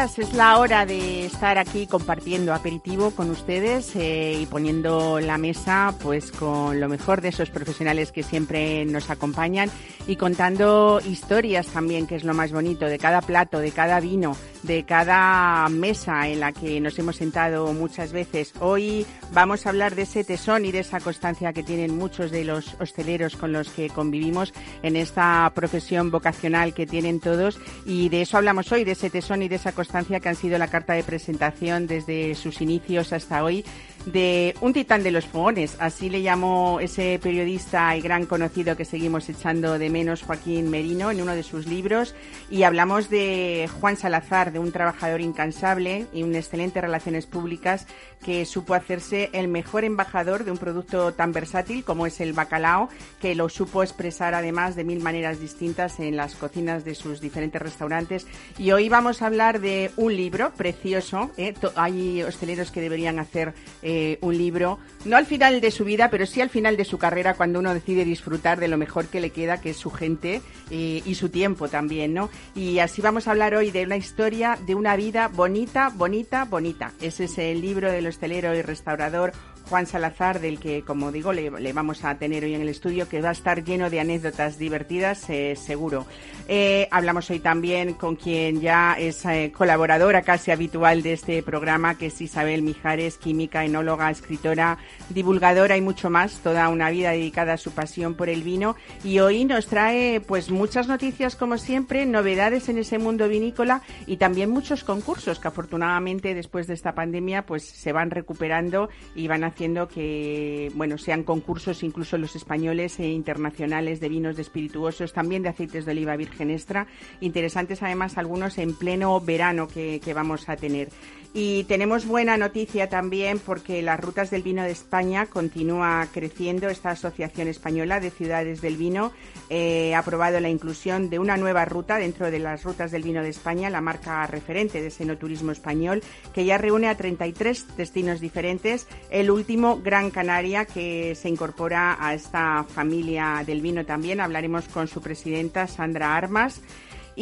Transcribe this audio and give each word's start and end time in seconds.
Es 0.00 0.32
la 0.32 0.58
hora 0.58 0.86
de 0.86 1.26
estar 1.26 1.58
aquí 1.58 1.86
compartiendo 1.86 2.54
aperitivo 2.54 3.10
con 3.10 3.28
ustedes 3.28 3.94
eh, 3.96 4.38
y 4.40 4.46
poniendo 4.46 5.20
la 5.20 5.36
mesa 5.36 5.94
pues 6.02 6.32
con 6.32 6.80
lo 6.80 6.88
mejor 6.88 7.20
de 7.20 7.28
esos 7.28 7.50
profesionales 7.50 8.10
que 8.10 8.22
siempre 8.22 8.86
nos 8.86 9.10
acompañan 9.10 9.70
y 10.06 10.16
contando 10.16 11.02
historias 11.06 11.66
también, 11.66 12.06
que 12.06 12.16
es 12.16 12.24
lo 12.24 12.32
más 12.32 12.50
bonito, 12.50 12.86
de 12.86 12.98
cada 12.98 13.20
plato, 13.20 13.58
de 13.58 13.72
cada 13.72 14.00
vino, 14.00 14.34
de 14.62 14.84
cada 14.84 15.68
mesa 15.68 16.28
en 16.28 16.40
la 16.40 16.52
que 16.52 16.80
nos 16.80 16.98
hemos 16.98 17.16
sentado 17.16 17.70
muchas 17.74 18.12
veces. 18.12 18.54
Hoy 18.58 19.06
vamos 19.32 19.66
a 19.66 19.68
hablar 19.68 19.96
de 19.96 20.02
ese 20.02 20.24
tesón 20.24 20.64
y 20.64 20.72
de 20.72 20.80
esa 20.80 21.00
constancia 21.00 21.52
que 21.52 21.62
tienen 21.62 21.94
muchos 21.94 22.30
de 22.30 22.44
los 22.44 22.74
hosteleros 22.80 23.36
con 23.36 23.52
los 23.52 23.68
que 23.68 23.90
convivimos 23.90 24.54
en 24.82 24.96
esta 24.96 25.52
profesión 25.54 26.10
vocacional 26.10 26.72
que 26.72 26.86
tienen 26.86 27.20
todos 27.20 27.60
y 27.84 28.08
de 28.08 28.22
eso 28.22 28.38
hablamos 28.38 28.72
hoy, 28.72 28.84
de 28.84 28.92
ese 28.92 29.10
tesón 29.10 29.42
y 29.42 29.48
de 29.48 29.56
esa 29.56 29.72
constancia 29.72 29.89
que 29.90 30.28
han 30.28 30.36
sido 30.36 30.56
la 30.58 30.68
carta 30.68 30.92
de 30.92 31.02
presentación 31.02 31.86
desde 31.86 32.34
sus 32.34 32.60
inicios 32.60 33.12
hasta 33.12 33.42
hoy 33.42 33.64
de 34.06 34.54
un 34.60 34.72
titán 34.72 35.02
de 35.02 35.10
los 35.10 35.26
fogones, 35.26 35.76
así 35.78 36.08
le 36.08 36.22
llamó 36.22 36.80
ese 36.80 37.18
periodista 37.22 37.94
y 37.96 38.00
gran 38.00 38.24
conocido 38.24 38.76
que 38.76 38.84
seguimos 38.84 39.28
echando 39.28 39.78
de 39.78 39.90
menos, 39.90 40.22
Joaquín 40.22 40.70
Merino, 40.70 41.10
en 41.10 41.20
uno 41.20 41.34
de 41.34 41.42
sus 41.42 41.66
libros, 41.66 42.14
y 42.50 42.62
hablamos 42.62 43.10
de 43.10 43.68
Juan 43.80 43.96
Salazar, 43.96 44.52
de 44.52 44.58
un 44.58 44.72
trabajador 44.72 45.20
incansable 45.20 46.06
y 46.12 46.22
un 46.22 46.34
excelente 46.34 46.80
relaciones 46.80 47.26
públicas 47.26 47.86
que 48.24 48.44
supo 48.44 48.74
hacerse 48.74 49.30
el 49.32 49.48
mejor 49.48 49.84
embajador 49.84 50.44
de 50.44 50.50
un 50.50 50.58
producto 50.58 51.12
tan 51.12 51.32
versátil 51.32 51.84
como 51.84 52.06
es 52.06 52.20
el 52.20 52.32
bacalao, 52.32 52.88
que 53.20 53.34
lo 53.34 53.48
supo 53.48 53.82
expresar 53.82 54.34
además 54.34 54.76
de 54.76 54.84
mil 54.84 55.00
maneras 55.00 55.40
distintas 55.40 56.00
en 56.00 56.16
las 56.16 56.34
cocinas 56.34 56.84
de 56.84 56.94
sus 56.94 57.20
diferentes 57.20 57.60
restaurantes. 57.60 58.26
Y 58.58 58.72
hoy 58.72 58.88
vamos 58.88 59.22
a 59.22 59.26
hablar 59.26 59.60
de 59.60 59.79
un 59.96 60.14
libro 60.16 60.52
precioso. 60.56 61.30
¿eh? 61.36 61.54
Hay 61.76 62.22
hosteleros 62.22 62.70
que 62.70 62.80
deberían 62.80 63.18
hacer 63.18 63.54
eh, 63.82 64.18
un 64.20 64.36
libro, 64.36 64.78
no 65.04 65.16
al 65.16 65.26
final 65.26 65.60
de 65.60 65.70
su 65.70 65.84
vida, 65.84 66.10
pero 66.10 66.26
sí 66.26 66.40
al 66.40 66.50
final 66.50 66.76
de 66.76 66.84
su 66.84 66.98
carrera, 66.98 67.34
cuando 67.34 67.58
uno 67.58 67.72
decide 67.72 68.04
disfrutar 68.04 68.60
de 68.60 68.68
lo 68.68 68.76
mejor 68.76 69.06
que 69.06 69.20
le 69.20 69.30
queda, 69.30 69.60
que 69.60 69.70
es 69.70 69.76
su 69.76 69.90
gente 69.90 70.42
eh, 70.70 71.02
y 71.04 71.14
su 71.14 71.28
tiempo 71.28 71.68
también, 71.68 72.14
¿no? 72.14 72.30
Y 72.54 72.78
así 72.78 73.00
vamos 73.00 73.26
a 73.26 73.32
hablar 73.32 73.54
hoy 73.54 73.70
de 73.70 73.84
una 73.84 73.96
historia 73.96 74.58
de 74.66 74.74
una 74.74 74.96
vida 74.96 75.28
bonita, 75.28 75.90
bonita, 75.94 76.44
bonita. 76.44 76.92
Ese 77.00 77.24
es 77.24 77.38
el 77.38 77.60
libro 77.60 77.90
del 77.90 78.06
hostelero 78.06 78.54
y 78.54 78.62
restaurador 78.62 79.32
Juan 79.70 79.86
Salazar, 79.86 80.40
del 80.40 80.58
que, 80.58 80.82
como 80.82 81.12
digo, 81.12 81.32
le, 81.32 81.72
vamos 81.72 82.04
a 82.04 82.16
tener 82.16 82.42
hoy 82.42 82.54
en 82.54 82.60
el 82.60 82.68
estudio, 82.68 83.08
que 83.08 83.22
va 83.22 83.28
a 83.28 83.32
estar 83.32 83.62
lleno 83.62 83.88
de 83.88 84.00
anécdotas 84.00 84.58
divertidas, 84.58 85.30
eh, 85.30 85.54
seguro. 85.54 86.06
Eh, 86.48 86.88
hablamos 86.90 87.30
hoy 87.30 87.38
también 87.38 87.94
con 87.94 88.16
quien 88.16 88.60
ya 88.60 88.96
es 88.98 89.24
eh, 89.26 89.52
colaboradora 89.56 90.22
casi 90.22 90.50
habitual 90.50 91.04
de 91.04 91.12
este 91.12 91.44
programa, 91.44 91.96
que 91.96 92.06
es 92.06 92.20
Isabel 92.20 92.62
Mijares, 92.62 93.16
química, 93.16 93.64
enóloga, 93.64 94.10
escritora, 94.10 94.78
divulgadora 95.08 95.76
y 95.76 95.80
mucho 95.80 96.10
más, 96.10 96.40
toda 96.40 96.68
una 96.68 96.90
vida 96.90 97.12
dedicada 97.12 97.52
a 97.52 97.56
su 97.56 97.70
pasión 97.70 98.16
por 98.16 98.28
el 98.28 98.42
vino. 98.42 98.74
Y 99.04 99.20
hoy 99.20 99.44
nos 99.44 99.68
trae 99.68 100.20
pues 100.20 100.50
muchas 100.50 100.88
noticias, 100.88 101.36
como 101.36 101.58
siempre, 101.58 102.06
novedades 102.06 102.68
en 102.68 102.78
ese 102.78 102.98
mundo 102.98 103.28
vinícola 103.28 103.82
y 104.08 104.16
también 104.16 104.50
muchos 104.50 104.82
concursos 104.82 105.38
que 105.38 105.46
afortunadamente 105.46 106.34
después 106.34 106.66
de 106.66 106.74
esta 106.74 106.96
pandemia 106.96 107.46
pues 107.46 107.62
se 107.62 107.92
van 107.92 108.10
recuperando 108.10 108.88
y 109.14 109.28
van 109.28 109.44
haciendo 109.44 109.59
que 109.88 110.72
bueno 110.74 110.96
sean 110.96 111.22
concursos 111.22 111.82
incluso 111.82 112.16
los 112.16 112.34
españoles 112.34 112.98
e 112.98 113.08
internacionales 113.08 114.00
de 114.00 114.08
vinos 114.08 114.36
de 114.36 114.42
espirituosos, 114.42 115.12
también 115.12 115.42
de 115.42 115.50
aceites 115.50 115.84
de 115.84 115.92
oliva 115.92 116.16
virgen 116.16 116.50
extra, 116.50 116.86
interesantes 117.20 117.82
además 117.82 118.16
algunos 118.16 118.56
en 118.56 118.74
pleno 118.74 119.20
verano 119.20 119.68
que, 119.68 120.00
que 120.02 120.14
vamos 120.14 120.48
a 120.48 120.56
tener. 120.56 120.88
Y 121.32 121.62
tenemos 121.64 122.06
buena 122.06 122.36
noticia 122.36 122.88
también 122.88 123.38
porque 123.38 123.82
las 123.82 124.00
rutas 124.00 124.30
del 124.30 124.42
vino 124.42 124.64
de 124.64 124.72
España 124.72 125.26
continúa 125.26 126.08
creciendo. 126.12 126.68
Esta 126.68 126.90
Asociación 126.90 127.46
Española 127.46 128.00
de 128.00 128.10
Ciudades 128.10 128.60
del 128.60 128.76
Vino 128.76 129.12
eh, 129.48 129.94
ha 129.94 130.00
aprobado 130.00 130.40
la 130.40 130.48
inclusión 130.48 131.08
de 131.08 131.20
una 131.20 131.36
nueva 131.36 131.64
ruta 131.64 131.98
dentro 131.98 132.32
de 132.32 132.40
las 132.40 132.64
rutas 132.64 132.90
del 132.90 133.04
vino 133.04 133.22
de 133.22 133.28
España, 133.28 133.70
la 133.70 133.80
marca 133.80 134.26
referente 134.26 134.80
de 134.80 134.88
ese 134.88 135.06
turismo 135.14 135.52
español, 135.52 136.02
que 136.34 136.44
ya 136.44 136.58
reúne 136.58 136.88
a 136.88 136.96
33 136.96 137.76
destinos 137.76 138.20
diferentes. 138.20 138.88
El 139.08 139.30
último, 139.30 139.80
Gran 139.80 140.10
Canaria, 140.10 140.64
que 140.64 141.14
se 141.14 141.28
incorpora 141.28 141.96
a 142.00 142.12
esta 142.12 142.64
familia 142.64 143.44
del 143.46 143.60
vino 143.60 143.86
también. 143.86 144.20
Hablaremos 144.20 144.66
con 144.66 144.88
su 144.88 145.00
presidenta, 145.00 145.68
Sandra 145.68 146.16
Armas 146.16 146.60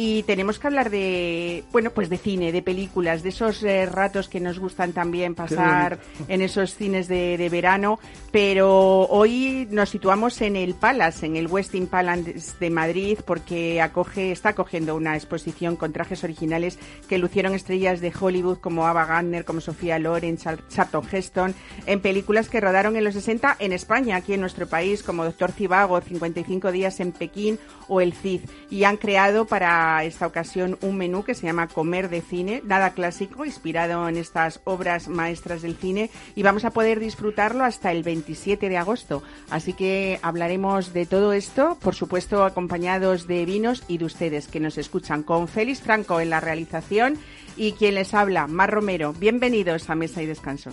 y 0.01 0.23
tenemos 0.23 0.59
que 0.59 0.67
hablar 0.67 0.91
de, 0.91 1.65
bueno, 1.73 1.89
pues 1.89 2.09
de 2.09 2.17
cine, 2.17 2.53
de 2.53 2.61
películas, 2.61 3.21
de 3.21 3.29
esos 3.29 3.61
eh, 3.63 3.85
ratos 3.85 4.29
que 4.29 4.39
nos 4.39 4.57
gustan 4.57 4.93
también 4.93 5.35
pasar 5.35 5.99
en 6.29 6.41
esos 6.41 6.73
cines 6.73 7.09
de, 7.09 7.35
de, 7.37 7.49
verano, 7.49 7.99
pero 8.31 9.07
hoy 9.09 9.67
nos 9.69 9.89
situamos 9.89 10.39
en 10.39 10.55
el 10.55 10.73
Palace, 10.73 11.25
en 11.25 11.35
el 11.35 11.47
Westin 11.47 11.87
Palace 11.87 12.33
de 12.61 12.69
Madrid, 12.69 13.19
porque 13.25 13.81
acoge, 13.81 14.31
está 14.31 14.49
acogiendo 14.49 14.95
una 14.95 15.17
exposición 15.17 15.75
con 15.75 15.91
trajes 15.91 16.23
originales 16.23 16.79
que 17.09 17.17
lucieron 17.17 17.53
estrellas 17.53 17.99
de 17.99 18.13
Hollywood 18.17 18.59
como 18.59 18.87
Ava 18.87 19.05
Gardner, 19.05 19.43
como 19.43 19.59
Sofía 19.59 19.99
Loren, 19.99 20.37
Charlton 20.37 21.03
Heston, 21.11 21.53
en 21.85 21.99
películas 21.99 22.47
que 22.47 22.61
rodaron 22.61 22.95
en 22.95 23.03
los 23.03 23.15
60 23.15 23.57
en 23.59 23.73
España, 23.73 24.15
aquí 24.15 24.31
en 24.31 24.39
nuestro 24.39 24.65
país, 24.65 25.03
como 25.03 25.25
Doctor 25.25 25.51
Cibago, 25.51 25.99
55 25.99 26.71
días 26.71 27.01
en 27.01 27.11
Pekín 27.11 27.59
o 27.89 27.99
El 27.99 28.13
Cid, 28.13 28.43
y 28.69 28.85
han 28.85 28.95
creado 28.95 29.43
para 29.45 29.88
esta 30.03 30.27
ocasión 30.27 30.77
un 30.81 30.97
menú 30.97 31.23
que 31.23 31.33
se 31.33 31.47
llama 31.47 31.67
Comer 31.67 32.09
de 32.09 32.21
Cine, 32.21 32.61
nada 32.65 32.91
clásico, 32.91 33.45
inspirado 33.45 34.07
en 34.07 34.17
estas 34.17 34.61
obras 34.63 35.07
maestras 35.07 35.61
del 35.61 35.75
cine 35.75 36.09
y 36.35 36.43
vamos 36.43 36.65
a 36.65 36.71
poder 36.71 36.99
disfrutarlo 36.99 37.63
hasta 37.63 37.91
el 37.91 38.03
27 38.03 38.69
de 38.69 38.77
agosto. 38.77 39.23
Así 39.49 39.73
que 39.73 40.19
hablaremos 40.21 40.93
de 40.93 41.05
todo 41.05 41.33
esto, 41.33 41.77
por 41.81 41.95
supuesto 41.95 42.43
acompañados 42.43 43.27
de 43.27 43.45
vinos 43.45 43.83
y 43.87 43.97
de 43.97 44.05
ustedes 44.05 44.47
que 44.47 44.59
nos 44.59 44.77
escuchan 44.77 45.23
con 45.23 45.47
Félix 45.47 45.81
Franco 45.81 46.19
en 46.19 46.29
la 46.29 46.39
realización 46.39 47.17
y 47.57 47.73
quien 47.73 47.95
les 47.95 48.13
habla, 48.13 48.47
Mar 48.47 48.71
Romero. 48.71 49.13
Bienvenidos 49.13 49.89
a 49.89 49.95
Mesa 49.95 50.21
y 50.21 50.25
Descanso. 50.25 50.71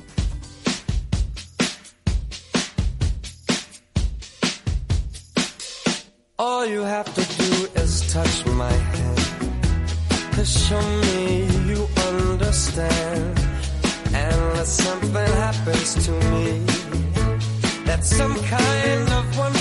All 6.38 6.66
you 6.66 6.82
have 6.82 7.06
to 7.14 7.24
do 7.38 7.80
is 7.80 8.12
touch 8.12 8.44
my 8.44 8.70
hand. 8.70 10.32
To 10.34 10.44
show 10.44 10.82
me 11.00 11.46
you 11.66 11.88
understand. 12.08 13.40
Unless 14.12 14.68
something 14.68 15.32
happens 15.44 16.04
to 16.04 16.12
me. 16.12 16.62
That's 17.86 18.14
some 18.14 18.34
kind 18.34 19.08
of 19.12 19.38
wonderful. 19.38 19.55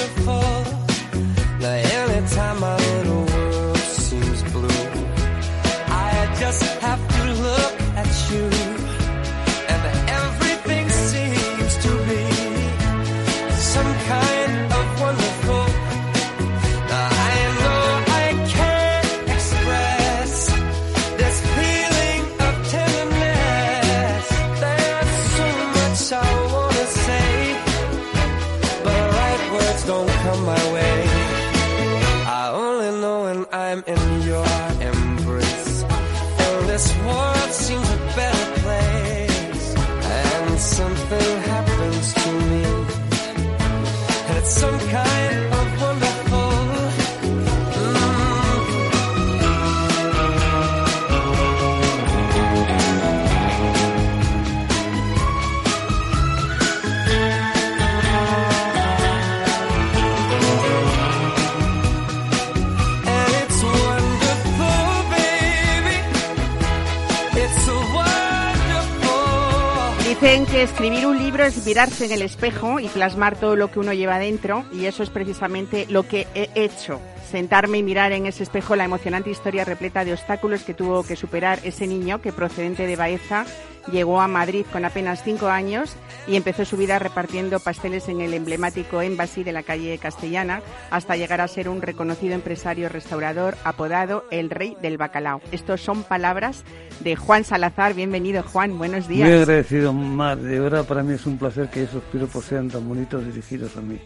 Escribir 70.63 71.05
un 71.05 71.17
libro 71.17 71.43
es 71.43 71.65
mirarse 71.65 72.05
en 72.05 72.11
el 72.11 72.21
espejo 72.21 72.79
y 72.79 72.87
plasmar 72.87 73.37
todo 73.37 73.55
lo 73.55 73.71
que 73.71 73.79
uno 73.79 73.93
lleva 73.93 74.19
dentro 74.19 74.65
y 74.71 74.85
eso 74.85 75.03
es 75.03 75.09
precisamente 75.09 75.85
lo 75.89 76.07
que 76.07 76.27
he 76.33 76.49
hecho. 76.55 76.99
Sentarme 77.35 77.79
y 77.79 77.83
mirar 77.83 78.13
en 78.13 78.27
ese 78.27 78.43
espejo 78.43 78.77
la 78.77 78.85
emocionante 78.85 79.29
historia 79.29 79.65
repleta 79.65 80.05
de 80.05 80.13
obstáculos 80.13 80.63
que 80.63 80.73
tuvo 80.73 81.03
que 81.03 81.17
superar 81.17 81.59
ese 81.63 81.85
niño 81.85 82.21
que 82.21 82.31
procedente 82.31 82.87
de 82.87 82.95
Baeza 82.95 83.43
llegó 83.91 84.21
a 84.21 84.29
Madrid 84.29 84.65
con 84.71 84.85
apenas 84.85 85.21
cinco 85.21 85.47
años 85.47 85.97
y 86.27 86.37
empezó 86.37 86.63
su 86.63 86.77
vida 86.77 86.97
repartiendo 86.97 87.59
pasteles 87.59 88.07
en 88.07 88.21
el 88.21 88.33
emblemático 88.33 89.01
Embassy 89.01 89.43
de 89.43 89.51
la 89.51 89.63
calle 89.63 89.97
Castellana 89.97 90.61
hasta 90.91 91.17
llegar 91.17 91.41
a 91.41 91.49
ser 91.49 91.67
un 91.67 91.81
reconocido 91.81 92.35
empresario 92.35 92.87
restaurador 92.87 93.57
apodado 93.65 94.23
el 94.31 94.49
Rey 94.49 94.77
del 94.81 94.97
Bacalao. 94.97 95.41
Estos 95.51 95.81
son 95.81 96.03
palabras 96.03 96.63
de 97.01 97.17
Juan 97.17 97.43
Salazar. 97.43 97.95
Bienvenido, 97.95 98.43
Juan. 98.43 98.77
Buenos 98.77 99.09
días. 99.09 99.27
Muy 99.27 99.39
agradecido, 99.39 99.91
Mar. 99.91 100.37
De 100.37 100.57
verdad, 100.57 100.85
para 100.85 101.03
mí 101.03 101.15
es 101.15 101.25
un 101.25 101.37
placer 101.37 101.67
que 101.67 101.83
esos 101.83 102.01
piropos 102.03 102.45
sean 102.45 102.69
tan 102.69 102.87
bonitos 102.87 103.25
dirigidos 103.25 103.75
a 103.75 103.81
mí. 103.81 103.99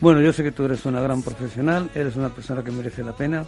Bueno, 0.00 0.22
yo 0.22 0.32
sé 0.32 0.42
que 0.42 0.50
tú 0.50 0.64
eres 0.64 0.86
una 0.86 1.02
gran 1.02 1.22
profesional, 1.22 1.90
eres 1.94 2.16
una 2.16 2.30
persona 2.30 2.64
que 2.64 2.70
merece 2.70 3.04
la 3.04 3.14
pena 3.14 3.44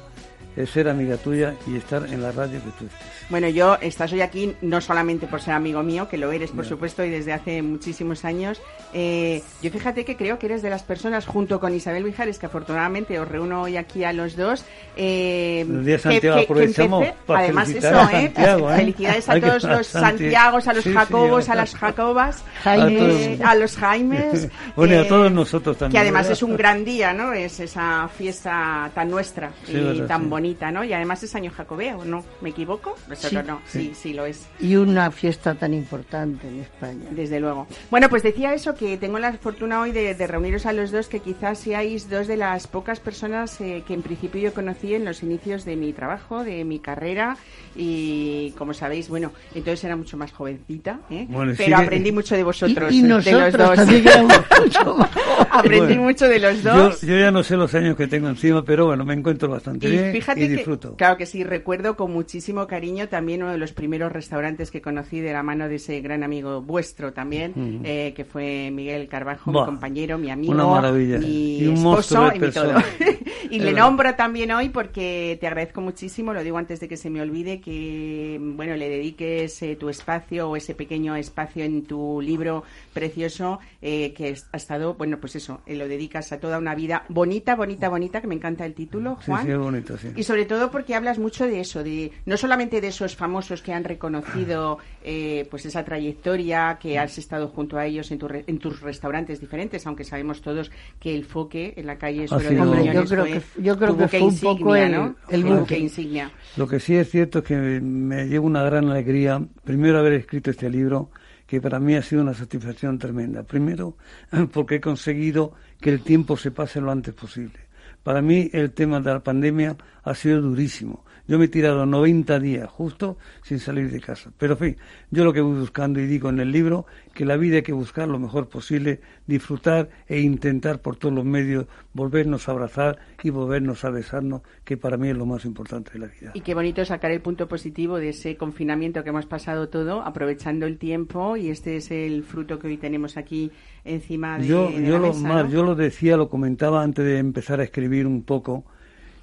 es 0.57 0.71
ser 0.71 0.89
amiga 0.89 1.17
tuya 1.17 1.55
y 1.67 1.77
estar 1.77 2.05
en 2.07 2.23
la 2.23 2.31
radio 2.31 2.61
que 2.63 2.71
tú 2.79 2.85
estés. 2.87 3.31
Bueno, 3.31 3.49
yo 3.49 3.79
estás 3.81 4.13
hoy 4.13 4.21
aquí 4.21 4.55
no 4.61 4.81
solamente 4.81 5.27
por 5.27 5.41
ser 5.41 5.55
amigo 5.55 5.83
mío, 5.83 6.09
que 6.09 6.19
lo 6.19 6.31
eres, 6.33 6.51
por 6.51 6.67
supuesto, 6.67 7.05
y 7.05 7.11
desde 7.11 7.33
hace 7.33 7.63
muchísimos 7.63 8.25
años. 8.25 8.61
Eh, 8.93 9.43
yo 9.63 9.71
fíjate 9.71 10.05
que 10.05 10.17
creo 10.17 10.39
que 10.39 10.47
eres 10.47 10.61
de 10.61 10.69
las 10.69 10.83
personas, 10.83 11.27
junto 11.27 11.59
con 11.59 11.75
Isabel 11.75 12.05
Vijares, 12.05 12.39
que 12.39 12.47
afortunadamente 12.47 13.19
os 13.19 13.27
reúno 13.27 13.63
hoy 13.63 13.77
aquí 13.79 14.05
a 14.05 14.13
los 14.13 14.37
dos. 14.37 14.65
Eh, 14.97 15.65
el 15.67 15.85
día 15.85 15.99
Santiago 15.99 16.41
aprovechamos 16.41 17.09
para 17.27 17.41
Además, 17.41 17.71
eso, 17.71 18.11
¿eh? 18.13 18.33
¿eh? 18.37 18.57
Felicidades 18.77 19.29
a 19.29 19.41
todos 19.41 19.65
los 19.65 19.87
Santiagos, 19.87 20.69
a 20.69 20.75
los 20.75 20.85
Jacobos, 20.85 21.49
a 21.49 21.55
las 21.55 21.75
Jacobas, 21.75 22.45
a, 22.65 23.55
los 23.55 23.77
Jaimes. 23.77 24.49
bueno, 24.77 25.01
a 25.01 25.09
todos 25.09 25.33
nosotros 25.33 25.79
también. 25.79 25.93
Que 25.93 25.99
además 25.99 26.29
es 26.29 26.43
un 26.43 26.57
gran 26.57 26.85
día, 26.85 27.15
¿no? 27.15 27.33
Es 27.33 27.61
esa 27.61 28.09
fiesta 28.09 28.91
tan 28.95 29.09
nuestra 29.09 29.51
y 29.67 30.01
tan 30.03 30.29
bonita 30.29 30.42
¿no? 30.73 30.85
Y 30.85 30.93
además 30.93 31.23
es 31.23 31.35
año 31.35 31.51
jacobeo, 31.51 32.05
¿no? 32.05 32.25
¿Me 32.41 32.51
equivoco? 32.51 32.97
Sí, 33.15 33.37
no, 33.47 33.61
sí, 33.67 33.93
sí, 33.95 34.13
lo 34.13 34.27
es. 34.27 34.47
Y 34.61 34.77
una 34.77 35.11
fiesta 35.11 35.55
tan 35.55 35.73
importante 35.75 36.49
en 36.49 36.61
España. 36.61 37.07
Desde 37.11 37.41
luego. 37.41 37.67
Bueno, 37.91 38.09
pues 38.09 38.23
decía 38.23 38.55
eso, 38.55 38.75
que 38.75 38.97
tengo 38.97 39.19
la 39.19 39.33
fortuna 39.35 39.81
hoy 39.81 39.93
de, 39.93 40.15
reuniros 40.27 40.67
a 40.67 40.73
los 40.73 40.91
dos, 40.91 41.09
que 41.09 41.21
quizás 41.21 41.59
seáis 41.59 42.09
dos 42.09 42.27
de 42.27 42.37
las 42.37 42.67
pocas 42.67 43.01
personas 43.01 43.61
eh, 43.61 43.83
que 43.87 43.95
en 43.95 44.03
principio 44.03 44.41
yo 44.41 44.55
conocí 44.55 44.95
en 44.95 45.05
los 45.05 45.23
inicios 45.23 45.65
de 45.65 45.77
mi 45.77 45.93
trabajo, 45.93 46.45
de 46.45 46.65
mi 46.65 46.79
carrera, 46.79 47.37
y 47.77 48.53
como 48.59 48.75
sabéis, 48.75 49.09
bueno, 49.09 49.33
entonces 49.55 49.85
era 49.85 49.97
mucho 49.97 50.17
más 50.17 50.33
jovencita, 50.33 51.01
¿eh? 51.11 51.27
pero 51.57 51.77
aprendí 51.77 52.13
mucho 52.13 52.35
de 52.35 52.45
vosotros, 52.45 52.93
y, 52.93 53.03
de 53.03 53.09
los 53.09 53.25
dos. 53.25 53.79
aprendí 55.51 55.97
mucho 55.97 56.29
de 56.29 56.39
los 56.39 56.63
dos. 56.63 57.01
Yo, 57.01 57.17
ya 57.19 57.31
no 57.31 57.43
sé 57.43 57.57
los 57.57 57.75
años 57.75 57.97
que 57.97 58.07
tengo 58.07 58.29
encima, 58.29 58.65
pero 58.65 58.87
bueno, 58.87 59.05
me 59.05 59.15
encuentro 59.15 59.49
bastante 59.49 59.89
bien 59.89 60.13
y 60.37 60.49
disfruto. 60.49 60.97
claro 60.97 61.17
que 61.17 61.27
sí, 61.27 61.45
recuerdo 61.45 61.97
con 61.97 62.13
muchísimo 62.13 62.67
cariño 62.67 63.09
también 63.09 63.43
uno 63.43 63.53
de 63.53 63.59
los 63.59 63.73
primeros 63.73 64.13
restaurantes 64.13 64.71
que 64.71 64.81
conocí 64.81 65.21
de 65.21 65.33
la 65.33 65.43
mano 65.43 65.69
de 65.69 65.77
ese 65.77 66.01
gran 66.01 66.23
amigo 66.23 66.63
vuestro 66.63 67.13
también, 67.13 67.83
eh, 67.85 68.13
que 68.15 68.25
fue 68.25 68.71
Miguel 68.73 69.09
Carbajo, 69.09 69.53
mi 69.53 69.65
compañero, 69.65 70.19
mi 70.19 70.31
amigo, 70.31 70.81
mi 70.93 71.27
y 71.27 71.73
esposo 71.73 72.31
y 72.35 72.39
mi 72.39 72.51
todo. 72.51 72.75
y 73.51 73.59
le 73.59 73.73
nombro 73.73 74.15
también 74.15 74.53
hoy 74.53 74.69
porque 74.69 75.37
te 75.41 75.47
agradezco 75.47 75.81
muchísimo, 75.81 76.33
lo 76.33 76.43
digo 76.43 76.59
antes 76.59 76.81
de 76.81 76.89
que 76.89 76.97
se 76.97 77.11
me 77.11 77.21
olvide, 77.21 77.61
que 77.61 78.39
bueno 78.41 78.77
le 78.77 78.89
dediques 78.89 79.63
tu 79.79 79.89
espacio 79.89 80.51
o 80.51 80.57
ese 80.57 80.75
pequeño 80.75 81.17
espacio 81.17 81.65
en 81.65 81.85
tu 81.85 82.21
libro 82.21 82.65
precioso 82.93 83.61
eh, 83.81 84.13
que 84.15 84.37
ha 84.53 84.57
estado, 84.57 84.95
bueno, 84.95 85.19
pues 85.19 85.37
eso, 85.37 85.61
eh, 85.67 85.77
lo 85.77 85.89
dedicas 85.89 86.33
a 86.33 86.41
toda 86.41 86.59
una 86.59 86.75
vida 86.75 87.05
bonita, 87.09 87.55
bonita, 87.55 87.89
bonita, 87.89 88.21
que 88.21 88.27
me 88.27 88.35
encanta 88.35 88.65
el 88.65 88.75
título, 88.75 89.17
Juan. 89.27 89.45
Sí, 89.45 89.51
sí, 89.51 89.57
bonito, 89.57 89.99
sí. 89.99 90.09
Y 90.17 90.22
sobre 90.23 90.45
todo 90.45 90.71
porque 90.71 90.95
hablas 90.95 91.19
mucho 91.19 91.47
de 91.47 91.61
eso, 91.61 91.83
de 91.83 92.13
no 92.27 92.37
solamente 92.37 92.81
de 92.81 92.89
esos 92.89 93.17
famosos 93.17 93.63
que 93.63 93.73
han 93.73 93.85
reconocido 93.85 94.79
eh, 95.05 95.47
pues 95.51 95.67
esa 95.67 95.85
trayectoria, 95.85 96.79
que 96.81 96.99
has 96.99 97.19
estado 97.19 97.49
junto 97.49 97.79
a 97.79 97.87
ellos 97.87 98.11
en, 98.11 98.21
en 98.47 98.59
tus 98.59 98.81
restaurantes 98.81 99.41
diferentes, 99.41 99.87
aunque 99.87 100.05
sabemos 100.05 100.43
todos 100.43 100.71
que 101.01 101.15
el 101.15 101.25
foque 101.25 101.75
en 101.77 101.87
la 101.87 101.99
calle 101.99 102.29
Suero 102.29 102.71
de 102.71 102.93
yo 102.93 103.05
creo 103.05 103.25
que, 103.25 103.43
yo 103.59 103.79
creo 103.79 103.97
que 103.97 104.09
fue 104.09 104.23
un 104.23 104.39
poco 104.39 104.77
el, 104.77 105.15
el 105.31 105.45
buque 105.45 105.79
insignia. 105.79 106.31
Lo 106.57 106.67
que 106.67 106.81
sí 106.81 106.95
es 106.95 107.11
cierto 107.11 107.41
es 107.41 107.45
que 107.45 107.57
me 107.57 108.27
lleva 108.27 108.47
una 108.47 108.63
gran 108.63 108.89
alegría, 108.91 109.43
primero 109.65 109.99
haber 109.99 110.15
escrito 110.15 110.51
este 110.51 110.69
libro, 110.71 111.11
que 111.47 111.61
para 111.61 111.79
mí 111.79 111.95
ha 111.95 112.03
sido 112.03 112.23
una 112.23 112.35
satisfacción 112.35 112.99
tremenda. 112.99 113.43
Primero, 113.43 113.97
porque 114.53 114.77
he 114.77 114.81
conseguido 114.81 115.53
que 115.81 115.91
el 115.91 116.01
tiempo 116.01 116.37
se 116.37 116.51
pase 116.51 116.81
lo 116.81 116.91
antes 116.91 117.13
posible. 117.15 117.59
Para 118.03 118.23
mí 118.23 118.51
el 118.53 118.73
tema 118.73 119.01
de 119.01 119.13
la 119.13 119.23
pandemia 119.23 119.77
ha 120.03 120.15
sido 120.15 120.41
durísimo. 120.41 121.05
Yo 121.33 121.39
me 121.39 121.47
he 121.47 121.49
tirado 121.49 121.87
90 121.87 122.41
días 122.41 122.69
justo 122.69 123.17
sin 123.43 123.59
salir 123.59 123.91
de 123.91 124.01
casa. 124.01 124.31
Pero, 124.37 124.53
en 124.53 124.59
fin, 124.59 124.77
yo 125.11 125.25
lo 125.25 125.33
que 125.33 125.41
voy 125.41 125.59
buscando 125.59 125.99
y 125.99 126.05
digo 126.05 126.29
en 126.29 126.39
el 126.41 126.53
libro, 126.53 126.85
que 127.15 127.25
la 127.25 127.39
vida 127.39 127.57
hay 127.57 127.63
que 127.63 127.73
buscar 127.73 128.07
lo 128.07 128.19
mejor 128.19 128.51
posible, 128.51 129.01
disfrutar 129.27 129.89
e 130.09 130.21
intentar 130.21 130.83
por 130.83 130.97
todos 130.97 131.15
los 131.15 131.25
medios 131.25 131.69
volvernos 131.95 132.47
a 132.47 132.53
abrazar 132.53 132.99
y 133.23 133.31
volvernos 133.31 133.83
a 133.87 133.89
besarnos, 133.89 134.43
que 134.63 134.77
para 134.77 134.99
mí 134.99 135.09
es 135.09 135.17
lo 135.17 135.25
más 135.25 135.47
importante 135.47 135.93
de 135.95 136.01
la 136.01 136.07
vida. 136.09 136.33
Y 136.35 136.43
qué 136.43 136.55
bonito 136.55 136.85
sacar 136.85 137.11
el 137.11 137.23
punto 137.23 137.49
positivo 137.49 137.97
de 137.97 138.11
ese 138.11 138.37
confinamiento 138.37 139.03
que 139.03 139.09
hemos 139.09 139.25
pasado 139.25 139.71
todo, 139.71 140.03
aprovechando 140.03 140.67
el 140.67 140.77
tiempo, 140.77 141.39
y 141.39 141.49
este 141.49 141.79
es 141.79 141.91
el 141.91 142.25
fruto 142.25 142.59
que 142.59 142.67
hoy 142.67 142.77
tenemos 142.77 143.17
aquí 143.17 143.51
encima 143.87 144.37
de, 144.37 144.49
yo, 144.49 144.71
yo 144.71 144.99
lo, 144.99 145.15
mesa, 145.15 145.49
Yo 145.49 145.63
lo 145.63 145.77
decía, 145.77 146.19
lo 146.19 146.29
comentaba 146.29 146.83
antes 146.83 147.07
de 147.07 147.17
empezar 147.17 147.59
a 147.61 147.65
escribir 147.65 148.07
un 148.07 148.23
poco, 148.23 148.67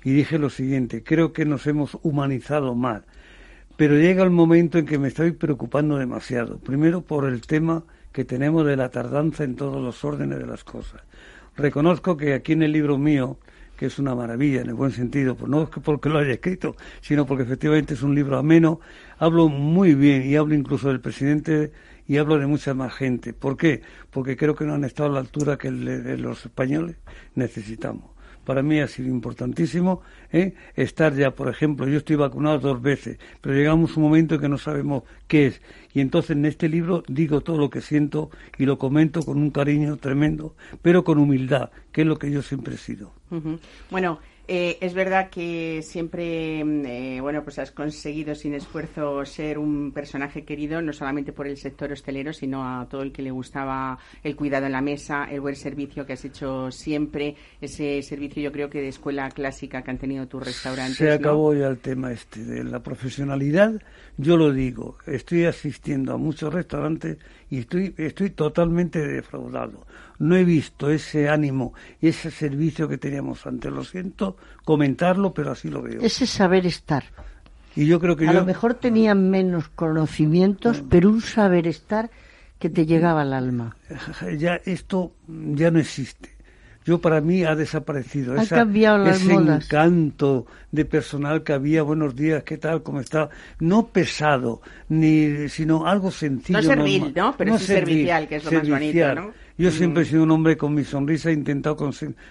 y 0.04 0.12
dije 0.12 0.38
lo 0.38 0.50
siguiente, 0.50 1.04
creo 1.04 1.34
que 1.34 1.46
nos 1.46 1.68
hemos 1.68 1.98
humanizado 2.04 2.76
mal, 2.76 3.04
pero 3.76 3.96
llega 3.96 4.24
el 4.24 4.30
momento 4.30 4.78
en 4.78 4.86
que 4.86 4.98
me 4.98 5.08
estoy 5.08 5.32
preocupando 5.32 5.98
demasiado. 5.98 6.58
Primero 6.58 7.02
por 7.02 7.26
el 7.26 7.42
tema 7.42 7.84
que 8.12 8.26
tenemos 8.26 8.66
de 8.66 8.76
la 8.76 8.90
tardanza 8.90 9.44
en 9.44 9.56
todos 9.56 9.82
los 9.82 10.04
órdenes 10.04 10.40
de 10.40 10.48
las 10.48 10.64
cosas. 10.64 11.02
Reconozco 11.56 12.18
que 12.18 12.34
aquí 12.34 12.54
en 12.54 12.64
el 12.64 12.72
libro 12.72 12.98
mío, 12.98 13.38
que 13.78 13.86
es 13.86 14.00
una 14.00 14.16
maravilla 14.16 14.62
en 14.62 14.68
el 14.68 14.74
buen 14.74 14.92
sentido, 14.92 15.36
pues 15.36 15.50
no 15.50 15.64
es 15.64 15.70
que 15.70 15.80
porque 15.80 16.10
lo 16.10 16.20
haya 16.20 16.34
escrito, 16.34 16.76
sino 17.02 17.26
porque 17.26 17.44
efectivamente 17.44 17.94
es 17.94 18.04
un 18.04 18.16
libro 18.16 18.38
ameno, 18.38 18.80
hablo 19.18 19.48
muy 19.48 19.96
bien 19.96 20.30
y 20.30 20.36
hablo 20.36 20.56
incluso 20.56 20.90
del 20.90 21.00
presidente 21.00 21.72
y 22.08 22.18
hablo 22.18 22.38
de 22.38 22.48
mucha 22.48 22.74
más 22.74 22.94
gente. 22.94 23.34
¿Por 23.34 23.56
qué? 23.56 23.82
Porque 24.10 24.36
creo 24.36 24.56
que 24.56 24.66
no 24.66 24.74
han 24.74 24.84
estado 24.84 25.10
a 25.10 25.14
la 25.14 25.20
altura 25.20 25.58
que 25.58 25.72
los 25.72 26.46
españoles 26.46 26.98
necesitamos 27.36 28.09
para 28.50 28.64
mí 28.64 28.80
ha 28.80 28.88
sido 28.88 29.10
importantísimo 29.10 30.02
¿eh? 30.32 30.56
estar 30.74 31.14
ya, 31.14 31.36
por 31.36 31.50
ejemplo, 31.50 31.88
yo 31.88 32.00
estoy 32.00 32.16
vacunado 32.16 32.58
dos 32.58 32.82
veces, 32.82 33.20
pero 33.42 33.54
llegamos 33.54 33.96
un 33.96 34.02
momento 34.02 34.34
en 34.34 34.42
que 34.42 34.50
no 34.50 34.58
sabemos 34.58 35.04
qué 35.28 35.46
es. 35.46 35.62
Y 35.94 36.00
entonces 36.02 36.32
en 36.32 36.46
este 36.46 36.68
libro 36.68 37.04
digo 37.08 37.42
todo 37.42 37.60
lo 37.60 37.70
que 37.70 37.82
siento 37.82 38.32
y 38.58 38.66
lo 38.66 38.80
comento 38.80 39.22
con 39.22 39.38
un 39.38 39.52
cariño 39.52 39.98
tremendo, 39.98 40.56
pero 40.82 41.04
con 41.04 41.20
humildad, 41.20 41.70
que 41.92 42.02
es 42.02 42.08
lo 42.08 42.18
que 42.18 42.32
yo 42.32 42.42
siempre 42.42 42.74
he 42.74 42.78
sido. 42.80 43.12
Bueno, 43.92 44.18
eh, 44.52 44.80
es 44.82 44.96
verdad 44.96 45.30
que 45.30 45.84
siempre, 45.84 46.64
mm, 46.64 46.86
eh, 46.88 47.22
bueno, 47.22 47.44
pues 47.44 47.60
has 47.60 47.70
conseguido 47.70 48.34
sin 48.34 48.56
esfuerzo 48.56 49.24
ser 49.24 49.60
un 49.60 49.92
personaje 49.92 50.44
querido, 50.44 50.82
no 50.82 50.92
solamente 50.92 51.32
por 51.32 51.46
el 51.46 51.56
sector 51.56 51.92
hostelero, 51.92 52.34
sino 52.34 52.64
a 52.64 52.88
todo 52.90 53.04
el 53.04 53.12
que 53.12 53.22
le 53.22 53.30
gustaba 53.30 54.00
el 54.24 54.36
cuidado 54.36 54.66
en 54.66 54.72
la 54.72 54.82
mesa, 54.82 55.26
el 55.26 55.40
buen 55.40 55.56
servicio 55.56 56.04
que 56.04 56.14
has 56.14 56.26
hecho 56.26 56.72
siempre, 56.72 57.36
ese 57.62 58.02
servicio 58.02 58.42
yo 58.42 58.52
creo 58.52 58.72
que 58.72 58.82
de 58.82 58.88
escuela 58.88 59.30
clásica 59.30 59.84
que 59.84 59.92
han 59.92 60.00
tenido 60.00 60.28
tus 60.28 60.44
restaurantes. 60.44 60.98
Se 60.98 61.12
acabó 61.12 61.54
ya 61.54 61.68
el 61.68 61.78
tema 61.78 62.12
este 62.12 62.44
de 62.44 62.64
la 62.64 62.82
profesionalidad. 62.82 63.80
Yo 64.18 64.36
lo 64.36 64.52
digo, 64.52 64.98
estoy 65.06 65.46
asistiendo 65.46 66.14
a 66.14 66.18
muchos 66.18 66.52
restaurantes 66.52 67.20
y 67.52 67.60
estoy, 67.60 67.94
estoy 67.98 68.32
totalmente 68.32 69.00
defraudado 69.06 69.86
no 70.20 70.36
he 70.36 70.44
visto 70.44 70.90
ese 70.92 71.30
ánimo 71.30 71.74
y 72.02 72.10
ese 72.10 72.30
servicio 72.30 72.88
que 72.88 72.98
teníamos 72.98 73.48
antes. 73.48 73.72
Lo 73.72 73.84
siento 73.84 74.38
comentarlo, 74.64 75.34
pero 75.34 75.52
así 75.52 75.70
lo 75.70 75.82
veo. 75.82 76.02
Ese 76.02 76.28
saber 76.28 76.66
estar. 76.66 77.06
Y 77.76 77.86
yo 77.86 78.00
creo 78.00 78.16
que 78.16 78.28
a 78.28 78.34
lo 78.34 78.46
mejor 78.46 78.74
tenían 78.74 79.30
menos 79.30 79.70
conocimientos, 79.70 80.84
pero 80.90 81.10
un 81.10 81.22
saber 81.22 81.68
estar 81.68 82.10
que 82.60 82.70
te 82.70 82.86
llegaba 82.86 83.22
al 83.22 83.34
alma. 83.34 83.76
Ya 84.38 84.60
esto 84.66 85.14
ya 85.28 85.72
no 85.72 85.80
existe. 85.80 86.30
Yo 86.86 87.00
para 87.00 87.22
mí 87.22 87.44
ha 87.44 87.56
desaparecido. 87.56 88.40
Ha 88.40 88.46
cambiado 88.46 88.98
las 88.98 89.22
ese 89.22 89.34
encanto 89.34 90.48
de 90.72 90.86
personal 90.86 91.44
que 91.44 91.54
había. 91.54 91.84
Buenos 91.84 92.16
días, 92.16 92.44
¿qué 92.44 92.58
tal? 92.58 92.82
¿Cómo 92.84 93.00
está? 93.00 93.30
No 93.60 93.88
pesado, 93.88 94.62
ni 94.88 95.50
sino 95.50 95.86
algo 95.86 96.10
sencillo. 96.10 96.60
No 96.60 96.68
servil, 96.68 97.14
¿no? 97.16 97.36
Pero 97.38 97.56
es 97.56 97.64
servicial, 97.64 98.28
que 98.28 98.38
es 98.38 98.46
lo 98.46 98.52
más 98.52 98.70
bonito, 98.70 99.16
¿no? 99.16 99.34
Yo 99.60 99.72
siempre 99.72 100.04
he 100.04 100.06
sido 100.06 100.24
un 100.24 100.32
hombre 100.32 100.56
con 100.56 100.74
mi 100.74 100.86
sonrisa, 100.86 101.32
he 101.32 101.34
intentado 101.34 101.76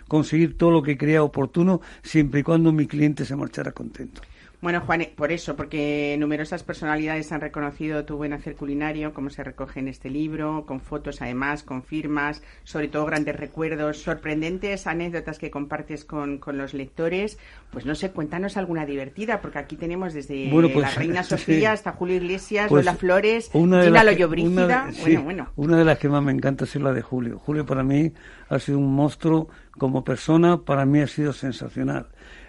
conseguir 0.09 0.57
todo 0.57 0.71
lo 0.71 0.83
que 0.83 0.97
creía 0.97 1.23
oportuno, 1.23 1.83
siempre 2.03 2.41
y 2.41 2.43
cuando 2.43 2.73
mi 2.73 2.87
cliente 2.87 3.27
se 3.27 3.37
marchara 3.37 3.73
contento. 3.73 4.23
Bueno, 4.61 4.81
Juan, 4.81 5.07
por 5.15 5.31
eso, 5.31 5.55
porque 5.55 6.17
numerosas 6.19 6.65
personalidades 6.65 7.31
han 7.31 7.41
reconocido 7.41 8.05
tu 8.05 8.17
buen 8.17 8.33
hacer 8.33 8.57
culinario, 8.57 9.15
como 9.15 9.31
se 9.31 9.45
recoge 9.45 9.79
en 9.79 9.87
este 9.87 10.11
libro, 10.11 10.65
con 10.67 10.81
fotos 10.81 11.23
además, 11.23 11.62
con 11.62 11.85
firmas, 11.85 12.43
sobre 12.65 12.88
todo 12.88 13.07
grandes 13.07 13.37
recuerdos, 13.37 13.99
sorprendentes 14.03 14.88
anécdotas 14.88 15.38
que 15.38 15.53
compartes 15.53 16.05
con, 16.05 16.38
con 16.38 16.59
los 16.59 16.75
lectores. 16.75 17.38
Pues 17.71 17.87
no 17.87 17.95
sé, 17.95 18.11
cuéntanos 18.11 18.57
alguna 18.57 18.85
divertida, 18.85 19.41
porque 19.41 19.59
aquí 19.61 19.77
tenemos 19.77 20.12
desde 20.12 20.50
Bueno, 20.50 20.71
pues, 20.73 20.83
la 20.83 20.91
Reina 20.91 21.23
sí. 21.23 21.31
Sofía 21.31 21.71
hasta 21.71 21.93
Julio 21.93 22.17
Iglesias, 22.17 22.69
Pues, 22.69 22.85
Lola 22.85 22.97
Flores, 22.99 23.50
una 23.53 23.85
Gina 23.85 24.03
las 24.03 24.05
que- 24.07 24.11
Loyo 24.11 24.29
Brígida. 24.29 24.50
una 24.65 24.87
de- 24.87 24.93
sí, 24.93 25.00
Bueno, 25.03 25.23
bueno. 25.23 25.49
Una 25.55 25.77
de 25.77 25.85
las 25.85 25.99
que 26.00 26.09
más 26.09 26.23
me 26.25 26.33
encanta 26.33 26.65
es 26.65 26.75
la 26.75 26.93
de 26.93 27.03
Julio. 27.03 27.38
Julio 27.38 27.65
para 27.65 27.85
mí 27.85 28.12
ha 28.49 28.59
sido 28.59 28.79
un 28.79 28.93
monstruo 28.93 29.49
como 29.79 30.03
persona, 30.03 30.57
para 30.62 30.85
mí 30.85 30.99
ha 31.00 31.07
sido 31.07 31.33
sensacional. 31.33 32.09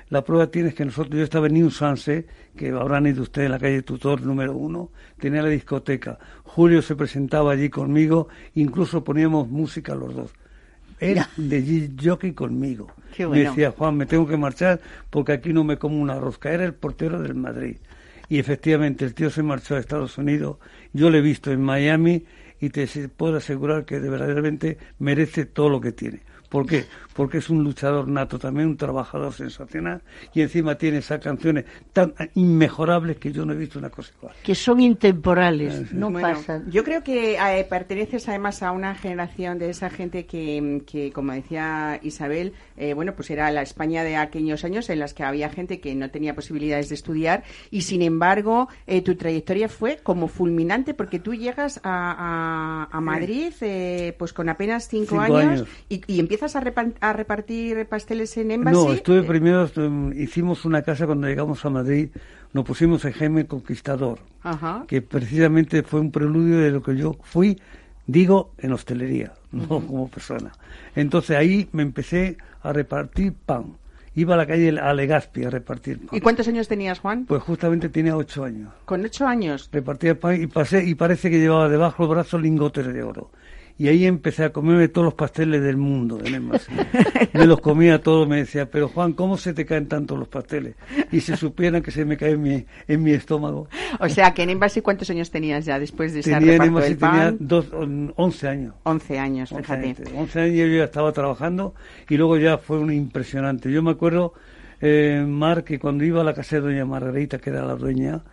La 0.10 0.24
prueba 0.24 0.48
tiene 0.48 0.70
es 0.70 0.75
que 0.75 0.86
nosotros, 0.86 1.16
yo 1.16 1.24
estaba 1.24 1.48
en 1.48 1.54
New 1.54 1.70
Sunset, 1.70 2.28
que 2.56 2.70
habrán 2.70 3.06
ido 3.06 3.22
ustedes 3.22 3.46
en 3.46 3.51
la 3.51 3.60
calle 3.60 3.84
Tutor 3.84 4.22
número 4.22 4.56
uno, 4.56 4.92
tenía 5.20 5.44
la 5.44 5.50
discoteca. 5.50 6.18
Julio 6.44 6.82
se 6.82 6.96
presentaba 6.96 7.51
allí 7.51 7.70
conmigo, 7.70 8.28
incluso 8.56 9.04
poníamos 9.04 9.48
música 9.50 9.94
los 9.94 10.16
dos. 10.16 10.34
Él 11.00 11.20
de 11.38 11.92
jockey 12.04 12.34
conmigo. 12.34 12.88
Qué 13.16 13.24
Me 13.24 13.28
bueno. 13.30 13.50
decía, 13.51 13.72
Juan, 13.72 13.96
me 13.96 14.06
tengo 14.06 14.28
que 14.28 14.36
marchar 14.36 14.82
porque 15.10 15.32
aquí 15.32 15.54
no 15.54 15.63
me 15.63 15.78
como 15.78 16.01
una 16.01 16.20
rosca. 16.20 16.51
Era 16.51 16.66
el 16.66 16.74
portero 16.74 17.22
del 17.22 17.36
Madrid. 17.36 17.78
Y 18.28 18.38
efectivamente, 18.38 19.06
el 19.06 19.13
tío 19.13 19.30
se 19.30 19.42
marchó 19.42 19.75
a 19.75 19.80
Estados 19.80 20.18
Unidos. 20.18 20.58
Yo 20.92 21.10
lo 21.10 21.18
he 21.18 21.22
visto 21.22 21.51
en 21.51 21.62
Miami 21.62 22.25
y 22.60 22.70
te 22.70 22.88
puedo 23.10 23.38
asegurar 23.38 23.86
que 23.86 24.00
de 24.00 24.10
verdaderamente 24.10 24.78
merece 25.00 25.46
todo 25.46 25.70
lo 25.70 25.80
que 25.80 25.92
tiene. 25.94 26.22
¿Por 26.50 26.66
qué? 26.66 26.86
Porque 27.20 27.40
es 27.40 27.50
un 27.50 27.66
luchador 27.66 28.08
nato, 28.08 28.40
también 28.40 28.70
un 28.70 28.78
trabajador 28.78 29.34
sensacional 29.34 30.02
y 30.34 30.40
encima 30.40 30.76
tiene 30.76 31.00
esas 31.00 31.20
canciones 31.20 31.66
tan 31.92 32.14
inmejorables 32.34 33.18
que 33.18 33.34
yo 33.34 33.46
no 33.46 33.52
he 33.52 33.58
visto 33.58 33.78
una 33.78 33.90
cosa 33.90 34.14
igual. 34.18 34.34
Que 34.42 34.56
son 34.56 34.80
intemporales, 34.80 35.92
no 35.94 36.10
Bueno, 36.12 36.30
pasan. 36.30 36.72
Yo 36.72 36.86
creo 36.86 37.04
que 37.04 37.36
eh, 37.36 37.66
perteneces 37.70 38.30
además 38.30 38.64
a 38.64 38.72
una 38.72 38.96
generación 38.96 39.60
de 39.60 39.70
esa 39.70 39.90
gente 39.90 40.26
que, 40.26 40.82
que, 40.88 41.12
como 41.12 41.34
decía 41.34 42.00
Isabel, 42.04 42.54
eh, 42.78 42.94
bueno, 42.94 43.14
pues 43.16 43.30
era 43.32 43.52
la 43.52 43.64
España 43.64 44.06
de 44.06 44.16
aquellos 44.16 44.64
años 44.64 44.90
en 44.90 45.00
las 45.00 45.14
que 45.14 45.24
había 45.24 45.50
gente 45.50 45.82
que 45.82 45.94
no 45.96 46.10
tenía 46.12 46.36
posibilidades 46.36 46.88
de 46.88 46.96
estudiar 46.96 47.44
y 47.70 47.82
sin 47.82 48.02
embargo 48.02 48.70
eh, 48.88 49.02
tu 49.02 49.16
trayectoria 49.16 49.68
fue 49.68 49.98
como 50.02 50.30
fulminante 50.30 50.94
porque 50.94 51.20
tú 51.20 51.34
llegas 51.36 51.82
a, 51.84 52.88
a- 52.94 52.98
a 52.98 53.02
Madrid 53.02 53.52
eh, 53.60 54.16
pues 54.18 54.32
con 54.32 54.48
apenas 54.48 54.88
cinco, 54.88 55.22
Cinco 55.22 55.36
años, 55.38 55.52
años. 55.62 55.68
Y, 55.90 56.02
y 56.08 56.20
empiezas 56.22 56.56
a, 56.56 56.62
repa- 56.62 56.94
a 57.10 57.13
repartir 57.13 57.86
pasteles 57.88 58.36
en 58.38 58.51
Embassy. 58.51 58.75
No, 58.78 58.94
estuve 58.94 59.20
Eh, 59.20 59.24
primero, 59.24 59.70
hicimos 60.16 60.66
una 60.66 60.82
casa 60.82 61.06
cuando 61.06 61.28
llegamos 61.28 61.63
a 61.66 61.70
Madrid, 61.70 62.10
nos 62.54 62.66
pusimos 62.66 63.04
en 63.06 63.13
Jaime 63.13 63.46
Conquistador. 63.46 64.20
Ajá. 64.42 64.86
que 64.88 65.01
precisamente 65.01 65.84
fue 65.84 66.00
un 66.00 66.12
preludio 66.12 66.60
de 66.60 66.72
lo 66.72 66.82
que 66.82 66.96
yo 66.96 67.18
fui, 67.24 67.60
digo, 68.08 68.54
en 68.58 68.72
hostelería, 68.72 69.34
no 69.51 69.68
como 69.68 70.08
persona. 70.08 70.51
Entonces 70.96 71.36
ahí 71.36 71.68
me 71.74 71.84
empecé 71.84 72.38
a 72.63 72.72
repartir 72.72 73.34
pan. 73.34 73.75
Iba 74.16 74.34
a 74.36 74.38
la 74.38 74.48
calle 74.48 74.80
a 74.80 74.94
Legazpi 74.94 75.44
a 75.44 75.50
repartir 75.50 76.00
pan. 76.00 76.10
¿Y 76.13 76.22
cuántos 76.22 76.48
años 76.48 76.68
tenías, 76.68 77.00
Juan? 77.00 77.25
Pues 77.25 77.44
justamente 77.44 77.89
tenía 77.89 78.16
ocho 78.16 78.44
años. 78.46 78.72
Con 78.86 79.04
ocho 79.04 79.28
años. 79.28 79.70
Repartía 79.72 80.18
pan 80.20 80.42
y 80.42 80.48
pasé 80.48 80.84
y 80.86 80.96
parece 80.96 81.30
que 81.30 81.39
llevaba 81.39 81.68
debajo 81.70 82.04
del 82.04 82.16
brazo 82.16 82.39
lingotes 82.39 82.88
de 82.88 83.04
oro. 83.04 83.32
Y 83.80 83.88
ahí 83.88 84.06
empecé 84.06 84.44
a 84.44 84.52
comerme 84.52 84.90
todos 84.90 85.06
los 85.06 85.14
pasteles 85.14 85.62
del 85.64 85.78
mundo 85.78 86.20
Embassy. 86.24 86.70
me 87.34 87.48
los 87.48 87.62
comía 87.62 88.02
todos, 88.04 88.28
me 88.28 88.36
decía, 88.38 88.70
pero 88.70 88.90
Juan, 88.90 89.14
¿cómo 89.14 89.38
se 89.38 89.54
te 89.54 89.66
caen 89.66 89.88
tanto 89.88 90.18
los 90.18 90.28
pasteles? 90.28 90.76
Y 91.14 91.22
si 91.22 91.36
supieran 91.38 91.82
que 91.82 91.90
se 91.90 92.04
me 92.04 92.18
cae 92.18 92.32
en 92.32 92.42
mi, 92.42 92.66
en 92.90 93.02
mi 93.04 93.12
estómago. 93.12 93.70
O 94.02 94.10
sea, 94.10 94.34
que 94.34 94.44
en 94.44 94.50
Embassy, 94.50 94.82
¿cuántos 94.82 95.10
años 95.10 95.32
tenías 95.32 95.64
ya 95.66 95.80
después 95.80 96.14
de 96.14 96.20
ese 96.20 96.34
Tenía 96.34 96.56
en 96.58 96.74
del 96.76 96.98
tenía 96.98 96.98
pan? 96.98 97.38
dos, 97.40 97.72
on- 97.72 98.14
11 98.18 98.48
años. 98.50 98.74
11 98.84 99.18
años, 99.18 99.52
11 99.54 99.64
fíjate. 99.64 99.86
años, 99.88 100.00
11 100.14 100.40
años 100.42 100.56
yo 100.58 100.66
ya 100.68 100.84
estaba 100.84 101.12
trabajando 101.14 101.74
y 102.10 102.18
luego 102.18 102.38
ya 102.38 102.58
fue 102.58 102.80
un 102.80 102.92
impresionante. 102.92 103.72
Yo 103.72 103.82
me 103.82 103.92
acuerdo, 103.92 104.34
eh, 104.82 105.24
Mar, 105.26 105.64
que 105.64 105.80
cuando 105.80 106.04
iba 106.04 106.20
a 106.20 106.26
la 106.26 106.34
casa 106.34 106.58
de 106.58 106.64
doña 106.64 106.84
Margarita, 106.86 107.38
que 107.38 107.50
era 107.50 107.66
la 107.66 107.76
dueña, 107.76 108.24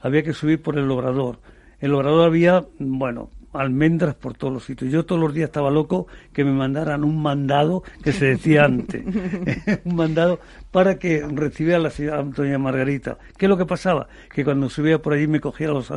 había 0.00 0.22
que 0.22 0.32
subir 0.32 0.62
por 0.62 0.78
el 0.78 0.90
obrador. 0.90 1.40
El 1.78 1.92
obrador 1.92 2.24
había, 2.26 2.64
bueno, 2.78 3.28
almendras 3.54 4.14
por 4.14 4.34
todos 4.34 4.52
los 4.52 4.64
sitios. 4.64 4.90
Yo 4.92 5.04
todos 5.04 5.20
los 5.20 5.32
días 5.34 5.46
estaba 5.48 5.70
loco 5.70 6.06
que 6.32 6.44
me 6.44 6.52
mandaran 6.52 7.04
un 7.04 7.20
mandado 7.22 7.82
que 8.02 8.12
se 8.12 8.26
decía 8.26 8.64
antes, 8.64 9.04
un 9.84 9.94
mandado 9.96 10.40
para 10.70 10.98
que 10.98 11.24
recibiera 11.26 11.78
a 11.78 11.82
la 11.82 11.90
señora 11.90 12.22
doña 12.22 12.58
Margarita. 12.58 13.18
¿Qué 13.38 13.46
es 13.46 13.48
lo 13.50 13.56
que 13.56 13.66
pasaba? 13.66 14.08
Que 14.34 14.44
cuando 14.44 14.68
subía 14.68 15.00
por 15.00 15.12
allí 15.12 15.26
me 15.26 15.40
cogía 15.40 15.68
los, 15.68 15.90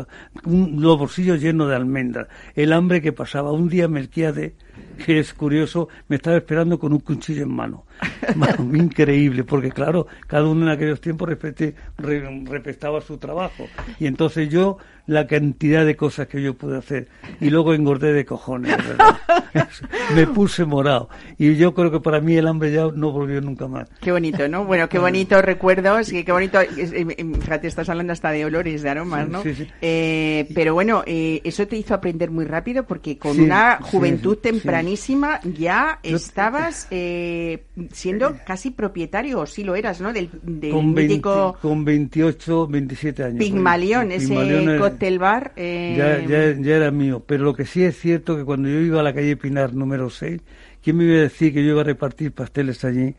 un- 0.46 0.78
los 0.82 0.98
bolsillos 1.00 1.42
llenos 1.42 1.70
de 1.70 1.76
almendras. 1.76 2.28
El 2.56 2.74
hambre 2.74 3.02
que 3.02 3.12
pasaba. 3.12 3.52
Un 3.52 3.70
día 3.70 3.88
Melquiade, 3.88 4.54
que 4.98 5.20
es 5.20 5.34
curioso, 5.34 5.88
me 6.08 6.18
estaba 6.18 6.38
esperando 6.38 6.78
con 6.80 6.92
un 6.94 7.00
cuchillo 7.00 7.44
en 7.44 7.52
mano. 7.52 7.86
Mano, 8.36 8.76
increíble, 8.76 9.44
porque 9.44 9.72
claro, 9.72 10.06
cada 10.28 10.46
uno 10.48 10.66
en 10.68 10.70
aquellos 10.72 11.02
tiempos 11.02 11.30
respete- 11.30 11.74
re- 11.98 12.44
respetaba 12.46 13.02
su 13.02 13.18
trabajo. 13.18 13.66
Y 14.00 14.06
entonces 14.06 14.50
yo, 14.50 14.78
la 15.08 15.26
cantidad 15.26 15.84
de 15.84 15.96
cosas 15.96 16.28
que 16.28 16.40
yo 16.42 16.54
pude 16.54 16.78
hacer. 16.78 17.08
Y 17.42 17.50
luego 17.50 17.74
engordé 17.74 18.14
de 18.14 18.24
cojones, 18.26 18.78
verdad. 18.78 19.18
me 20.16 20.28
puse 20.28 20.64
morado. 20.66 21.10
Y 21.40 21.56
yo 21.56 21.74
creo 21.74 21.90
que 21.92 22.00
para 22.00 22.20
mí 22.22 22.36
el 22.36 22.48
hambre 22.48 22.72
ya 22.72 22.88
no 22.94 23.12
volvió 23.12 23.42
nunca 23.42 23.68
más. 23.68 23.90
Qué 24.00 24.12
bonito, 24.12 24.48
¿no? 24.48 24.66
Bueno, 24.66 24.88
qué 24.90 25.00
bonitos 25.00 25.44
recuerdos, 25.44 26.12
y 26.14 26.24
qué 26.24 26.32
bonito, 26.32 26.60
eh, 26.62 26.68
eh, 26.78 27.26
fíjate, 27.42 27.68
estás 27.68 27.90
hablando 27.90 28.14
hasta 28.14 28.30
de 28.32 28.46
olores, 28.46 28.84
de 28.84 28.90
aromas, 28.90 29.26
Sí, 29.26 29.32
¿no? 29.32 29.42
sí, 29.42 29.56
sí. 29.56 29.68
Eh, 29.82 30.48
pero 30.54 30.74
bueno, 30.76 31.04
eh, 31.08 31.42
eso 31.44 31.66
te 31.68 31.78
hizo 31.78 31.94
aprender 31.96 32.30
muy 32.30 32.46
rápido 32.46 32.84
porque 32.86 33.18
con 33.18 33.34
Sí, 33.36 33.42
una 33.42 33.78
sí, 33.80 33.84
juventud 33.90 34.38
sí. 34.44 34.50
Tempranísima 34.98 35.40
ya 35.44 36.00
estabas 36.04 36.88
eh, 36.92 37.66
siendo 37.92 38.38
casi 38.46 38.72
propietario, 38.72 39.40
o 39.42 39.46
sí 39.46 39.64
lo 39.64 39.76
eras, 39.76 40.00
¿no? 40.02 40.14
Del, 40.14 40.30
del 40.44 40.72
Con, 40.72 40.94
20 40.94 41.14
mítico 41.14 41.58
con 41.62 41.84
28, 41.86 42.68
27 42.68 43.24
años. 43.24 43.40
Pigmalión, 43.40 44.12
ese 44.12 44.28
Pigmalión 44.30 44.70
era- 44.70 44.80
cóctel 44.80 45.20
bar. 45.20 45.52
eh, 45.56 45.96
ya, 45.98 46.26
ya, 46.26 46.60
ya 46.62 46.76
era 46.76 46.92
mío. 46.92 47.24
Pero 47.26 47.44
lo 47.44 47.54
que 47.54 47.66
sí 47.66 47.84
es 47.84 48.00
cierto 48.00 48.38
que 48.38 48.46
cuando 48.46 48.70
yo 48.70 48.80
iba 48.80 49.00
a 49.00 49.04
la 49.04 49.14
calle 49.14 49.36
Pinar 49.38 49.74
número 49.74 50.10
6, 50.10 50.42
¿quién 50.82 50.98
me 50.98 51.04
iba 51.06 51.16
a 51.16 51.22
decir 51.24 51.54
que 51.54 51.64
yo 51.64 51.72
iba 51.72 51.82
a 51.82 51.86
repartir 51.86 52.32
pasteles 52.32 52.84
allí? 52.86 53.16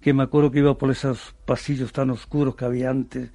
Que 0.00 0.12
me 0.14 0.22
acuerdo 0.24 0.50
que 0.50 0.58
iba 0.60 0.76
por 0.76 0.90
esos 0.90 1.34
pasillos 1.44 1.92
tan 1.92 2.10
oscuros 2.10 2.56
que 2.56 2.64
había 2.64 2.90
antes. 2.90 3.30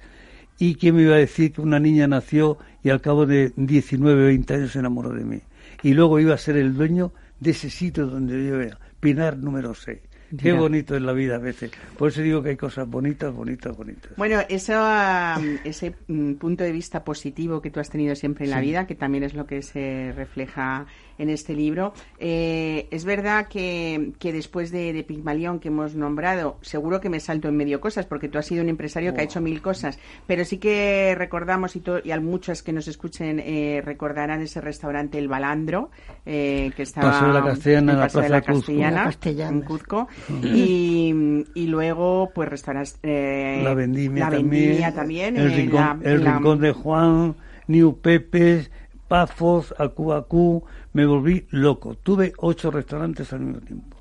¿Y 0.58 0.74
quién 0.74 0.96
me 0.96 1.02
iba 1.02 1.14
a 1.14 1.18
decir 1.18 1.52
que 1.52 1.60
una 1.60 1.78
niña 1.78 2.08
nació 2.08 2.58
y 2.82 2.90
al 2.90 3.00
cabo 3.00 3.26
de 3.26 3.52
19, 3.56 4.24
20 4.26 4.54
años 4.54 4.72
se 4.72 4.80
enamoró 4.80 5.10
de 5.10 5.24
mí? 5.24 5.40
Y 5.84 5.94
luego 5.94 6.18
iba 6.18 6.34
a 6.34 6.38
ser 6.38 6.56
el 6.56 6.74
dueño 6.74 7.12
de 7.40 7.50
ese 7.50 7.70
sitio 7.70 8.06
donde 8.06 8.46
yo 8.46 8.60
era, 8.60 8.78
Pinar 9.00 9.36
número 9.36 9.74
6. 9.74 9.98
Qué 10.36 10.50
Mira. 10.50 10.60
bonito 10.60 10.94
es 10.94 11.00
la 11.00 11.12
vida 11.12 11.36
a 11.36 11.38
veces. 11.38 11.70
Por 11.96 12.08
eso 12.08 12.20
digo 12.20 12.42
que 12.42 12.50
hay 12.50 12.56
cosas 12.56 12.86
bonitas, 12.86 13.32
bonitas, 13.32 13.74
bonitas. 13.74 14.12
Bueno, 14.16 14.40
eso, 14.50 14.74
um, 14.74 15.56
ese 15.64 15.94
mm, 16.06 16.34
punto 16.34 16.64
de 16.64 16.72
vista 16.72 17.02
positivo 17.02 17.62
que 17.62 17.70
tú 17.70 17.80
has 17.80 17.88
tenido 17.88 18.14
siempre 18.14 18.44
en 18.44 18.50
la 18.50 18.60
vida, 18.60 18.86
que 18.86 18.94
también 18.94 19.24
es 19.24 19.32
lo 19.32 19.46
que 19.46 19.62
se 19.62 20.12
refleja 20.14 20.86
en 21.18 21.30
este 21.30 21.54
libro, 21.54 21.92
eh, 22.18 22.86
es 22.90 23.04
verdad 23.04 23.48
que, 23.48 24.12
que 24.18 24.32
después 24.32 24.70
de, 24.70 24.92
de 24.92 25.02
Pigmalión 25.02 25.58
que 25.58 25.68
hemos 25.68 25.94
nombrado, 25.94 26.58
seguro 26.62 27.00
que 27.00 27.08
me 27.10 27.20
salto 27.20 27.48
en 27.48 27.56
medio 27.56 27.80
cosas, 27.80 28.06
porque 28.06 28.28
tú 28.28 28.38
has 28.38 28.46
sido 28.46 28.62
un 28.62 28.68
empresario 28.68 29.14
que 29.14 29.20
ha 29.20 29.24
hecho 29.24 29.40
mil 29.40 29.60
cosas, 29.60 29.98
pero 30.26 30.44
sí 30.44 30.58
que 30.58 31.14
recordamos, 31.16 31.74
y, 31.76 31.80
to- 31.80 32.00
y 32.04 32.10
a 32.12 32.20
muchos 32.20 32.62
que 32.62 32.72
nos 32.72 32.88
escuchen 32.88 33.40
eh, 33.40 33.82
recordarán 33.84 34.40
ese 34.42 34.60
restaurante 34.60 35.18
El 35.18 35.28
Balandro, 35.28 35.90
eh, 36.24 36.70
que 36.76 36.82
estaba 36.84 37.10
Paseo 37.10 37.28
de 37.28 37.34
la 37.34 37.44
Castellana, 37.44 37.92
en 37.92 37.98
la 37.98 38.04
Paseo 38.04 38.20
de 38.22 38.28
Plaza 38.28 38.40
la. 38.48 38.54
Castellana, 38.54 38.96
La 38.98 39.04
Castellana. 39.04 39.50
en 39.56 39.60
Cuzco, 39.62 40.08
y, 40.42 41.44
y 41.54 41.66
luego 41.66 42.30
pues 42.34 42.48
restaurantes 42.48 42.98
eh, 43.02 43.60
la 43.64 43.74
vendimia 43.74 44.24
la 44.30 44.36
también, 44.36 44.64
vendimia 44.66 44.94
también 44.94 45.36
el, 45.36 45.46
en 45.50 45.56
rincón, 45.56 45.80
la- 45.80 45.98
el 46.10 46.16
en 46.18 46.24
la- 46.24 46.32
rincón 46.34 46.60
de 46.60 46.72
Juan, 46.72 47.36
New 47.66 47.98
Pepes, 48.00 48.70
Pafos, 49.08 49.74
Acuacú, 49.78 50.64
me 50.92 51.06
volví 51.06 51.46
loco. 51.50 51.94
Tuve 51.94 52.32
ocho 52.38 52.70
restaurantes 52.70 53.32
al 53.32 53.40
mismo 53.40 53.60
tiempo. 53.60 53.96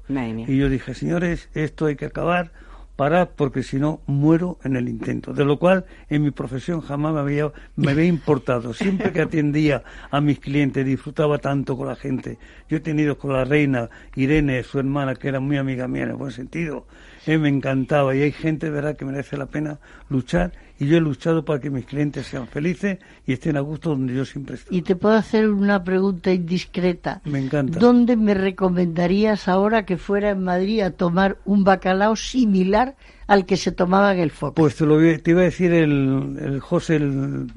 Y 0.48 0.58
yo 0.58 0.70
dije, 0.70 0.94
señores, 0.94 1.50
esto 1.54 1.86
hay 1.86 1.96
que 1.96 2.06
acabar, 2.06 2.52
parar, 2.96 3.32
porque 3.36 3.62
si 3.62 3.78
no, 3.78 4.02
muero 4.08 4.58
en 4.64 4.76
el 4.76 4.88
intento. 4.88 5.34
De 5.34 5.46
lo 5.46 5.60
cual, 5.60 5.86
en 6.10 6.24
mi 6.24 6.32
profesión 6.32 6.82
jamás 6.82 7.14
me 7.14 7.20
había, 7.20 7.52
me 7.76 7.92
había 7.92 8.06
importado. 8.06 8.74
Siempre 8.74 9.12
que 9.12 9.22
atendía 9.22 9.84
a 10.10 10.22
mis 10.22 10.40
clientes, 10.40 10.86
disfrutaba 10.86 11.38
tanto 11.40 11.78
con 11.78 11.88
la 11.88 11.96
gente. 11.96 12.38
Yo 12.70 12.78
he 12.78 12.80
tenido 12.80 13.18
con 13.18 13.34
la 13.34 13.44
reina 13.44 13.90
Irene, 14.16 14.64
su 14.64 14.80
hermana, 14.80 15.16
que 15.16 15.28
era 15.28 15.40
muy 15.40 15.58
amiga 15.58 15.88
mía 15.88 16.04
en 16.04 16.10
el 16.10 16.16
buen 16.16 16.32
sentido. 16.32 16.88
Eh, 17.26 17.38
me 17.38 17.50
encantaba. 17.50 18.16
Y 18.16 18.22
hay 18.22 18.32
gente, 18.32 18.70
¿verdad?, 18.70 18.96
que 18.96 19.06
merece 19.06 19.38
la 19.38 19.48
pena 19.48 19.80
luchar 20.10 20.54
y 20.80 20.86
yo 20.88 20.98
he 20.98 21.02
luchado 21.02 21.44
para 21.44 21.60
que 21.60 21.70
mis 21.70 21.86
clientes 21.86 22.28
sean 22.28 22.48
felices 22.48 23.00
y 23.26 23.34
estén 23.34 23.58
a 23.58 23.62
gusto 23.62 23.90
donde 23.90 24.14
yo 24.14 24.26
siempre 24.26 24.56
estoy. 24.56 24.78
Y 24.78 24.82
te 24.84 24.96
puedo 24.96 25.16
hacer 25.16 25.50
una 25.50 25.84
pregunta 25.84 26.32
indiscreta. 26.32 27.22
Me 27.26 27.40
encanta. 27.40 27.80
¿Dónde 27.80 28.16
me 28.16 28.34
recomendarías 28.34 29.48
ahora 29.48 29.86
que 29.86 29.98
fuera 29.98 30.30
en 30.32 30.44
Madrid 30.44 30.82
a 30.82 30.92
tomar 30.92 31.38
un 31.46 31.64
bacalao 31.64 32.16
similar 32.16 32.96
al 33.28 33.46
que 33.46 33.58
se 33.58 33.72
tomaba 33.72 34.14
en 34.14 34.20
el 34.20 34.32
foco? 34.32 34.54
Pues 34.56 34.76
te, 34.76 34.86
lo, 34.86 34.98
te 35.00 35.32
iba 35.32 35.42
a 35.42 35.46
decir 35.46 35.72
el, 35.74 36.38
el 36.42 36.60
José, 36.60 36.98
el, 36.98 37.48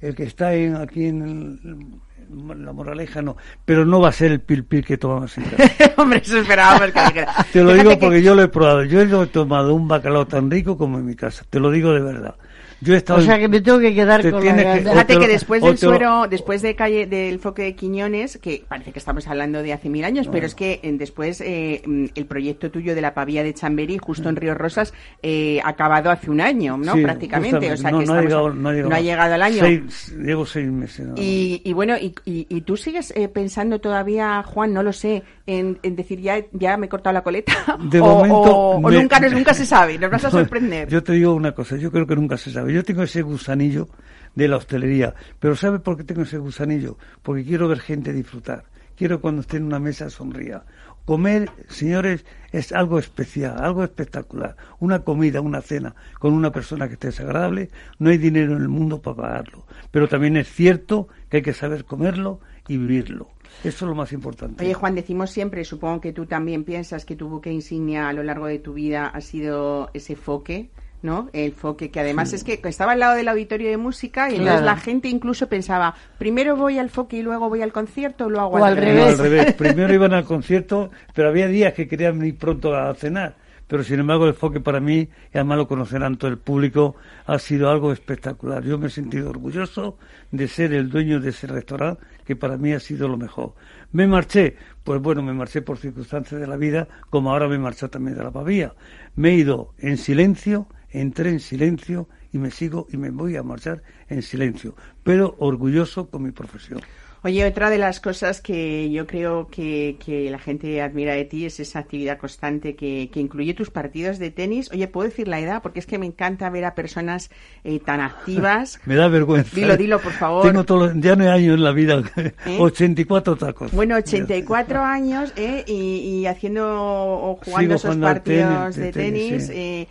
el 0.00 0.14
que 0.14 0.22
está 0.24 0.54
en, 0.54 0.76
aquí 0.76 1.06
en 1.06 1.22
el- 1.22 2.00
la 2.30 2.72
Moraleja, 2.72 3.22
no, 3.22 3.36
pero 3.64 3.84
no 3.84 4.00
va 4.00 4.08
a 4.08 4.12
ser 4.12 4.32
el 4.32 4.40
pil 4.40 4.64
pil 4.64 4.84
que 4.84 4.96
tomamos 4.96 5.36
en 5.38 5.44
casa. 5.44 5.72
Hombre, 5.96 6.20
eso 6.24 6.38
esperábamos 6.38 6.90
que 6.92 7.00
dijera. 7.04 7.34
Te 7.52 7.62
lo 7.62 7.72
digo 7.74 7.90
que- 7.90 7.96
porque 7.96 8.22
yo 8.22 8.34
lo 8.34 8.42
he 8.42 8.48
probado. 8.48 8.84
Yo 8.84 9.00
he 9.00 9.26
tomado 9.26 9.74
un 9.74 9.88
bacalao 9.88 10.26
tan 10.26 10.50
rico 10.50 10.76
como 10.78 10.98
en 10.98 11.06
mi 11.06 11.14
casa. 11.16 11.44
Te 11.50 11.58
lo 11.60 11.70
digo 11.70 11.92
de 11.92 12.00
verdad. 12.00 12.34
Yo 12.82 12.94
he 12.94 12.96
estado 12.96 13.18
O 13.18 13.22
sea 13.22 13.38
que 13.38 13.48
me 13.48 13.60
tengo 13.60 13.78
que 13.78 13.94
quedar 13.94 14.22
Te 14.22 14.30
con 14.30 14.44
la 14.44 14.56
que- 14.56 14.80
Fíjate 14.80 15.14
te 15.14 15.20
que 15.20 15.28
después 15.28 15.62
del 15.62 15.76
suero, 15.78 16.26
después 16.28 16.62
de 16.62 16.74
calle 16.74 17.06
del 17.06 17.38
foque 17.38 17.62
de 17.62 17.74
Quiñones, 17.74 18.38
que 18.38 18.64
parece 18.68 18.92
que 18.92 18.98
estamos 18.98 19.26
hablando 19.28 19.62
de 19.62 19.72
hace 19.72 19.88
mil 19.88 20.04
años, 20.04 20.28
pero 20.32 20.46
es 20.46 20.54
que 20.54 20.80
eh, 20.82 20.92
después 20.94 21.40
eh, 21.40 21.82
mm, 21.84 22.06
el 22.14 22.26
proyecto 22.26 22.70
tuyo 22.70 22.94
de 22.94 23.00
la 23.02 23.12
pavía 23.14 23.42
de 23.42 23.52
Chamberí, 23.54 23.98
justo 23.98 24.28
en 24.28 24.36
Río 24.36 24.54
Rosas, 24.54 24.94
eh, 25.22 25.60
ha 25.62 25.68
acabado 25.68 26.10
hace 26.10 26.30
un 26.30 26.40
año, 26.40 26.76
¿no? 26.78 26.94
Sí, 26.94 27.02
Prácticamente. 27.02 27.56
O 27.72 27.76
sea 27.76 27.90
justamente. 27.90 28.04
que 28.04 28.06
no, 28.06 28.14
no 28.14 28.18
ha 28.18 28.22
llegado, 28.22 28.50
no 28.54 28.68
ha 28.68 28.72
llegado, 28.72 28.90
no 28.90 28.96
ha 28.96 29.00
llegado 29.00 29.34
al 29.34 29.42
año. 29.42 29.60
Seis- 29.60 30.14
llevo 30.16 30.46
seis 30.46 30.68
meses. 30.70 31.06
Y, 31.16 31.60
y 31.64 31.72
bueno, 31.72 31.96
y, 31.98 32.14
y- 32.24 32.46
y 32.48 32.60
tú 32.62 32.76
sigues 32.76 33.12
eh, 33.16 33.28
pensando 33.28 33.78
todavía, 33.80 34.42
Juan, 34.42 34.72
no 34.72 34.82
lo 34.82 34.92
sé, 34.92 35.22
en, 35.50 35.78
en 35.82 35.96
decir 35.96 36.20
ya, 36.20 36.44
ya 36.52 36.76
me 36.76 36.86
he 36.86 36.88
cortado 36.88 37.12
la 37.14 37.22
coleta? 37.22 37.52
De 37.90 38.00
o, 38.00 38.04
momento, 38.06 38.36
o- 38.36 38.76
o 38.76 38.80
me- 38.80 38.96
nunca, 38.96 39.20
nunca 39.20 39.54
se 39.54 39.66
sabe, 39.66 39.98
nos 39.98 40.10
vas 40.10 40.24
a 40.24 40.30
sorprender. 40.38 40.88
Yo 40.88 41.02
te 41.02 41.12
digo 41.12 41.34
una 41.34 41.52
cosa, 41.52 41.76
yo 41.76 41.90
creo 41.90 42.06
que 42.06 42.16
nunca 42.16 42.36
se 42.36 42.50
sabe. 42.50 42.72
Yo 42.72 42.82
tengo 42.84 43.02
ese 43.02 43.22
gusanillo 43.22 43.88
de 44.34 44.48
la 44.48 44.56
hostelería, 44.56 45.14
pero 45.38 45.56
¿sabe 45.56 45.78
por 45.80 45.96
qué 45.96 46.04
tengo 46.04 46.22
ese 46.22 46.38
gusanillo? 46.38 46.96
Porque 47.22 47.44
quiero 47.44 47.68
ver 47.68 47.80
gente 47.80 48.12
disfrutar. 48.12 48.64
Quiero 48.96 49.20
cuando 49.20 49.40
esté 49.40 49.56
en 49.56 49.64
una 49.64 49.78
mesa 49.78 50.10
sonría. 50.10 50.62
Comer, 51.06 51.50
señores, 51.68 52.24
es 52.52 52.72
algo 52.72 52.98
especial, 52.98 53.56
algo 53.58 53.82
espectacular. 53.82 54.54
Una 54.78 55.00
comida, 55.00 55.40
una 55.40 55.62
cena 55.62 55.94
con 56.18 56.34
una 56.34 56.52
persona 56.52 56.86
que 56.86 56.94
esté 56.94 57.08
desagradable, 57.08 57.70
no 57.98 58.10
hay 58.10 58.18
dinero 58.18 58.52
en 58.54 58.62
el 58.62 58.68
mundo 58.68 59.00
para 59.00 59.16
pagarlo. 59.16 59.66
Pero 59.90 60.06
también 60.06 60.36
es 60.36 60.48
cierto 60.52 61.08
que 61.30 61.38
hay 61.38 61.42
que 61.42 61.54
saber 61.54 61.84
comerlo 61.86 62.40
y 62.68 62.76
vivirlo. 62.76 63.30
Eso 63.64 63.84
es 63.84 63.88
lo 63.88 63.94
más 63.94 64.12
importante. 64.12 64.64
Oye, 64.64 64.74
Juan, 64.74 64.94
decimos 64.94 65.30
siempre, 65.30 65.64
supongo 65.64 66.00
que 66.00 66.12
tú 66.12 66.26
también 66.26 66.64
piensas 66.64 67.04
que 67.04 67.16
tu 67.16 67.28
buque 67.28 67.52
insignia 67.52 68.08
a 68.08 68.12
lo 68.12 68.22
largo 68.22 68.46
de 68.46 68.58
tu 68.58 68.72
vida 68.74 69.06
ha 69.08 69.20
sido 69.20 69.90
ese 69.94 70.16
foque, 70.16 70.70
¿no? 71.02 71.30
El 71.32 71.52
foque, 71.52 71.90
que 71.90 72.00
además 72.00 72.32
es 72.34 72.44
que 72.44 72.60
estaba 72.64 72.92
al 72.92 73.00
lado 73.00 73.16
del 73.16 73.28
auditorio 73.28 73.70
de 73.70 73.76
música 73.78 74.28
y 74.30 74.34
entonces 74.36 74.60
Claro. 74.60 74.66
la 74.66 74.76
gente 74.76 75.08
incluso 75.08 75.48
pensaba, 75.48 75.94
primero 76.18 76.56
voy 76.56 76.78
al 76.78 76.90
foque 76.90 77.16
y 77.18 77.22
luego 77.22 77.48
voy 77.48 77.62
al 77.62 77.72
concierto, 77.72 78.26
o 78.26 78.30
lo 78.30 78.40
hago 78.40 78.56
O 78.58 78.64
al 78.64 78.74
No, 78.74 78.80
revés. 78.80 79.06
al 79.06 79.18
revés. 79.18 79.54
Primero 79.58 79.94
iban 79.94 80.12
al 80.12 80.24
concierto, 80.24 80.90
pero 81.14 81.28
había 81.28 81.46
días 81.48 81.72
que 81.74 81.88
querían 81.88 82.22
ir 82.24 82.36
pronto 82.36 82.74
a 82.74 82.94
cenar. 82.94 83.36
Pero 83.66 83.84
sin 83.84 84.00
embargo, 84.00 84.26
el 84.26 84.34
foque 84.34 84.58
para 84.58 84.80
mí, 84.80 85.08
y 85.32 85.38
además 85.38 85.58
lo 85.58 85.68
conocerán 85.68 86.16
todo 86.18 86.28
el 86.28 86.38
público, 86.38 86.96
ha 87.24 87.38
sido 87.38 87.70
algo 87.70 87.92
espectacular. 87.92 88.64
Yo 88.64 88.76
me 88.78 88.88
he 88.88 88.90
sentido 88.90 89.30
orgulloso 89.30 89.96
de 90.32 90.48
ser 90.48 90.72
el 90.72 90.90
dueño 90.90 91.20
de 91.20 91.30
ese 91.30 91.46
restaurante, 91.46 92.02
que 92.30 92.36
para 92.36 92.56
mí 92.56 92.72
ha 92.72 92.78
sido 92.78 93.08
lo 93.08 93.16
mejor. 93.16 93.54
Me 93.90 94.06
marché, 94.06 94.54
pues 94.84 95.02
bueno, 95.02 95.20
me 95.20 95.32
marché 95.32 95.62
por 95.62 95.78
circunstancias 95.78 96.40
de 96.40 96.46
la 96.46 96.56
vida, 96.56 96.86
como 97.10 97.32
ahora 97.32 97.48
me 97.48 97.58
marché 97.58 97.88
también 97.88 98.16
de 98.16 98.22
la 98.22 98.30
pavía. 98.30 98.72
Me 99.16 99.30
he 99.30 99.34
ido 99.34 99.74
en 99.78 99.96
silencio, 99.96 100.68
entré 100.90 101.30
en 101.30 101.40
silencio 101.40 102.08
y 102.32 102.38
me 102.38 102.52
sigo 102.52 102.86
y 102.92 102.98
me 102.98 103.10
voy 103.10 103.34
a 103.34 103.42
marchar 103.42 103.82
en 104.06 104.22
silencio, 104.22 104.76
pero 105.02 105.34
orgulloso 105.40 106.08
con 106.08 106.22
mi 106.22 106.30
profesión. 106.30 106.82
Oye, 107.22 107.44
otra 107.44 107.68
de 107.68 107.76
las 107.76 108.00
cosas 108.00 108.40
que 108.40 108.90
yo 108.90 109.06
creo 109.06 109.48
que, 109.48 109.96
que 110.04 110.30
la 110.30 110.38
gente 110.38 110.80
admira 110.80 111.12
de 111.14 111.26
ti 111.26 111.44
es 111.44 111.60
esa 111.60 111.80
actividad 111.80 112.16
constante 112.16 112.74
que, 112.74 113.10
que 113.12 113.20
incluye 113.20 113.52
tus 113.52 113.70
partidos 113.70 114.18
de 114.18 114.30
tenis. 114.30 114.70
Oye, 114.72 114.88
¿puedo 114.88 115.06
decir 115.08 115.28
la 115.28 115.38
edad? 115.38 115.60
Porque 115.62 115.80
es 115.80 115.86
que 115.86 115.98
me 115.98 116.06
encanta 116.06 116.48
ver 116.48 116.64
a 116.64 116.74
personas 116.74 117.30
eh, 117.62 117.78
tan 117.78 118.00
activas. 118.00 118.80
Me 118.86 118.94
da 118.94 119.08
vergüenza. 119.08 119.54
Dilo, 119.54 119.76
dilo, 119.76 120.00
por 120.00 120.12
favor. 120.12 120.46
Tengo 120.46 120.64
todo, 120.64 120.92
ya 120.94 121.14
no 121.14 121.24
hay 121.24 121.42
años 121.44 121.56
en 121.56 121.64
la 121.64 121.72
vida. 121.72 122.02
84 122.58 123.36
tacos. 123.36 123.72
Bueno, 123.72 123.96
84 123.96 124.80
años 124.82 125.32
eh, 125.36 125.62
y, 125.66 126.20
y 126.20 126.26
haciendo 126.26 126.66
o 126.74 127.36
jugando 127.36 127.60
Sigo 127.60 127.74
esos 127.74 127.82
jugando 127.82 128.06
partidos 128.06 128.74
tenis, 128.74 128.76
de 128.76 128.82
de 128.84 128.92
tenis, 128.92 129.28
tenis. 129.28 129.46
sí. 129.46 129.88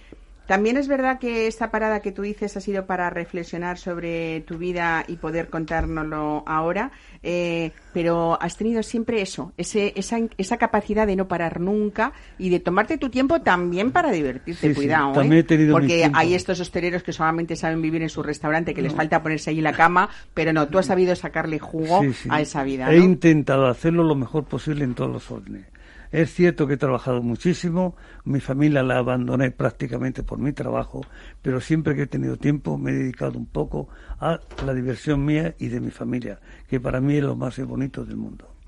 También 0.49 0.77
es 0.77 0.88
verdad 0.88 1.19
que 1.19 1.45
esta 1.45 1.69
parada 1.69 1.99
que 1.99 2.12
tú 2.12 2.23
dices 2.23 2.57
ha 2.57 2.59
sido 2.59 2.88
para 2.88 3.12
reflexionar 3.12 3.77
sobre 3.77 4.41
tu 4.47 4.57
vida 4.57 5.05
y 5.07 5.17
poder 5.17 5.47
contárnoslo 5.47 6.43
ahora, 6.47 6.91
eh, 7.21 7.69
pero 7.93 8.35
has 8.41 8.57
tenido 8.57 8.81
siempre 8.81 9.21
eso, 9.21 9.53
ese, 9.57 9.93
esa, 9.95 10.17
esa 10.39 10.57
capacidad 10.57 11.05
de 11.05 11.15
no 11.15 11.27
parar 11.27 11.62
nunca 11.62 12.13
y 12.39 12.49
de 12.49 12.59
tomarte 12.59 12.97
tu 12.97 13.09
tiempo 13.09 13.41
también 13.41 13.91
para 13.91 14.12
divertirte, 14.12 14.69
Sí, 14.69 14.69
sí, 14.69 14.73
cuidado, 14.73 15.13
también 15.13 15.33
¿eh? 15.33 15.39
he 15.41 15.43
tenido 15.43 15.77
mis 15.77 15.81
porque 15.83 16.09
hay 16.12 16.33
estos 16.33 16.59
hosteleros 16.59 17.03
que 17.03 17.13
solamente 17.13 17.55
saben 17.55 17.79
vivir 17.79 18.01
en 18.01 18.09
su 18.09 18.23
restaurante, 18.23 18.73
que 18.73 18.81
les 18.81 18.95
falta 18.95 19.21
ponerse 19.21 19.51
allí 19.51 19.62
la 19.62 19.73
cama, 19.73 20.09
pero 20.33 20.51
no, 20.51 20.67
tú 20.67 20.79
has 20.79 20.88
sabido 20.88 21.15
sacarle 21.15 21.59
jugo 21.59 22.01
Sí, 22.01 22.27
a 22.27 22.41
esa 22.41 22.63
vida. 22.63 22.91
He 22.91 22.97
intentado 22.97 23.67
hacerlo 23.67 24.01
lo 24.01 24.15
mejor 24.15 24.45
posible 24.45 24.83
en 24.83 24.95
todos 24.95 25.12
los 25.12 25.29
órdenes. 25.29 25.67
Es 26.12 26.34
cierto 26.34 26.65
que 26.65 26.74
he 26.74 26.78
trabajado 26.78 27.22
muchísimo, 27.22 27.95
mi 28.24 28.39
familia 28.39 28.82
la 28.82 28.98
abandoné 28.98 29.52
prácticamente 29.52 30.24
por 30.24 30.39
mi 30.39 30.54
trabajo, 30.54 31.02
pero 31.43 31.62
siempre 31.62 31.95
que 31.95 32.04
he 32.04 32.08
tenido 32.08 32.36
tiempo 32.38 32.80
me 32.80 32.91
he 32.91 32.95
dedicado 32.95 33.38
un 33.38 33.45
poco 33.45 33.89
a 34.19 34.39
la 34.65 34.74
diversión 34.74 35.24
mía 35.24 35.54
y 35.60 35.67
de 35.67 35.80
mi 35.80 35.91
familia, 35.91 36.39
que 36.67 36.80
para 36.80 37.00
mí 37.00 37.17
es 37.17 37.24
lo 37.24 37.36
más 37.36 37.60
bonito 37.60 38.06
del 38.06 38.17
mundo. 38.17 38.59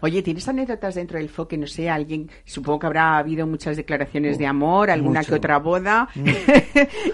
Oye, 0.00 0.22
¿tienes 0.22 0.48
anécdotas 0.48 0.94
dentro 0.96 1.18
del 1.18 1.28
foque? 1.28 1.56
No 1.56 1.66
sé, 1.66 1.88
alguien, 1.88 2.28
supongo 2.44 2.80
que 2.80 2.86
habrá 2.86 3.18
habido 3.18 3.46
muchas 3.46 3.76
declaraciones 3.76 4.38
de 4.38 4.46
amor, 4.46 4.90
alguna 4.90 5.20
mucho. 5.20 5.30
que 5.30 5.34
otra 5.36 5.58
boda 5.58 6.08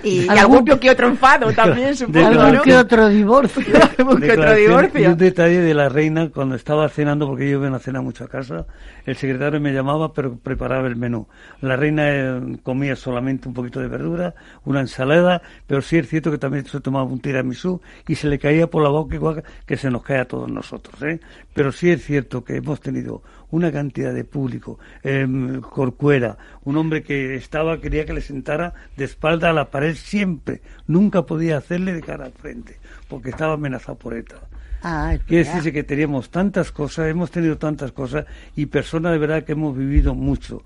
y, 0.03 0.09
y 0.24 0.29
Algún- 0.29 0.59
algún 0.61 0.79
que 0.79 0.90
otro 0.90 1.09
enfado 1.09 1.53
también, 1.55 1.94
supongo, 1.96 2.26
Algún 2.26 2.53
¿no? 2.55 2.62
que 2.62 2.76
otro 2.76 3.09
divorcio. 3.09 3.62
Algún 3.98 4.20
que 4.20 4.33
otro 4.33 4.98
Y 4.98 5.07
un 5.07 5.16
detalle 5.16 5.61
de 5.61 5.74
la 5.74 5.88
reina, 5.88 6.31
cuando 6.31 6.55
estaba 6.55 6.88
cenando, 6.88 7.26
porque 7.26 7.50
yo 7.50 7.64
iba 7.64 7.76
a 7.76 7.79
cenar 7.79 8.03
mucho 8.03 8.24
a 8.24 8.29
casa, 8.29 8.66
el 9.05 9.16
secretario 9.16 9.61
me 9.61 9.72
llamaba, 9.72 10.12
pero 10.12 10.37
preparaba 10.37 10.87
el 10.87 10.96
menú. 10.96 11.26
La 11.61 11.76
reina 11.76 12.05
eh, 12.09 12.59
comía 12.62 12.96
solamente 12.96 13.48
un 13.48 13.55
poquito 13.55 13.81
de 13.81 13.88
verdura, 13.88 14.35
una 14.64 14.81
ensalada, 14.81 15.42
pero 15.66 15.83
sí 15.83 15.98
es 15.98 16.09
cierto 16.09 16.31
que 16.31 16.38
también 16.38 16.64
se 16.64 16.81
tomaba 16.81 17.05
un 17.05 17.20
tiramisú 17.20 17.81
y 18.09 18.14
se 18.14 18.29
le 18.29 18.38
caía 18.38 18.66
por 18.68 18.83
la 18.83 18.88
boca 18.88 19.14
igual 19.14 19.42
que 19.66 19.76
se 19.76 19.90
nos 19.90 20.03
cae 20.03 20.20
a 20.20 20.24
todos 20.26 20.50
nosotros. 20.50 21.03
¿eh? 21.03 21.20
Pero 21.53 21.72
sí 21.72 21.90
es 21.90 22.05
cierto 22.05 22.30
que 22.45 22.57
hemos 22.57 22.81
tenido 22.81 23.23
una 23.51 23.73
cantidad 23.73 24.14
de 24.14 24.25
público, 24.25 24.79
eh, 25.03 25.27
Corcuera, 25.61 26.38
un 26.64 26.77
hombre 26.77 27.03
que 27.03 27.35
estaba, 27.35 27.81
quería 27.81 28.07
que 28.07 28.12
le 28.12 28.21
sentara 28.21 28.73
de 28.97 29.05
espalda 29.05 29.51
a 29.51 29.53
la 29.53 29.71
pared 29.71 29.95
siempre, 29.97 30.62
nunca 30.87 31.27
podía 31.27 31.59
hacerle 31.59 31.93
de 31.93 32.03
cara 32.03 32.27
al 32.27 32.33
frente, 32.33 32.79
porque 33.09 33.31
estaba 33.31 33.55
amenazado 33.55 33.99
por 33.99 34.14
ETA. 34.14 34.37
Ah, 34.83 35.14
Quiere 35.27 35.45
decirse 35.45 35.73
que 35.73 35.83
teníamos 35.83 36.31
tantas 36.31 36.73
cosas, 36.73 37.09
hemos 37.09 37.31
tenido 37.31 37.59
tantas 37.59 37.93
cosas 37.93 38.25
y 38.57 38.66
personas 38.66 39.12
de 39.12 39.19
verdad 39.19 39.45
que 39.45 39.53
hemos 39.53 39.77
vivido 39.77 40.14
mucho. 40.14 40.62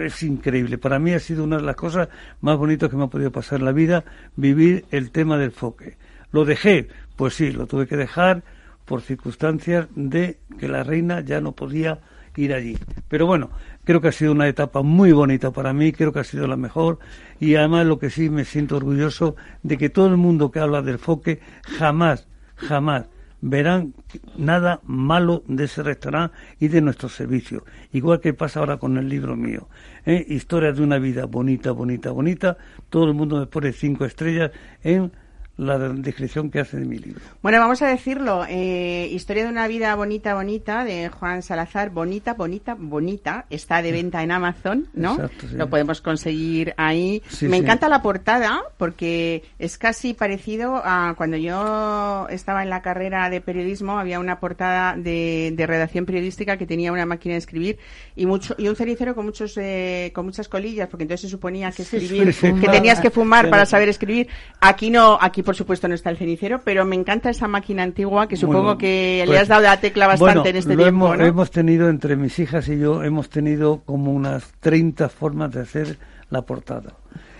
Es 0.00 0.22
increíble. 0.22 0.78
Para 0.78 0.98
mí 0.98 1.12
ha 1.12 1.18
sido 1.18 1.42
una 1.42 1.56
de 1.56 1.62
las 1.62 1.74
cosas 1.74 2.08
más 2.40 2.56
bonitas 2.56 2.88
que 2.88 2.96
me 2.96 3.04
ha 3.04 3.08
podido 3.08 3.32
pasar 3.32 3.58
en 3.58 3.64
la 3.64 3.72
vida, 3.72 4.04
vivir 4.36 4.84
el 4.90 5.10
tema 5.10 5.38
del 5.38 5.50
foque. 5.50 5.96
¿Lo 6.30 6.44
dejé? 6.44 6.88
Pues 7.16 7.34
sí, 7.34 7.50
lo 7.50 7.66
tuve 7.66 7.88
que 7.88 7.96
dejar 7.96 8.44
por 8.88 9.02
circunstancias 9.02 9.86
de 9.94 10.38
que 10.58 10.66
la 10.66 10.82
reina 10.82 11.20
ya 11.20 11.40
no 11.40 11.52
podía 11.52 12.00
ir 12.36 12.54
allí. 12.54 12.78
Pero 13.08 13.26
bueno, 13.26 13.50
creo 13.84 14.00
que 14.00 14.08
ha 14.08 14.12
sido 14.12 14.32
una 14.32 14.48
etapa 14.48 14.82
muy 14.82 15.12
bonita 15.12 15.50
para 15.50 15.72
mí, 15.72 15.92
creo 15.92 16.12
que 16.12 16.20
ha 16.20 16.24
sido 16.24 16.46
la 16.46 16.56
mejor 16.56 16.98
y 17.38 17.56
además 17.56 17.86
lo 17.86 17.98
que 17.98 18.10
sí 18.10 18.30
me 18.30 18.44
siento 18.44 18.76
orgulloso 18.76 19.36
de 19.62 19.76
que 19.76 19.90
todo 19.90 20.06
el 20.06 20.16
mundo 20.16 20.50
que 20.50 20.60
habla 20.60 20.80
del 20.80 20.98
foque 20.98 21.40
jamás, 21.62 22.28
jamás 22.56 23.06
verán 23.40 23.94
nada 24.36 24.80
malo 24.84 25.44
de 25.46 25.64
ese 25.64 25.82
restaurante 25.82 26.34
y 26.58 26.68
de 26.68 26.80
nuestro 26.80 27.08
servicio. 27.08 27.64
Igual 27.92 28.20
que 28.20 28.34
pasa 28.34 28.60
ahora 28.60 28.78
con 28.78 28.96
el 28.96 29.08
libro 29.08 29.36
mío. 29.36 29.68
¿eh? 30.06 30.24
Historias 30.28 30.76
de 30.76 30.82
una 30.82 30.98
vida 30.98 31.26
bonita, 31.26 31.72
bonita, 31.72 32.10
bonita. 32.10 32.56
Todo 32.88 33.04
el 33.04 33.14
mundo 33.14 33.38
me 33.38 33.46
pone 33.46 33.72
cinco 33.72 34.04
estrellas 34.04 34.50
en 34.82 35.12
la 35.58 35.76
descripción 35.78 36.50
que 36.50 36.60
hace 36.60 36.78
de 36.78 36.86
mi 36.86 36.98
libro. 36.98 37.20
Bueno, 37.42 37.58
vamos 37.58 37.82
a 37.82 37.88
decirlo. 37.88 38.46
Eh, 38.48 39.08
Historia 39.12 39.42
de 39.44 39.50
una 39.50 39.66
vida 39.68 39.94
bonita, 39.96 40.34
bonita, 40.34 40.84
de 40.84 41.08
Juan 41.08 41.42
Salazar. 41.42 41.90
Bonita, 41.90 42.34
bonita, 42.34 42.76
bonita. 42.78 43.44
Está 43.50 43.82
de 43.82 43.92
venta 43.92 44.22
en 44.22 44.30
Amazon, 44.30 44.88
¿no? 44.94 45.14
Exacto, 45.14 45.48
sí. 45.48 45.56
Lo 45.56 45.68
podemos 45.68 46.00
conseguir 46.00 46.74
ahí. 46.76 47.22
Sí, 47.28 47.48
Me 47.48 47.56
sí. 47.58 47.64
encanta 47.64 47.88
la 47.88 48.02
portada 48.02 48.62
porque 48.76 49.42
es 49.58 49.78
casi 49.78 50.14
parecido 50.14 50.80
a 50.84 51.14
cuando 51.16 51.36
yo 51.36 52.28
estaba 52.30 52.62
en 52.62 52.70
la 52.70 52.80
carrera 52.80 53.28
de 53.28 53.40
periodismo. 53.40 53.98
Había 53.98 54.20
una 54.20 54.38
portada 54.38 54.96
de, 54.96 55.52
de 55.56 55.66
redacción 55.66 56.06
periodística 56.06 56.56
que 56.56 56.66
tenía 56.66 56.92
una 56.92 57.04
máquina 57.04 57.34
de 57.34 57.38
escribir 57.38 57.78
y 58.14 58.26
mucho 58.26 58.54
y 58.58 58.68
un 58.68 58.76
cenicero 58.76 59.14
con 59.16 59.24
muchos 59.24 59.56
eh, 59.56 60.12
con 60.14 60.24
muchas 60.24 60.48
colillas 60.48 60.88
porque 60.88 61.02
entonces 61.02 61.22
se 61.22 61.28
suponía 61.28 61.72
que 61.72 61.82
escribir 61.82 62.32
que 62.34 62.68
tenías 62.68 63.00
que 63.00 63.10
fumar 63.10 63.50
para 63.50 63.66
saber 63.66 63.88
escribir. 63.88 64.28
Aquí 64.60 64.90
no, 64.90 65.18
aquí 65.20 65.42
por 65.48 65.56
supuesto 65.56 65.88
no 65.88 65.94
está 65.94 66.10
el 66.10 66.18
cenicero, 66.18 66.60
pero 66.62 66.84
me 66.84 66.94
encanta 66.94 67.30
esa 67.30 67.48
máquina 67.48 67.82
antigua 67.82 68.28
que 68.28 68.36
supongo 68.36 68.62
Bueno, 68.64 68.76
que 68.78 69.20
le 69.24 69.28
pues, 69.28 69.40
has 69.40 69.48
dado 69.48 69.62
la 69.62 69.80
tecla 69.80 70.06
bastante 70.06 70.34
bueno, 70.40 70.50
en 70.50 70.56
este 70.56 70.76
lo 70.76 70.82
tiempo, 70.82 71.06
hemos, 71.06 71.18
¿no? 71.18 71.24
hemos 71.24 71.50
tenido, 71.50 71.88
entre 71.88 72.16
mis 72.16 72.38
hijas 72.38 72.68
y 72.68 72.78
yo, 72.78 73.02
hemos 73.02 73.30
tenido 73.30 73.80
como 73.86 74.12
unas 74.12 74.52
30 74.60 75.08
formas 75.08 75.50
de 75.52 75.62
hacer 75.62 75.96
la 76.28 76.42
portada. 76.42 76.92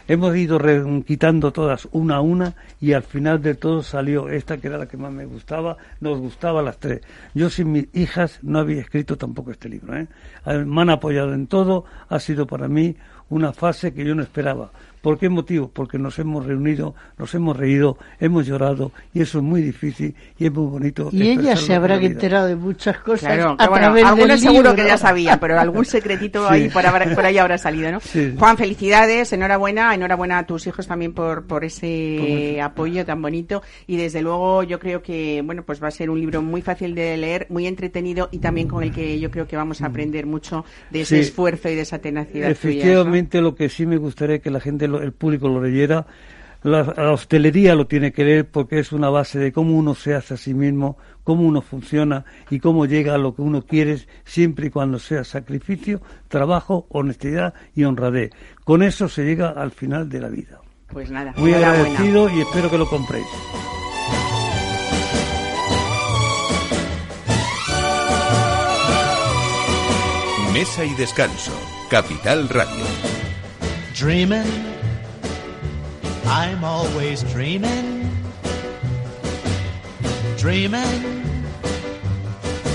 Hemos 0.06 0.34
ido 0.36 0.58
re- 0.58 0.82
quitando 1.06 1.52
todas 1.52 1.86
una 1.92 2.16
a 2.16 2.20
una 2.22 2.54
y 2.80 2.94
al 2.94 3.02
final 3.02 3.42
de 3.42 3.54
todo 3.54 3.82
salió 3.82 4.30
esta 4.30 4.56
que 4.56 4.68
era 4.68 4.78
la 4.78 4.86
que 4.88 4.96
más 4.96 5.12
me 5.12 5.26
gustaba, 5.26 5.76
nos 6.00 6.18
gustaba 6.18 6.62
las 6.62 6.78
tres. 6.78 7.02
Yo 7.34 7.50
sin 7.50 7.72
mis 7.72 7.88
hijas 7.92 8.38
no 8.40 8.58
había 8.58 8.80
escrito 8.80 9.18
tampoco 9.18 9.50
este 9.50 9.68
libro. 9.68 9.94
¿eh? 9.98 10.06
A 10.44 10.54
ver, 10.54 10.64
Me 10.64 10.80
han 10.80 10.88
apoyado 10.88 11.34
en 11.34 11.46
todo, 11.46 11.84
ha 12.08 12.18
sido 12.20 12.46
para 12.46 12.68
mí 12.68 12.96
una 13.28 13.52
fase 13.52 13.92
que 13.92 14.02
yo 14.02 14.14
no 14.14 14.22
esperaba. 14.22 14.70
¿Por 15.02 15.18
qué 15.18 15.28
motivo? 15.28 15.68
Porque 15.72 15.98
nos 15.98 16.18
hemos 16.18 16.44
reunido, 16.46 16.94
nos 17.18 17.34
hemos 17.34 17.56
reído, 17.56 17.98
hemos 18.20 18.46
llorado 18.46 18.92
y 19.14 19.22
eso 19.22 19.38
es 19.38 19.44
muy 19.44 19.62
difícil 19.62 20.14
y 20.38 20.46
es 20.46 20.52
muy 20.52 20.66
bonito. 20.66 21.08
Y 21.12 21.28
ella 21.28 21.56
se 21.56 21.74
habrá 21.74 21.96
enterado 21.96 22.46
de 22.46 22.56
muchas 22.56 22.98
cosas 22.98 23.34
Claro, 23.34 23.56
que 23.56 23.64
a 23.64 23.68
bueno, 23.68 23.84
través 23.86 24.04
algunos 24.04 24.28
del 24.28 24.38
seguro 24.38 24.70
que 24.70 24.76
libro. 24.82 24.88
ya 24.88 24.98
sabía, 24.98 25.38
pero 25.40 25.58
algún 25.58 25.84
secretito 25.86 26.46
Sí. 26.48 26.54
ahí 26.54 26.68
por, 26.68 26.84
por 27.14 27.24
ahí 27.26 27.38
habrá 27.38 27.58
salido, 27.58 27.90
¿no? 27.92 28.00
Sí. 28.00 28.34
Juan, 28.38 28.56
felicidades, 28.56 29.32
enhorabuena, 29.32 29.94
enhorabuena 29.94 30.38
a 30.38 30.46
tus 30.46 30.66
hijos 30.66 30.86
también 30.86 31.12
por, 31.12 31.46
por 31.46 31.64
ese 31.64 32.54
Por- 32.56 32.60
apoyo 32.62 33.04
tan 33.04 33.22
bonito 33.22 33.62
y 33.86 33.96
desde 33.96 34.22
luego 34.22 34.62
yo 34.62 34.78
creo 34.78 35.02
que, 35.02 35.42
bueno, 35.44 35.62
pues 35.64 35.82
va 35.82 35.88
a 35.88 35.92
ser 35.92 36.10
un 36.10 36.20
libro 36.20 36.42
muy 36.42 36.62
fácil 36.62 36.94
de 36.94 37.16
leer, 37.16 37.46
muy 37.50 37.66
entretenido 37.66 38.28
y 38.32 38.38
también 38.38 38.68
con 38.68 38.82
el 38.82 38.92
que 38.92 39.18
yo 39.20 39.30
creo 39.30 39.46
que 39.46 39.56
vamos 39.56 39.80
a 39.82 39.86
aprender 39.86 40.26
mucho 40.26 40.64
de 40.90 41.02
ese 41.02 41.16
Sí. 41.16 41.20
esfuerzo 41.28 41.68
y 41.68 41.74
de 41.74 41.82
esa 41.82 41.98
tenacidad 41.98 42.48
tuya, 42.48 42.48
¿no? 42.48 42.52
Efectivamente, 42.52 43.40
lo 43.40 43.54
que 43.54 43.68
sí 43.68 43.86
me 43.86 43.96
gustaría 43.96 44.38
que 44.40 44.50
la 44.50 44.60
gente, 44.60 44.87
lo- 44.88 45.02
el 45.02 45.12
público 45.12 45.48
lo 45.48 45.62
leyera, 45.62 46.06
la, 46.64 46.82
la 46.96 47.12
hostelería 47.12 47.74
lo 47.76 47.86
tiene 47.86 48.10
que 48.12 48.24
leer 48.24 48.48
porque 48.50 48.80
es 48.80 48.90
una 48.92 49.10
base 49.10 49.38
de 49.38 49.52
cómo 49.52 49.76
uno 49.76 49.94
se 49.94 50.14
hace 50.14 50.34
a 50.34 50.36
sí 50.36 50.54
mismo, 50.54 50.98
cómo 51.22 51.42
uno 51.42 51.60
funciona 51.62 52.24
y 52.50 52.58
cómo 52.58 52.84
llega 52.86 53.14
a 53.14 53.18
lo 53.18 53.34
que 53.34 53.42
uno 53.42 53.62
quiere, 53.62 53.98
siempre 54.24 54.66
y 54.66 54.70
cuando 54.70 54.98
sea 54.98 55.22
sacrificio, 55.24 56.00
trabajo, 56.28 56.86
honestidad 56.90 57.54
y 57.76 57.84
honradez. 57.84 58.30
Con 58.64 58.82
eso 58.82 59.08
se 59.08 59.24
llega 59.24 59.50
al 59.50 59.70
final 59.70 60.08
de 60.08 60.20
la 60.20 60.28
vida. 60.28 60.60
Pues 60.88 61.10
nada, 61.10 61.32
Muy 61.36 61.52
agradecido 61.52 62.28
y 62.30 62.40
espero 62.40 62.70
que 62.70 62.78
lo 62.78 62.88
compréis. 62.88 63.26
Mesa 70.52 70.84
y 70.84 70.94
descanso. 70.94 71.52
Capital 71.90 72.48
Radio. 72.48 72.84
Dreaming, 73.98 74.42
I'm 76.26 76.64
always 76.64 77.22
dreaming. 77.22 78.10
Dreaming, 80.36 81.02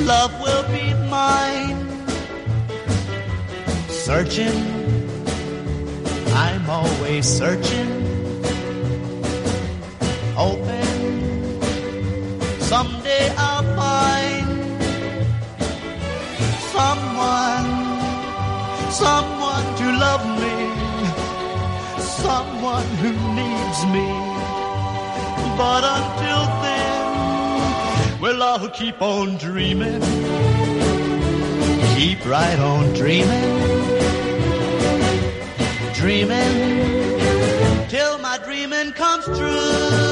love 0.02 0.34
will 0.42 0.64
be 0.68 0.94
mine. 1.10 1.80
Searching, 3.88 4.58
I'm 6.34 6.70
always 6.70 7.26
searching. 7.26 7.90
Hoping, 10.36 11.62
someday 12.60 13.34
I'll 13.38 13.64
find 13.76 14.48
someone 16.74 17.84
someone 18.94 19.66
to 19.76 19.86
love 20.06 20.24
me, 20.40 20.54
someone 22.24 22.88
who 23.02 23.12
needs 23.40 23.80
me. 23.96 24.08
But 25.58 25.84
until 25.98 26.44
then, 26.64 28.22
well, 28.22 28.42
I'll 28.42 28.70
keep 28.70 29.02
on 29.02 29.36
dreaming, 29.38 30.02
keep 31.98 32.26
right 32.26 32.60
on 32.60 32.94
dreaming, 32.94 33.52
dreaming 35.94 36.56
till 37.90 38.18
my 38.20 38.40
dreaming 38.46 38.94
comes 38.94 39.26
true. 39.38 40.03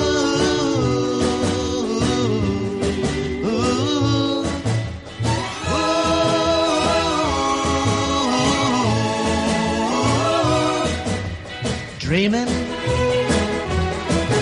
Dreaming, 12.21 12.47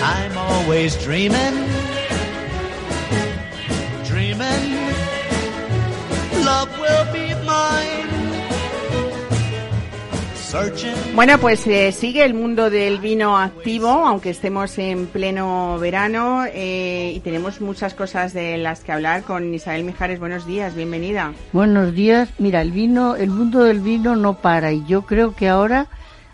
I'm 0.02 0.36
always 0.36 1.02
dreaming. 1.02 1.54
Dreaming, 4.04 4.64
love 6.44 6.68
will 6.78 7.06
be 7.10 7.32
mine. 7.46 8.10
Searching. 10.34 10.92
Bueno, 11.14 11.38
pues 11.38 11.66
eh, 11.66 11.90
sigue 11.92 12.22
el 12.26 12.34
mundo 12.34 12.68
del 12.68 12.98
vino 12.98 13.38
activo, 13.38 13.88
aunque 13.88 14.28
estemos 14.28 14.76
en 14.76 15.06
pleno 15.06 15.78
verano 15.78 16.44
eh, 16.52 17.14
y 17.16 17.20
tenemos 17.20 17.62
muchas 17.62 17.94
cosas 17.94 18.34
de 18.34 18.58
las 18.58 18.84
que 18.84 18.92
hablar 18.92 19.22
con 19.22 19.54
Isabel 19.54 19.84
Mijares. 19.84 20.20
Buenos 20.20 20.46
días, 20.46 20.74
bienvenida. 20.74 21.32
Buenos 21.54 21.94
días. 21.94 22.28
Mira, 22.36 22.60
el 22.60 22.72
vino, 22.72 23.16
el 23.16 23.30
mundo 23.30 23.64
del 23.64 23.80
vino 23.80 24.16
no 24.16 24.34
para 24.34 24.70
y 24.70 24.84
yo 24.84 25.06
creo 25.06 25.34
que 25.34 25.48
ahora 25.48 25.86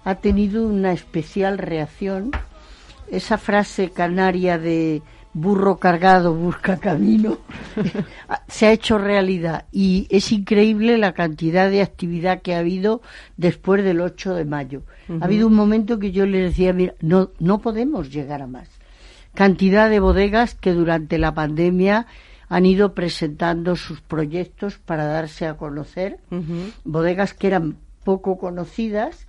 ha 0.07 0.15
tenido 0.15 0.67
una 0.67 0.93
especial 0.93 1.59
reacción. 1.59 2.31
Esa 3.11 3.39
frase 3.39 3.91
canaria 3.91 4.57
de 4.57 5.03
burro 5.35 5.77
cargado 5.77 6.33
busca 6.33 6.79
camino 6.79 7.39
se 8.49 8.67
ha 8.67 8.73
hecho 8.73 8.99
realidad. 8.99 9.67
Y 9.73 10.07
es 10.09 10.31
increíble 10.31 10.97
la 10.97 11.13
cantidad 11.13 11.69
de 11.71 11.83
actividad 11.83 12.41
que 12.41 12.55
ha 12.55 12.61
habido 12.61 13.03
después 13.37 13.85
del 13.85 14.01
8 14.01 14.35
de 14.35 14.45
mayo. 14.45 14.83
Ha 15.21 15.25
habido 15.25 15.49
un 15.49 15.55
momento 15.55 15.99
que 15.99 16.13
yo 16.13 16.25
le 16.25 16.39
decía, 16.39 16.73
mira, 16.73 16.95
no, 17.01 17.31
no 17.41 17.59
podemos 17.59 18.11
llegar 18.11 18.43
a 18.43 18.47
más 18.47 18.69
cantidad 19.35 19.91
de 19.91 20.01
bodegas 20.01 20.55
que 20.55 20.73
durante 20.73 21.19
la 21.19 21.35
pandemia 21.35 22.07
han 22.49 22.65
ido 22.65 22.95
presentando 22.95 23.77
sus 23.77 24.01
proyectos 24.01 24.79
para 24.79 25.05
darse 25.05 25.47
a 25.47 25.59
conocer, 25.59 26.19
bodegas 26.85 27.35
que 27.35 27.49
eran 27.49 27.77
poco 28.03 28.39
conocidas 28.39 29.27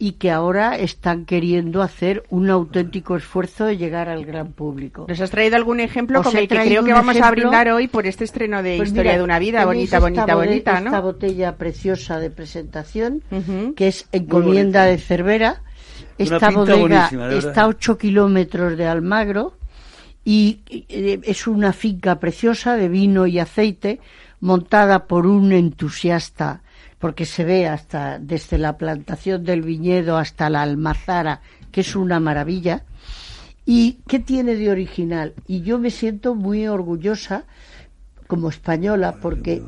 y 0.00 0.12
que 0.12 0.30
ahora 0.30 0.76
están 0.76 1.24
queriendo 1.24 1.82
hacer 1.82 2.22
un 2.30 2.50
auténtico 2.50 3.16
esfuerzo 3.16 3.64
de 3.64 3.76
llegar 3.76 4.08
al 4.08 4.24
gran 4.24 4.52
público. 4.52 5.06
¿Nos 5.08 5.20
has 5.20 5.30
traído 5.30 5.56
algún 5.56 5.80
ejemplo 5.80 6.22
he 6.22 6.38
el 6.38 6.48
que 6.48 6.56
creo 6.56 6.84
que 6.84 6.92
vamos 6.92 7.16
a 7.16 7.30
brindar 7.32 7.68
hoy 7.70 7.88
por 7.88 8.06
este 8.06 8.22
estreno 8.22 8.62
de 8.62 8.76
Pues 8.76 8.90
Historia 8.90 9.12
mira, 9.12 9.18
de 9.18 9.24
una 9.24 9.38
vida? 9.40 9.64
Bonita, 9.64 9.84
esta 9.84 9.98
bonita, 9.98 10.34
bonita, 10.36 10.78
Esta 10.78 10.90
¿no? 10.90 11.02
botella 11.02 11.56
preciosa 11.56 12.20
de 12.20 12.30
presentación, 12.30 13.22
que 13.74 13.88
es 13.88 14.06
encomienda 14.12 14.84
de 14.84 14.98
Cervera. 14.98 15.62
Esta 16.16 16.50
bodega 16.50 17.10
está 17.32 17.62
a 17.62 17.68
8 17.68 17.98
kilómetros 17.98 18.76
de 18.76 18.86
Almagro 18.86 19.54
y 20.24 20.60
eh, 20.68 21.20
es 21.24 21.46
una 21.46 21.72
finca 21.72 22.20
preciosa 22.20 22.76
de 22.76 22.88
vino 22.88 23.26
y 23.26 23.38
aceite 23.38 24.00
montada 24.40 25.06
por 25.06 25.26
un 25.26 25.52
entusiasta 25.52 26.60
porque 26.98 27.26
se 27.26 27.44
ve 27.44 27.66
hasta 27.66 28.18
desde 28.18 28.58
la 28.58 28.76
plantación 28.76 29.44
del 29.44 29.62
viñedo 29.62 30.16
hasta 30.16 30.50
la 30.50 30.62
almazara 30.62 31.40
que 31.70 31.82
es 31.82 31.94
una 31.94 32.20
maravilla. 32.20 32.84
Y 33.64 33.98
qué 34.06 34.18
tiene 34.18 34.54
de 34.54 34.70
original 34.70 35.34
y 35.46 35.60
yo 35.60 35.78
me 35.78 35.90
siento 35.90 36.34
muy 36.34 36.66
orgullosa 36.66 37.44
como 38.26 38.48
española 38.48 39.18
porque 39.20 39.62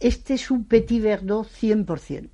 este 0.00 0.34
es 0.34 0.50
un 0.50 0.64
Petit 0.64 1.02
Verdot 1.02 1.48
100%. 1.48 2.28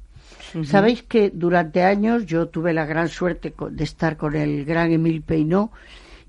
Sabéis 0.64 1.02
que 1.02 1.30
durante 1.30 1.84
años 1.84 2.24
yo 2.26 2.48
tuve 2.48 2.72
la 2.72 2.86
gran 2.86 3.08
suerte 3.08 3.54
de 3.70 3.84
estar 3.84 4.16
con 4.16 4.34
el 4.34 4.64
gran 4.64 4.90
Emile 4.90 5.20
Peinot 5.20 5.70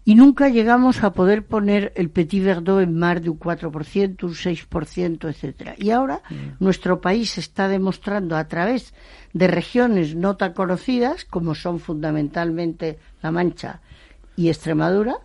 y 0.09 0.15
nunca 0.15 0.49
llegamos 0.49 1.03
a 1.03 1.13
poder 1.13 1.45
poner 1.45 1.93
el 1.95 2.09
Petit 2.09 2.43
Verdot 2.43 2.81
en 2.81 2.97
más 2.97 3.21
de 3.21 3.29
un 3.29 3.39
4%, 3.39 4.23
un 4.23 4.33
6%, 4.33 5.29
etcétera. 5.29 5.75
Y 5.77 5.91
ahora 5.91 6.23
nuestro 6.59 6.99
país 6.99 7.37
está 7.37 7.67
demostrando 7.67 8.35
a 8.35 8.47
través 8.47 8.95
de 9.33 9.47
regiones 9.47 10.15
no 10.15 10.35
tan 10.35 10.53
conocidas 10.53 11.25
como 11.25 11.53
son 11.53 11.79
fundamentalmente 11.79 12.97
La 13.21 13.29
Mancha 13.29 13.81
y 14.35 14.47
Extremadura, 14.47 15.19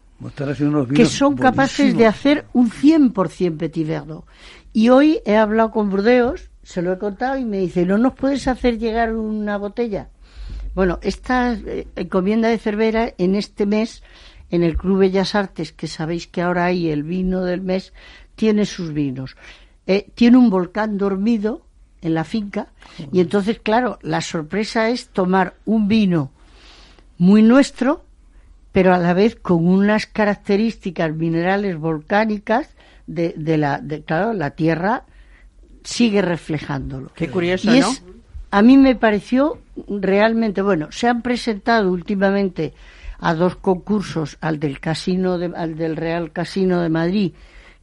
que 0.95 1.07
son 1.07 1.35
capaces 1.35 1.97
de 1.97 2.07
hacer 2.07 2.45
un 2.53 2.71
100% 2.71 3.57
Petit 3.57 3.89
Verdot. 3.89 4.27
Y 4.75 4.91
hoy 4.91 5.21
he 5.25 5.39
hablado 5.39 5.71
con 5.71 5.89
Burdeos, 5.89 6.51
se 6.63 6.83
lo 6.83 6.93
he 6.93 6.99
contado 6.99 7.39
y 7.39 7.47
me 7.47 7.57
dice, 7.57 7.87
¿no 7.87 7.97
nos 7.97 8.13
puedes 8.13 8.47
hacer 8.49 8.79
llegar 8.79 9.15
una 9.15 9.57
botella? 9.57 10.11
Bueno, 10.75 10.99
esta 11.03 11.53
eh, 11.53 11.87
encomienda 11.95 12.49
de 12.49 12.59
Cervera 12.59 13.15
en 13.17 13.37
este 13.37 13.65
mes, 13.65 14.03
en 14.55 14.63
el 14.63 14.77
Club 14.77 14.99
Bellas 14.99 15.35
Artes, 15.35 15.73
que 15.73 15.89
sabéis 15.89 16.29
que 16.29 16.41
ahora 16.41 16.67
hay 16.67 16.89
el 16.89 17.03
vino 17.03 17.43
del 17.43 17.61
mes, 17.61 17.93
tiene 18.37 18.67
sus 18.67 18.93
vinos. 18.93 19.37
Eh, 19.89 20.07
tiene 20.15 20.37
un 20.37 20.49
volcán 20.49 20.97
dormido 20.97 21.63
en 22.01 22.15
la 22.15 22.23
finca 22.23 22.69
y 23.11 23.21
entonces, 23.21 23.59
claro, 23.59 23.99
la 24.03 24.21
sorpresa 24.21 24.91
es 24.91 25.09
tomar 25.09 25.55
un 25.65 25.89
vino 25.89 26.31
muy 27.19 27.43
nuestro, 27.43 28.05
pero 28.71 28.95
a 28.95 28.99
la 28.99 29.13
vez 29.13 29.35
con 29.35 29.67
unas 29.67 30.07
características 30.07 31.13
minerales 31.13 31.77
volcánicas 31.77 32.69
de, 33.09 33.35
de 33.37 33.59
la, 33.59 33.81
de, 33.81 34.03
claro, 34.03 34.35
la 34.35 34.51
tierra 34.51 35.05
sigue 35.83 36.23
reflejándolo. 36.23 37.11
Qué 37.17 37.29
curioso, 37.29 37.75
y 37.75 37.81
¿no? 37.81 37.93
A 38.53 38.63
mí 38.63 38.77
me 38.77 38.95
pareció 38.95 39.59
realmente 39.89 40.63
bueno. 40.63 40.93
Se 40.93 41.09
han 41.09 41.23
presentado 41.23 41.91
últimamente 41.91 42.73
a 43.25 43.35
dos 43.35 43.57
concursos, 43.57 44.37
al 44.41 44.59
del 44.61 44.81
casino, 44.81 45.39
de, 45.39 45.53
al 45.57 45.77
del 45.77 45.97
Real 45.97 46.31
Casino 46.33 46.81
de 46.81 46.89
Madrid, 46.89 47.33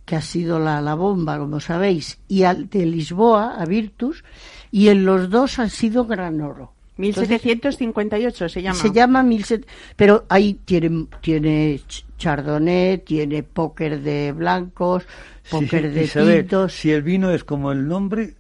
que 0.06 0.16
ha 0.16 0.22
sido 0.22 0.60
la, 0.60 0.82
la 0.82 0.96
bomba, 0.96 1.38
como 1.38 1.60
sabéis, 1.60 2.18
y 2.28 2.44
al 2.44 2.70
de 2.70 2.86
Lisboa, 2.86 3.56
a 3.60 3.66
Virtus, 3.66 4.24
y 4.72 4.90
en 4.90 5.06
los 5.06 5.30
dos 5.30 5.60
han 5.60 5.70
sido 5.70 6.06
gran 6.06 6.42
oro. 6.42 6.74
1758 6.98 8.50
se 8.50 8.62
llama. 8.62 8.80
Se 8.80 8.92
llama 8.92 9.24
1700, 9.24 9.70
pero 9.96 10.26
ahí 10.30 10.60
tiene, 10.66 11.08
tiene 11.22 11.82
chardonnay, 12.18 13.00
tiene 13.00 13.44
póker 13.44 14.02
de 14.02 14.32
blancos, 14.32 15.04
póker 15.50 15.84
Sí, 15.84 15.90
de 15.90 16.04
Isabel, 16.04 16.40
tintos. 16.42 16.74
Si 16.74 16.92
el 16.92 17.02
vino 17.02 17.32
es 17.32 17.44
como 17.44 17.72
el 17.72 17.88
nombre, 17.88 18.36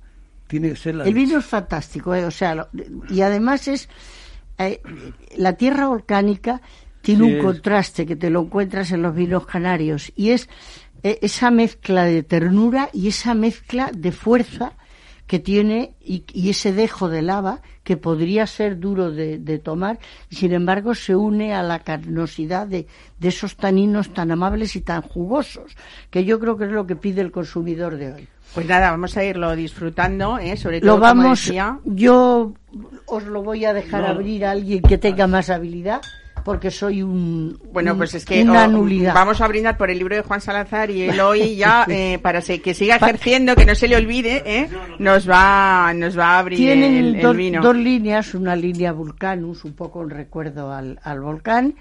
tiene 0.48 0.70
que 0.70 0.76
ser 0.76 0.96
la 0.96 1.04
El 1.06 1.14
leche. 1.14 1.26
vino 1.26 1.40
es 1.40 1.46
fantástico, 1.46 2.14
¿eh? 2.14 2.26
o 2.26 2.32
sea, 2.32 2.56
lo- 2.56 2.68
y 3.10 3.22
además 3.22 3.68
es 3.68 3.90
eh, 4.58 4.82
la 5.38 5.54
tierra 5.54 5.88
volcánica 5.88 6.62
tiene 7.02 7.26
Sí, 7.26 7.32
un 7.32 7.38
es. 7.38 7.44
contraste 7.44 8.06
que 8.06 8.16
te 8.16 8.30
lo 8.30 8.42
encuentras 8.42 8.92
en 8.92 9.02
los 9.02 9.16
vinos 9.16 9.46
canarios 9.46 10.12
y 10.16 10.32
es 10.32 10.50
eh, 11.04 11.20
esa 11.22 11.52
mezcla 11.52 12.04
de 12.06 12.24
ternura 12.24 12.90
y 12.94 13.08
esa 13.08 13.34
mezcla 13.34 13.92
de 13.94 14.12
fuerza 14.12 14.74
que 15.28 15.40
tiene 15.40 15.96
y, 16.04 16.26
y 16.34 16.50
ese 16.50 16.74
dejo 16.74 17.08
de 17.08 17.22
lava 17.22 17.62
que 17.84 17.96
podría 17.96 18.46
ser 18.48 18.80
duro 18.80 19.12
de, 19.12 19.38
de 19.40 19.60
tomar 19.60 19.98
y 20.30 20.36
sin 20.36 20.52
embargo 20.52 20.94
se 20.94 21.16
une 21.16 21.54
a 21.54 21.64
la 21.64 21.80
carnosidad 21.80 22.68
de, 22.68 22.86
de 23.18 23.28
esos 23.30 23.56
taninos 23.56 24.14
tan 24.14 24.30
amables 24.32 24.76
y 24.76 24.82
tan 24.82 25.02
jugosos 25.02 25.76
que 26.10 26.26
yo 26.26 26.38
creo 26.40 26.58
que 26.58 26.66
es 26.66 26.72
lo 26.72 26.86
que 26.86 26.98
pide 26.98 27.22
el 27.22 27.32
consumidor 27.32 27.96
de 27.96 28.12
hoy. 28.14 28.28
Pues 28.54 28.68
nada, 28.68 28.92
vamos 28.92 29.16
a 29.16 29.24
irlo 29.24 29.56
disfrutando, 29.56 30.38
¿eh? 30.38 30.58
sobre 30.58 30.82
todo, 30.82 30.96
Lo 30.96 31.00
como 31.00 31.22
vamos, 31.22 31.46
decía, 31.46 31.80
yo 31.86 32.54
os 33.06 33.24
lo 33.24 33.42
voy 33.42 33.64
a 33.64 33.74
dejar 33.74 34.02
No. 34.02 34.08
abrir 34.10 34.44
a 34.44 34.52
alguien 34.52 34.82
que 34.82 34.98
tenga 34.98 35.26
más 35.28 35.50
habilidad, 35.50 36.02
porque 36.43 36.71
soy 36.71 37.01
un, 37.01 37.58
Bueno, 37.71 37.91
un- 37.93 37.97
pues 37.97 38.13
es 38.15 38.25
que 38.25 38.41
una 38.43 38.67
nulidad. 38.67 39.13
vamos 39.13 39.41
a 39.41 39.47
brindar 39.47 39.77
por 39.77 39.89
el 39.91 39.97
libro 39.97 40.15
de 40.15 40.21
Juan 40.21 40.41
Salazar 40.41 40.89
y 40.91 41.04
él 41.04 41.19
hoy 41.19 41.56
ya 41.56 41.86
eh, 41.89 42.19
para 42.21 42.41
que 42.41 42.73
siga 42.73 42.95
ejerciendo, 42.95 43.56
que 43.56 43.65
no 43.65 43.75
se 43.75 43.88
le 43.88 43.95
olvide, 43.95 44.43
¿eh? 44.45 44.69
nos 44.99 45.30
va 45.30 45.93
nos 45.95 46.17
va 46.17 46.36
a 46.36 46.39
abrir 46.39 46.58
Tienen 46.58 46.95
el, 46.95 47.15
el 47.15 47.21
dos, 47.21 47.36
vino. 47.36 47.62
dos 47.62 47.75
líneas, 47.75 48.34
una 48.34 48.56
línea 48.56 48.91
Vulcanus, 48.91 49.63
un 49.65 49.73
poco 49.73 50.01
en 50.04 50.10
recuerdo 50.10 50.71
al, 50.71 50.99
al 51.04 51.21
volcán, 51.21 51.75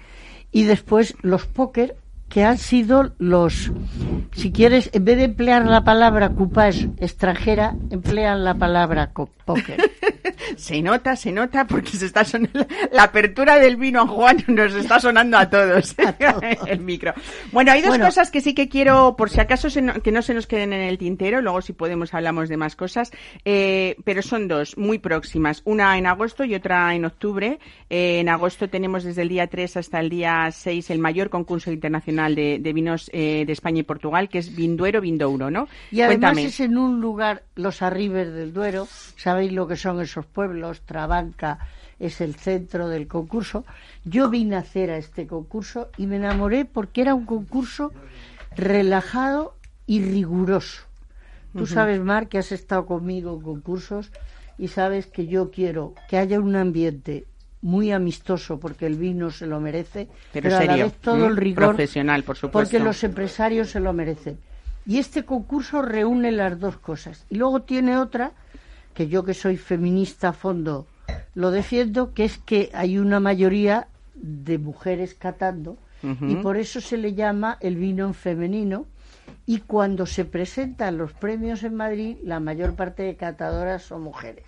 y 0.51 0.63
después 0.63 1.15
los 1.21 1.45
póker, 1.45 1.95
que 2.29 2.45
han 2.45 2.57
sido 2.57 3.11
los, 3.19 3.71
si 4.31 4.51
quieres, 4.53 4.89
en 4.93 5.03
vez 5.03 5.17
de 5.17 5.25
emplear 5.25 5.65
la 5.65 5.83
palabra 5.83 6.29
coupage 6.29 6.89
extranjera, 6.97 7.75
emplean 7.89 8.45
la 8.45 8.53
palabra 8.55 9.11
póker. 9.45 9.77
Se 10.57 10.81
nota, 10.81 11.15
se 11.15 11.31
nota 11.31 11.65
porque 11.65 11.91
se 11.91 12.05
está 12.05 12.23
sonando 12.25 12.65
la 12.91 13.03
apertura 13.03 13.57
del 13.57 13.75
vino 13.77 14.01
a 14.01 14.07
Juan 14.07 14.43
nos 14.47 14.73
está 14.73 14.99
sonando 14.99 15.37
a 15.37 15.49
todos 15.49 15.95
el 16.67 16.79
micro. 16.79 17.13
Bueno, 17.51 17.71
hay 17.71 17.81
dos 17.81 17.89
Bueno. 17.89 18.05
cosas 18.05 18.31
que 18.31 18.41
sí 18.41 18.53
que 18.53 18.69
quiero, 18.69 19.15
por 19.17 19.29
si 19.29 19.39
acaso 19.39 19.69
se 19.69 19.81
no- 19.81 19.93
que 20.01 20.11
no 20.11 20.21
se 20.21 20.33
nos 20.33 20.47
queden 20.47 20.73
en 20.73 20.81
el 20.81 20.97
tintero, 20.97 21.41
luego 21.41 21.61
si 21.61 21.73
podemos 21.73 22.13
hablamos 22.13 22.49
de 22.49 22.57
más 22.57 22.75
cosas, 22.75 23.11
eh, 23.45 23.95
pero 24.03 24.21
son 24.21 24.47
dos 24.47 24.77
muy 24.77 24.99
próximas, 24.99 25.61
una 25.65 25.97
en 25.97 26.05
agosto 26.07 26.43
y 26.43 26.55
otra 26.55 26.93
en 26.95 27.05
octubre. 27.05 27.59
Eh, 27.89 28.19
en 28.19 28.29
agosto 28.29 28.69
tenemos 28.69 29.03
desde 29.03 29.21
el 29.23 29.29
día 29.29 29.47
3 29.47 29.77
hasta 29.77 29.99
el 29.99 30.09
día 30.09 30.49
6 30.51 30.89
el 30.89 30.99
mayor 30.99 31.29
concurso 31.29 31.71
internacional 31.71 32.35
de, 32.35 32.59
de 32.59 32.73
vinos 32.73 33.09
eh, 33.13 33.43
de 33.45 33.53
España 33.53 33.79
y 33.79 33.83
Portugal, 33.83 34.29
que 34.29 34.37
es 34.39 34.55
Vinduero 34.55 35.01
Vindouro, 35.01 35.49
¿no? 35.51 35.67
Y 35.91 36.01
además 36.01 36.31
Cuéntame. 36.31 36.45
es 36.45 36.59
en 36.59 36.77
un 36.77 37.01
lugar, 37.01 37.43
los 37.55 37.81
arribes 37.81 38.31
del 38.33 38.53
Duero, 38.53 38.87
sabéis 39.17 39.51
lo 39.51 39.67
que 39.67 39.75
son 39.75 39.99
esos 40.01 40.10
pueblos, 40.25 40.81
Trabanca 40.81 41.59
es 41.99 42.21
el 42.21 42.35
centro 42.35 42.87
del 42.87 43.07
concurso. 43.07 43.65
Yo 44.03 44.29
vine 44.29 44.55
a 44.55 44.59
hacer 44.59 44.91
a 44.91 44.97
este 44.97 45.27
concurso 45.27 45.89
y 45.97 46.07
me 46.07 46.17
enamoré 46.17 46.65
porque 46.65 47.01
era 47.01 47.13
un 47.13 47.25
concurso 47.25 47.91
relajado 48.55 49.55
y 49.85 50.03
riguroso. 50.03 50.83
Tú 51.55 51.65
sabes, 51.67 51.99
Mar, 51.99 52.29
que 52.29 52.37
has 52.37 52.51
estado 52.51 52.85
conmigo 52.85 53.33
en 53.35 53.41
concursos 53.41 54.11
y 54.57 54.69
sabes 54.69 55.07
que 55.07 55.27
yo 55.27 55.51
quiero 55.51 55.93
que 56.07 56.17
haya 56.17 56.39
un 56.39 56.55
ambiente 56.55 57.25
muy 57.61 57.91
amistoso 57.91 58.59
porque 58.59 58.85
el 58.85 58.95
vino 58.95 59.31
se 59.31 59.47
lo 59.47 59.59
merece, 59.59 60.07
Pero 60.33 60.49
pero, 60.49 60.57
a 60.57 60.63
la 60.65 60.83
vez 60.83 60.93
todo 60.93 61.27
el 61.27 61.37
rigor 61.37 61.75
Profesional, 61.75 62.23
por 62.23 62.37
supuesto. 62.37 62.57
porque 62.71 62.83
los 62.83 63.03
empresarios 63.03 63.69
se 63.69 63.79
lo 63.79 63.93
merecen. 63.93 64.39
Y 64.85 64.97
este 64.97 65.25
concurso 65.25 65.81
reúne 65.81 66.31
las 66.31 66.59
dos 66.59 66.77
cosas. 66.77 67.25
Y 67.29 67.35
luego 67.35 67.61
tiene 67.61 67.97
otra, 67.97 68.31
que 68.93 69.07
yo 69.07 69.23
que 69.23 69.33
soy 69.33 69.57
feminista 69.57 70.29
a 70.29 70.33
fondo 70.33 70.87
lo 71.33 71.51
defiendo, 71.51 72.13
que 72.13 72.25
es 72.25 72.37
que 72.37 72.69
hay 72.73 72.97
una 72.97 73.19
mayoría 73.19 73.87
de 74.15 74.57
mujeres 74.57 75.13
catando 75.13 75.77
y 76.03 76.35
por 76.37 76.57
eso 76.57 76.81
se 76.81 76.97
le 76.97 77.13
llama 77.13 77.59
el 77.61 77.75
vino 77.75 78.07
en 78.07 78.15
femenino. 78.15 78.87
Y 79.45 79.59
cuando 79.59 80.07
se 80.07 80.25
presentan 80.25 80.97
los 80.97 81.13
premios 81.13 81.63
en 81.63 81.75
Madrid, 81.75 82.17
la 82.23 82.39
mayor 82.39 82.75
parte 82.75 83.03
de 83.03 83.15
catadoras 83.15 83.83
son 83.83 84.01
mujeres. 84.01 84.45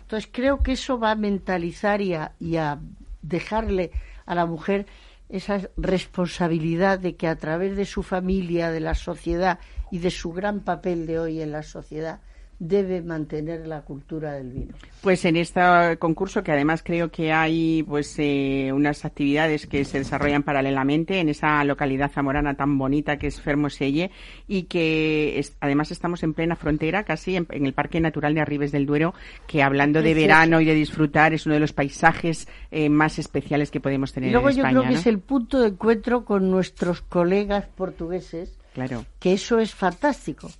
Entonces 0.00 0.28
creo 0.32 0.62
que 0.62 0.72
eso 0.72 0.98
va 0.98 1.12
a 1.12 1.14
mentalizar 1.14 2.00
y 2.00 2.14
a, 2.14 2.32
y 2.40 2.56
a 2.56 2.80
dejarle 3.22 3.92
a 4.26 4.34
la 4.34 4.46
mujer 4.46 4.86
esa 5.28 5.60
responsabilidad 5.76 6.98
de 6.98 7.14
que 7.14 7.28
a 7.28 7.36
través 7.36 7.76
de 7.76 7.84
su 7.84 8.02
familia, 8.02 8.72
de 8.72 8.80
la 8.80 8.94
sociedad 8.94 9.60
y 9.92 9.98
de 9.98 10.10
su 10.10 10.32
gran 10.32 10.60
papel 10.60 11.06
de 11.06 11.20
hoy 11.20 11.42
en 11.42 11.52
la 11.52 11.62
sociedad, 11.62 12.20
debe 12.60 13.02
mantener 13.02 13.66
la 13.68 13.82
cultura 13.82 14.32
del 14.32 14.50
vino. 14.50 14.74
Pues 15.00 15.24
en 15.24 15.36
este 15.36 15.60
concurso, 15.98 16.42
que 16.42 16.50
además 16.50 16.82
creo 16.84 17.08
que 17.10 17.32
hay 17.32 17.84
pues 17.84 18.14
eh, 18.18 18.70
unas 18.74 19.04
actividades 19.04 19.66
que 19.68 19.84
se 19.84 19.98
desarrollan 19.98 20.42
paralelamente 20.42 21.20
en 21.20 21.28
esa 21.28 21.62
localidad 21.64 22.10
zamorana 22.10 22.54
tan 22.54 22.76
bonita 22.76 23.16
que 23.16 23.28
es 23.28 23.40
Fermoselle 23.40 24.10
y 24.48 24.64
que 24.64 25.38
es- 25.38 25.56
además 25.60 25.92
estamos 25.92 26.22
en 26.24 26.34
plena 26.34 26.56
frontera, 26.56 27.04
casi 27.04 27.36
en, 27.36 27.46
en 27.50 27.64
el 27.64 27.74
Parque 27.74 28.00
Natural 28.00 28.34
de 28.34 28.40
Arribes 28.40 28.72
del 28.72 28.86
Duero, 28.86 29.14
que 29.46 29.62
hablando 29.62 30.02
de 30.02 30.14
verano 30.14 30.60
y 30.60 30.64
de 30.64 30.74
disfrutar 30.74 31.32
es 31.34 31.46
uno 31.46 31.54
de 31.54 31.60
los 31.60 31.72
paisajes 31.72 32.48
eh, 32.72 32.88
más 32.88 33.20
especiales 33.20 33.70
que 33.70 33.78
podemos 33.80 34.12
tener 34.12 34.30
Y 34.30 34.32
luego 34.32 34.48
en 34.50 34.56
yo 34.56 34.62
España. 34.62 34.80
creo 34.80 34.92
que 34.92 34.98
es 34.98 35.06
el 35.06 35.20
punto 35.20 35.60
de 35.60 35.68
encuentro 35.68 36.24
con 36.24 36.50
nuestros 36.50 37.02
colegas 37.02 37.66
portugueses 37.76 38.58
Claro. 38.74 39.04
que 39.20 39.32
eso 39.32 39.58
es 39.60 39.74
fantástico 39.74 40.50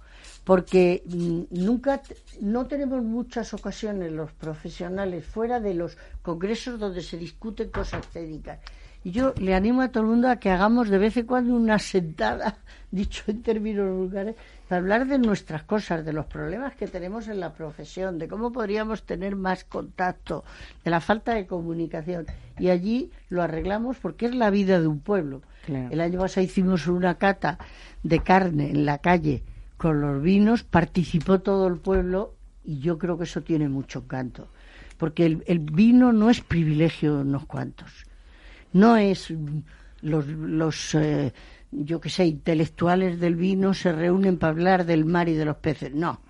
porque 0.48 1.02
mm, 1.04 1.62
nunca 1.62 2.00
no 2.40 2.66
tenemos 2.66 3.02
muchas 3.04 3.52
ocasiones 3.52 4.12
los 4.12 4.32
profesionales 4.32 5.26
fuera 5.26 5.61
de 5.61 5.74
los 5.74 5.98
congresos 6.22 6.80
donde 6.80 7.02
se 7.02 7.18
discuten 7.18 7.68
cosas 7.68 8.06
técnicas. 8.06 8.58
Y 9.04 9.11
yo 9.11 9.34
le 9.37 9.54
animo 9.54 9.82
a 9.82 9.88
todo 9.88 10.04
el 10.04 10.08
mundo 10.08 10.30
a 10.30 10.37
que 10.37 10.48
hagamos 10.48 10.88
de 10.88 10.96
vez 10.96 11.18
en 11.18 11.26
cuando 11.26 11.54
una 11.54 11.78
sentada 11.78 12.56
dicho 12.90 13.24
en 13.26 13.42
términos 13.42 13.94
vulgares 13.94 14.37
para 14.66 14.80
hablar 14.80 15.06
de 15.06 15.18
nuestras 15.18 15.64
cosas 15.64 16.02
de 16.06 16.14
los 16.14 16.24
problemas 16.24 16.74
que 16.76 16.87
tenemos 16.87 17.28
en 17.28 17.40
la 17.40 17.52
profesión 17.52 18.18
de 18.18 18.26
cómo 18.26 18.50
podríamos 18.50 19.02
tener 19.02 19.37
más 19.37 19.64
contacto 19.64 20.44
de 20.82 20.90
la 20.90 21.00
falta 21.02 21.34
de 21.34 21.46
comunicación. 21.46 22.24
Y 22.58 22.70
allí 22.70 23.11
lo 23.28 23.42
arreglamos 23.42 23.98
porque 23.98 24.24
es 24.24 24.34
la 24.34 24.48
vida 24.48 24.80
de 24.80 24.87
un 24.87 25.00
pueblo. 25.00 25.42
Claro. 25.66 25.88
el 25.90 26.00
año 26.00 26.20
pasado 26.20 26.46
hicimos 26.46 26.87
una 26.87 27.16
cata 27.16 27.58
de 28.02 28.20
carne 28.20 28.70
en 28.70 28.87
la 28.87 28.96
calle 28.96 29.42
con 29.78 30.00
los 30.02 30.20
vinos, 30.20 30.64
participó 30.64 31.40
todo 31.40 31.66
el 31.68 31.78
pueblo 31.78 32.34
y 32.64 32.80
yo 32.80 32.98
creo 32.98 33.16
que 33.16 33.24
eso 33.24 33.40
tiene 33.40 33.68
mucho 33.68 34.00
encanto. 34.00 34.48
Porque 34.98 35.24
el, 35.24 35.44
el 35.46 35.60
vino 35.60 36.12
no 36.12 36.28
es 36.28 36.40
privilegio 36.42 37.16
de 37.16 37.22
unos 37.22 37.46
cuantos. 37.46 38.04
No 38.72 38.96
es 38.96 39.32
los, 40.02 40.26
los 40.26 40.94
eh, 40.94 41.32
yo 41.70 42.00
que 42.00 42.10
sé, 42.10 42.26
intelectuales 42.26 43.20
del 43.20 43.36
vino 43.36 43.74
se 43.74 43.92
reúnen 43.92 44.38
para 44.38 44.50
hablar 44.50 44.84
del 44.84 45.04
mar 45.04 45.28
y 45.28 45.34
de 45.34 45.44
los 45.44 45.56
peces. 45.56 45.94
No. 45.94 46.20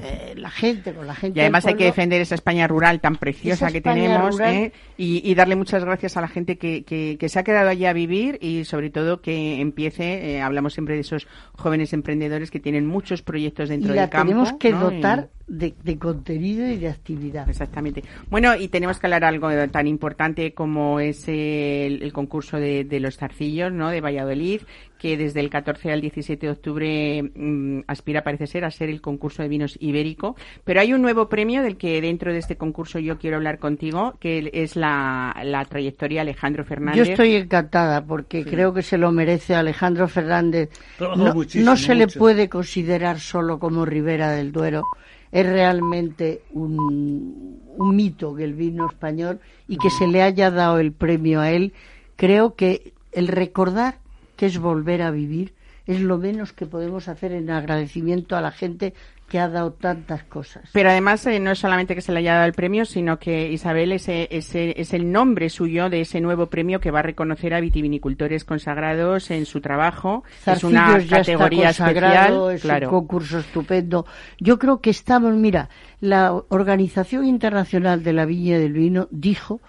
Eh, 0.00 0.34
la 0.36 0.50
gente, 0.50 0.92
con 0.92 1.06
la 1.06 1.14
gente. 1.14 1.38
Y 1.38 1.40
además 1.40 1.66
hay 1.66 1.74
que 1.74 1.84
defender 1.84 2.20
esa 2.20 2.34
España 2.34 2.66
rural 2.66 3.00
tan 3.00 3.16
preciosa 3.16 3.70
que 3.70 3.78
España 3.78 4.02
tenemos. 4.02 4.40
¿eh? 4.40 4.72
y, 4.96 5.28
y 5.28 5.34
darle 5.34 5.56
muchas 5.56 5.84
gracias 5.84 6.16
a 6.16 6.20
la 6.20 6.28
gente 6.28 6.58
que, 6.58 6.84
que, 6.84 7.16
que 7.18 7.28
se 7.28 7.38
ha 7.38 7.44
quedado 7.44 7.68
allí 7.68 7.86
a 7.86 7.92
vivir 7.92 8.38
y 8.40 8.64
sobre 8.64 8.90
todo 8.90 9.20
que 9.20 9.60
empiece, 9.60 10.32
eh, 10.36 10.40
hablamos 10.40 10.72
siempre 10.74 10.94
de 10.94 11.00
esos 11.00 11.26
jóvenes 11.52 11.92
emprendedores 11.92 12.50
que 12.50 12.60
tienen 12.60 12.86
muchos 12.86 13.22
proyectos 13.22 13.68
y 13.68 13.72
dentro 13.72 13.94
la 13.94 14.02
del 14.02 14.10
campo. 14.10 14.28
tenemos 14.28 14.52
que 14.54 14.70
¿no? 14.70 14.90
Y- 14.90 14.94
dotar 14.96 15.28
de, 15.46 15.74
de 15.82 15.98
contenido 15.98 16.66
y 16.66 16.76
de 16.78 16.88
actividad. 16.88 17.48
Exactamente. 17.48 18.02
Bueno, 18.30 18.54
y 18.56 18.68
tenemos 18.68 18.98
que 18.98 19.06
hablar 19.06 19.24
algo 19.24 19.50
tan 19.68 19.86
importante 19.86 20.54
como 20.54 20.98
es 21.00 21.28
el, 21.28 22.02
el 22.02 22.12
concurso 22.12 22.56
de, 22.58 22.84
de 22.84 23.00
los 23.00 23.16
zarcillos, 23.18 23.70
¿no? 23.72 23.90
De 23.90 24.00
Valladolid, 24.00 24.62
que 25.02 25.16
desde 25.16 25.40
el 25.40 25.50
14 25.50 25.90
al 25.90 26.00
17 26.00 26.46
de 26.46 26.52
octubre 26.52 27.22
mm, 27.34 27.80
aspira, 27.88 28.22
parece 28.22 28.46
ser, 28.46 28.64
a 28.64 28.70
ser 28.70 28.88
el 28.88 29.00
concurso 29.00 29.42
de 29.42 29.48
vinos 29.48 29.76
ibérico. 29.80 30.36
Pero 30.62 30.80
hay 30.80 30.92
un 30.92 31.02
nuevo 31.02 31.28
premio 31.28 31.60
del 31.64 31.76
que 31.76 32.00
dentro 32.00 32.32
de 32.32 32.38
este 32.38 32.56
concurso 32.56 33.00
yo 33.00 33.18
quiero 33.18 33.38
hablar 33.38 33.58
contigo, 33.58 34.14
que 34.20 34.48
es 34.52 34.76
la, 34.76 35.36
la 35.42 35.64
trayectoria 35.64 36.20
Alejandro 36.20 36.64
Fernández. 36.64 37.04
Yo 37.04 37.10
estoy 37.10 37.34
encantada 37.34 38.04
porque 38.04 38.44
creo 38.44 38.72
que 38.72 38.82
se 38.82 38.96
lo 38.96 39.10
merece 39.10 39.56
Alejandro 39.56 40.06
Fernández. 40.06 40.70
No, 41.00 41.16
no 41.16 41.76
se 41.76 41.96
le 41.96 42.04
mucho. 42.04 42.20
puede 42.20 42.48
considerar 42.48 43.18
solo 43.18 43.58
como 43.58 43.84
Ribera 43.84 44.30
del 44.30 44.52
Duero. 44.52 44.84
Es 45.32 45.44
realmente 45.44 46.42
un, 46.52 47.60
un 47.76 47.96
mito 47.96 48.36
que 48.36 48.44
el 48.44 48.54
vino 48.54 48.88
español 48.88 49.40
y 49.66 49.78
que 49.78 49.90
se 49.90 50.06
le 50.06 50.22
haya 50.22 50.52
dado 50.52 50.78
el 50.78 50.92
premio 50.92 51.40
a 51.40 51.50
él. 51.50 51.72
Creo 52.14 52.54
que 52.54 52.92
el 53.10 53.26
recordar 53.26 54.01
que 54.42 54.46
es 54.46 54.58
volver 54.58 55.02
a 55.02 55.12
vivir 55.12 55.54
es 55.86 56.00
lo 56.00 56.18
menos 56.18 56.52
que 56.52 56.66
podemos 56.66 57.06
hacer 57.06 57.30
en 57.30 57.48
agradecimiento 57.48 58.34
a 58.34 58.40
la 58.40 58.50
gente 58.50 58.92
que 59.28 59.38
ha 59.38 59.48
dado 59.48 59.72
tantas 59.72 60.24
cosas. 60.24 60.68
Pero 60.72 60.90
además 60.90 61.24
eh, 61.28 61.38
no 61.38 61.52
es 61.52 61.60
solamente 61.60 61.94
que 61.94 62.00
se 62.00 62.10
le 62.10 62.18
haya 62.18 62.34
dado 62.34 62.46
el 62.46 62.52
premio, 62.52 62.84
sino 62.84 63.20
que 63.20 63.52
Isabel 63.52 63.92
ese, 63.92 64.26
ese, 64.32 64.80
es 64.80 64.94
el 64.94 65.12
nombre 65.12 65.48
suyo 65.48 65.88
de 65.90 66.00
ese 66.00 66.20
nuevo 66.20 66.46
premio 66.46 66.80
que 66.80 66.90
va 66.90 66.98
a 66.98 67.02
reconocer 67.02 67.54
a 67.54 67.60
vitivinicultores 67.60 68.44
consagrados 68.44 69.30
en 69.30 69.46
su 69.46 69.60
trabajo. 69.60 70.24
es 70.44 70.64
una 70.64 70.98
ya 70.98 71.18
categoría 71.18 71.70
está 71.70 71.86
especial. 71.86 72.50
es 72.50 72.62
claro. 72.62 72.88
un 72.88 72.94
concurso 72.94 73.38
estupendo. 73.38 74.06
Yo 74.40 74.58
creo 74.58 74.80
que 74.80 74.90
estamos, 74.90 75.32
mira, 75.34 75.68
la 76.00 76.32
Organización 76.48 77.26
Internacional 77.26 78.02
de 78.02 78.12
la 78.12 78.24
Viña 78.24 78.58
del 78.58 78.72
Vino 78.72 79.06
dijo 79.12 79.60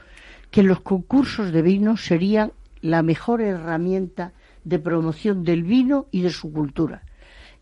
que 0.50 0.64
los 0.64 0.80
concursos 0.80 1.52
de 1.52 1.62
vino 1.62 1.96
serían 1.96 2.54
la 2.82 3.04
mejor 3.04 3.40
herramienta 3.42 4.34
de 4.64 4.80
promoción 4.80 5.44
del 5.44 5.64
vino 5.64 6.08
y 6.12 6.22
de 6.22 6.30
su 6.30 6.52
cultura. 6.52 7.04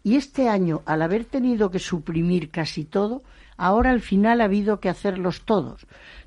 Y 0.04 0.16
este 0.16 0.50
año, 0.50 0.82
al 0.86 1.02
haber 1.02 1.26
tenido 1.26 1.70
que 1.70 1.80
suprimir 1.80 2.50
casi 2.50 2.86
todo, 2.86 3.22
ahora 3.58 3.92
al 3.92 4.02
final 4.02 4.42
ha 4.42 4.46
habido 4.46 4.80
que 4.80 4.90
hacerlos 4.90 5.42
todos. 5.42 5.86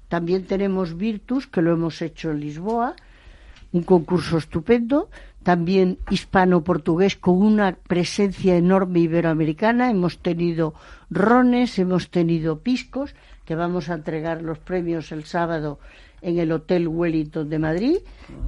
También 0.08 0.44
tenemos 0.44 0.96
Virtus, 0.96 1.46
que 1.46 1.62
lo 1.62 1.72
hemos 1.72 2.00
hecho 2.02 2.30
en 2.30 2.40
Lisboa, 2.40 2.94
un 3.72 3.82
concurso 3.82 4.38
estupendo, 4.38 5.08
también 5.42 5.98
hispano-portugués 6.08 7.16
con 7.16 7.42
una 7.42 7.72
presencia 7.72 8.56
enorme 8.56 9.00
iberoamericana. 9.00 9.90
Hemos 9.90 10.18
tenido 10.18 10.74
rones, 11.10 11.78
hemos 11.78 12.10
tenido 12.10 12.60
piscos, 12.60 13.14
que 13.44 13.56
vamos 13.56 13.90
a 13.90 13.94
entregar 13.94 14.42
los 14.42 14.58
premios 14.58 15.10
el 15.12 15.24
sábado 15.24 15.78
en 16.24 16.38
el 16.38 16.52
Hotel 16.52 16.88
Wellington 16.88 17.50
de 17.50 17.58
Madrid 17.58 17.96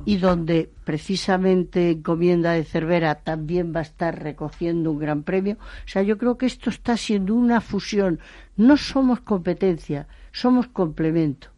y 0.06 0.16
donde 0.16 0.70
precisamente 0.84 1.90
Encomienda 1.90 2.52
de 2.52 2.64
Cervera 2.64 3.16
también 3.16 3.72
va 3.74 3.80
a 3.80 3.82
estar 3.82 4.18
recogiendo 4.22 4.90
un 4.90 4.98
gran 4.98 5.22
premio. 5.22 5.58
O 5.60 5.88
sea, 5.88 6.02
yo 6.02 6.16
creo 6.16 6.38
que 6.38 6.46
esto 6.46 6.70
está 6.70 6.96
siendo 6.96 7.34
una 7.34 7.60
fusión. 7.60 8.18
No 8.56 8.78
somos 8.78 9.20
competencia, 9.20 10.08
somos 10.32 10.68
complemento. 10.68 11.48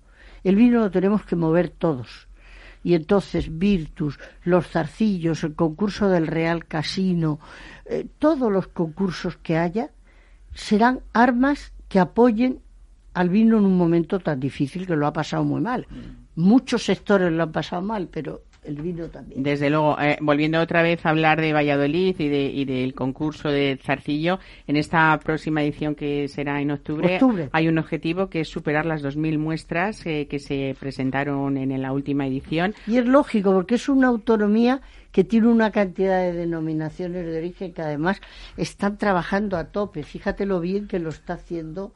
El 0.42 0.56
vino 0.56 0.80
lo 0.80 0.90
tenemos 0.90 1.24
que 1.24 1.36
mover 1.36 1.70
todos. 1.70 2.26
Y 2.82 2.94
entonces 2.94 3.56
Virtus, 3.56 4.18
los 4.42 4.66
zarcillos, 4.66 5.44
el 5.44 5.54
concurso 5.54 6.08
del 6.08 6.26
Real 6.26 6.66
Casino, 6.66 7.38
eh, 7.86 8.06
todos 8.18 8.50
los 8.50 8.66
concursos 8.66 9.36
que 9.36 9.56
haya 9.56 9.90
serán 10.52 11.00
armas 11.12 11.72
que 11.88 12.00
apoyen 12.00 12.60
al 13.18 13.30
vino 13.30 13.58
en 13.58 13.64
un 13.64 13.76
momento 13.76 14.20
tan 14.20 14.38
difícil 14.38 14.86
que 14.86 14.94
lo 14.94 15.04
ha 15.04 15.12
pasado 15.12 15.42
muy 15.42 15.60
mal. 15.60 15.88
Muchos 16.36 16.84
sectores 16.84 17.32
lo 17.32 17.42
han 17.42 17.50
pasado 17.50 17.82
mal, 17.82 18.08
pero 18.08 18.42
el 18.62 18.80
vino 18.80 19.08
también. 19.08 19.42
Desde 19.42 19.70
luego, 19.70 20.00
eh, 20.00 20.18
volviendo 20.20 20.60
otra 20.60 20.82
vez 20.82 21.04
a 21.04 21.10
hablar 21.10 21.40
de 21.40 21.52
Valladolid 21.52 22.14
y, 22.16 22.28
de, 22.28 22.44
y 22.44 22.64
del 22.64 22.94
concurso 22.94 23.48
de 23.48 23.76
Zarcillo, 23.82 24.38
en 24.68 24.76
esta 24.76 25.18
próxima 25.18 25.64
edición 25.64 25.96
que 25.96 26.28
será 26.28 26.60
en 26.60 26.70
octubre, 26.70 27.14
Octubre. 27.14 27.48
hay 27.50 27.66
un 27.66 27.78
objetivo 27.78 28.28
que 28.28 28.42
es 28.42 28.48
superar 28.48 28.86
las 28.86 29.02
2.000 29.02 29.36
muestras 29.36 30.06
eh, 30.06 30.28
que 30.30 30.38
se 30.38 30.76
presentaron 30.78 31.56
en 31.56 31.82
la 31.82 31.92
última 31.92 32.24
edición. 32.24 32.72
Y 32.86 32.98
es 32.98 33.06
lógico, 33.06 33.52
porque 33.52 33.74
es 33.74 33.88
una 33.88 34.06
autonomía 34.06 34.80
que 35.10 35.24
tiene 35.24 35.48
una 35.48 35.72
cantidad 35.72 36.20
de 36.20 36.34
denominaciones 36.34 37.26
de 37.26 37.36
origen 37.36 37.72
que 37.72 37.82
además 37.82 38.20
están 38.56 38.96
trabajando 38.96 39.56
a 39.56 39.64
tope. 39.72 40.04
Fíjate 40.04 40.46
lo 40.46 40.60
bien 40.60 40.86
que 40.86 41.00
lo 41.00 41.08
está 41.08 41.32
haciendo. 41.32 41.94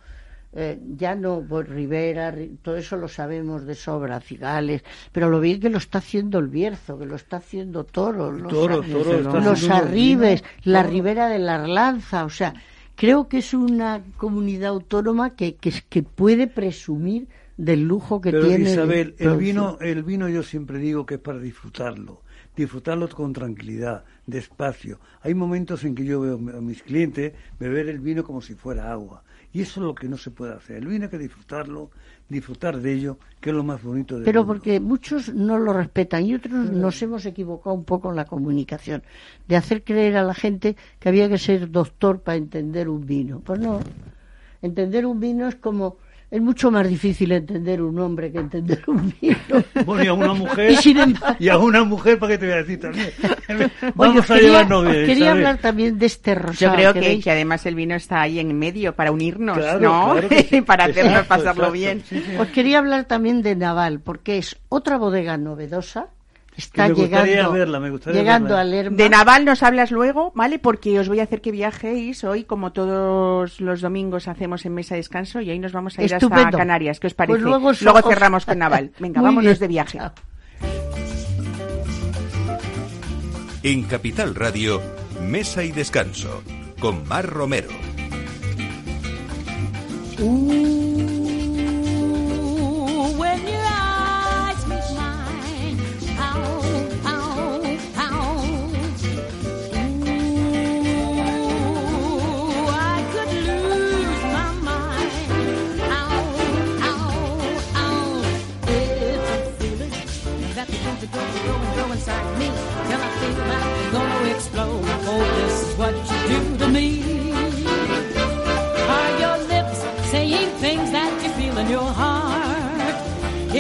Eh, 0.55 0.79
ya 0.97 1.15
no 1.15 1.43
pues, 1.49 1.69
Rivera, 1.69 2.31
Ri- 2.33 2.59
todo 2.63 2.77
eso 2.77 2.97
lo 2.97 3.09
sabemos 3.09 3.65
de 3.65 3.75
sobra, 3.75 4.21
Cigales, 4.21 4.83
pero 5.13 5.31
lo 5.31 5.41
bien 5.41 5.61
que 5.61 5.71
lo 5.71 5.79
está 5.79 5.99
haciendo 5.99 6.39
el 6.39 6.49
Bierzo, 6.49 6.99
que 6.99 7.07
lo 7.07 7.17
está 7.17 7.39
haciendo 7.39 7.85
Toro, 7.85 8.31
los, 8.33 8.53
Toro, 8.53 8.83
Toro 8.83 9.41
los 9.41 9.71
Arribes, 9.71 10.45
la 10.65 10.83
Toro. 10.83 10.93
Ribera 10.93 11.29
de 11.29 11.39
la 11.39 11.57
Arlanza, 11.57 12.25
o 12.25 12.31
sea, 12.31 12.55
creo 12.97 13.29
que 13.29 13.39
es 13.39 13.55
una 13.55 14.03
comunidad 14.19 14.71
autónoma 14.71 15.35
que, 15.37 15.55
que, 15.57 15.73
que 15.89 16.03
puede 16.03 16.47
presumir 16.47 17.29
del 17.57 17.83
lujo 17.85 18.21
que 18.21 18.31
Pero 18.33 18.47
tiene. 18.47 18.71
Isabel, 18.71 19.09
el 19.09 19.15
producir. 19.17 19.39
vino, 19.39 19.79
el 19.81 20.03
vino 20.03 20.29
yo 20.29 20.43
siempre 20.43 20.79
digo 20.79 21.07
que 21.07 21.15
es 21.15 21.21
para 21.21 21.39
disfrutarlo, 21.39 22.23
disfrutarlo 22.57 23.09
con 23.09 23.33
tranquilidad, 23.33 24.05
despacio. 24.27 24.99
Hay 25.23 25.35
momentos 25.35 25.85
en 25.85 25.95
que 25.95 26.05
yo 26.05 26.21
veo 26.21 26.35
a 26.35 26.61
mis 26.61 26.83
clientes 26.83 27.33
beber 27.59 27.89
el 27.89 28.01
vino 28.01 28.25
como 28.25 28.41
si 28.43 28.55
fuera 28.55 28.91
agua. 28.93 29.23
Y 29.53 29.61
eso 29.61 29.81
es 29.81 29.87
lo 29.87 29.95
que 29.95 30.09
no 30.09 30.17
se 30.17 30.31
puede 30.31 30.55
hacer. 30.55 30.79
El 30.79 30.87
vino 30.87 31.05
hay 31.05 31.11
que 31.11 31.19
disfrutarlo, 31.19 31.91
disfrutar 32.29 32.79
de 32.79 32.93
ello, 32.93 33.19
que 33.41 33.51
es 33.51 33.57
lo 33.57 33.63
más 33.63 33.83
bonito 33.83 34.15
del 34.15 34.25
Pero 34.25 34.41
mundo. 34.41 34.55
porque 34.55 34.81
muchos 34.81 35.35
no 35.35 35.59
lo 35.59 35.75
respetan 35.75 36.25
y 36.25 36.35
otros 36.35 36.71
nos 36.71 37.03
hemos 37.03 37.27
equivocado 37.27 37.75
un 37.75 37.85
poco 37.85 38.09
en 38.11 38.17
la 38.17 38.25
comunicación, 38.25 39.03
de 39.49 39.57
hacer 39.57 39.85
creer 39.85 40.17
a 40.17 40.23
la 40.23 40.35
gente 40.35 40.77
que 40.99 41.09
había 41.09 41.29
que 41.29 41.37
ser 41.39 41.71
doctor 41.71 42.21
para 42.21 42.37
entender 42.37 42.89
un 42.89 43.05
vino. 43.05 43.41
Pues 43.41 43.61
no, 43.61 43.81
entender 44.63 45.05
un 45.05 45.21
vino 45.21 45.47
es 45.49 45.57
como, 45.57 45.99
es 46.33 46.41
mucho 46.41 46.71
más 46.71 46.89
difícil 46.89 47.31
entender 47.31 47.83
un 47.83 47.99
hombre 48.01 48.33
que 48.33 48.39
entender 48.39 48.83
un 48.89 49.15
vino. 49.21 49.37
Bueno, 49.85 50.03
y 50.03 50.07
a 50.09 50.13
una 50.15 50.33
mujer, 50.33 50.71
Y 50.71 50.77
sin 50.77 50.99
embargo- 50.99 51.37
y 51.39 51.49
a 51.49 51.59
una 51.59 51.85
mujer, 51.85 52.19
¿para 52.19 52.33
qué 52.33 52.39
te 52.39 52.47
voy 52.47 52.55
a 52.55 52.57
decir 52.59 52.81
también? 52.81 53.11
Vamos 53.95 54.17
os 54.25 54.31
a 54.31 54.35
quería, 54.35 54.49
llevarnos 54.49 54.85
bien, 54.91 55.07
quería 55.07 55.31
hablar 55.33 55.59
también 55.59 55.99
de 55.99 56.07
este 56.07 56.35
rosado. 56.35 56.73
Yo 56.73 56.75
creo 56.75 56.95
que, 56.95 57.21
que 57.21 57.31
además 57.31 57.67
el 57.67 57.75
vino 57.75 57.95
está 57.95 58.23
ahí 58.23 58.39
en 58.39 58.59
medio 58.59 58.95
para 58.95 59.13
unirnos, 59.13 59.59
Claro, 59.59 59.81
¿no? 59.81 60.13
claro 60.13 60.29
que 60.29 60.43
sí. 60.45 60.61
para 60.63 60.85
hacernos 60.85 61.13
Exacto, 61.23 61.29
pasarlo 61.29 61.65
exacto. 61.65 61.73
bien. 61.73 62.03
Sí, 62.09 62.23
sí. 62.27 62.37
Os 62.39 62.49
quería 62.49 62.79
hablar 62.79 63.05
también 63.05 63.43
de 63.43 63.55
Naval, 63.55 64.01
porque 64.01 64.39
es 64.39 64.57
otra 64.71 64.97
bodega 64.97 65.37
novedosa. 65.37 66.09
Está 66.57 66.87
me 66.89 66.95
gustaría 66.95 67.25
llegando, 67.37 67.53
verla, 67.53 67.81
me 67.81 67.91
gustaría 67.91 68.21
llegando 68.21 68.49
verla. 68.51 68.61
a 68.61 68.65
Lerma. 68.65 68.97
De 68.97 69.09
Naval 69.09 69.45
nos 69.47 69.63
hablas 69.63 69.91
luego, 69.91 70.33
¿vale? 70.35 70.59
Porque 70.59 70.99
os 71.01 71.09
voy 71.09 71.21
a 71.21 71.23
hacer 71.23 71.41
que 71.41 71.51
viajéis 71.51 72.25
hoy, 72.25 72.45
como 72.45 72.73
todos 72.73 73.59
los 73.61 73.81
domingos 73.81 74.29
hacemos 74.29 74.67
en 74.67 74.75
Mesa 74.75 74.95
de 74.95 74.99
Descanso, 74.99 75.41
y 75.41 75.51
hoy 75.51 75.59
nos 75.59 75.73
vamos 75.73 75.99
a 75.99 76.03
ir 76.03 76.15
hasta. 76.15 76.51
Canarias. 76.51 77.01
¿Qué 77.01 77.07
os 77.07 77.15
parece? 77.15 77.33
Pues 77.33 77.43
luego 77.43 77.69
os- 77.69 77.79
cerramos 77.79 78.45
con 78.45 78.59
Naval. 78.59 78.91
Venga, 78.99 79.21
Muy 79.21 79.29
vámonos 79.29 79.59
bien. 79.59 79.59
de 79.61 79.69
viaje. 79.69 79.99
En 83.63 83.85
Capital 83.85 84.35
Radio, 84.35 84.81
Mesa 85.23 85.63
y 85.65 85.73
Descanso, 85.73 86.43
con 86.81 87.07
Mar 87.09 87.27
Romero. 87.27 87.69
Ooh, 90.21 91.22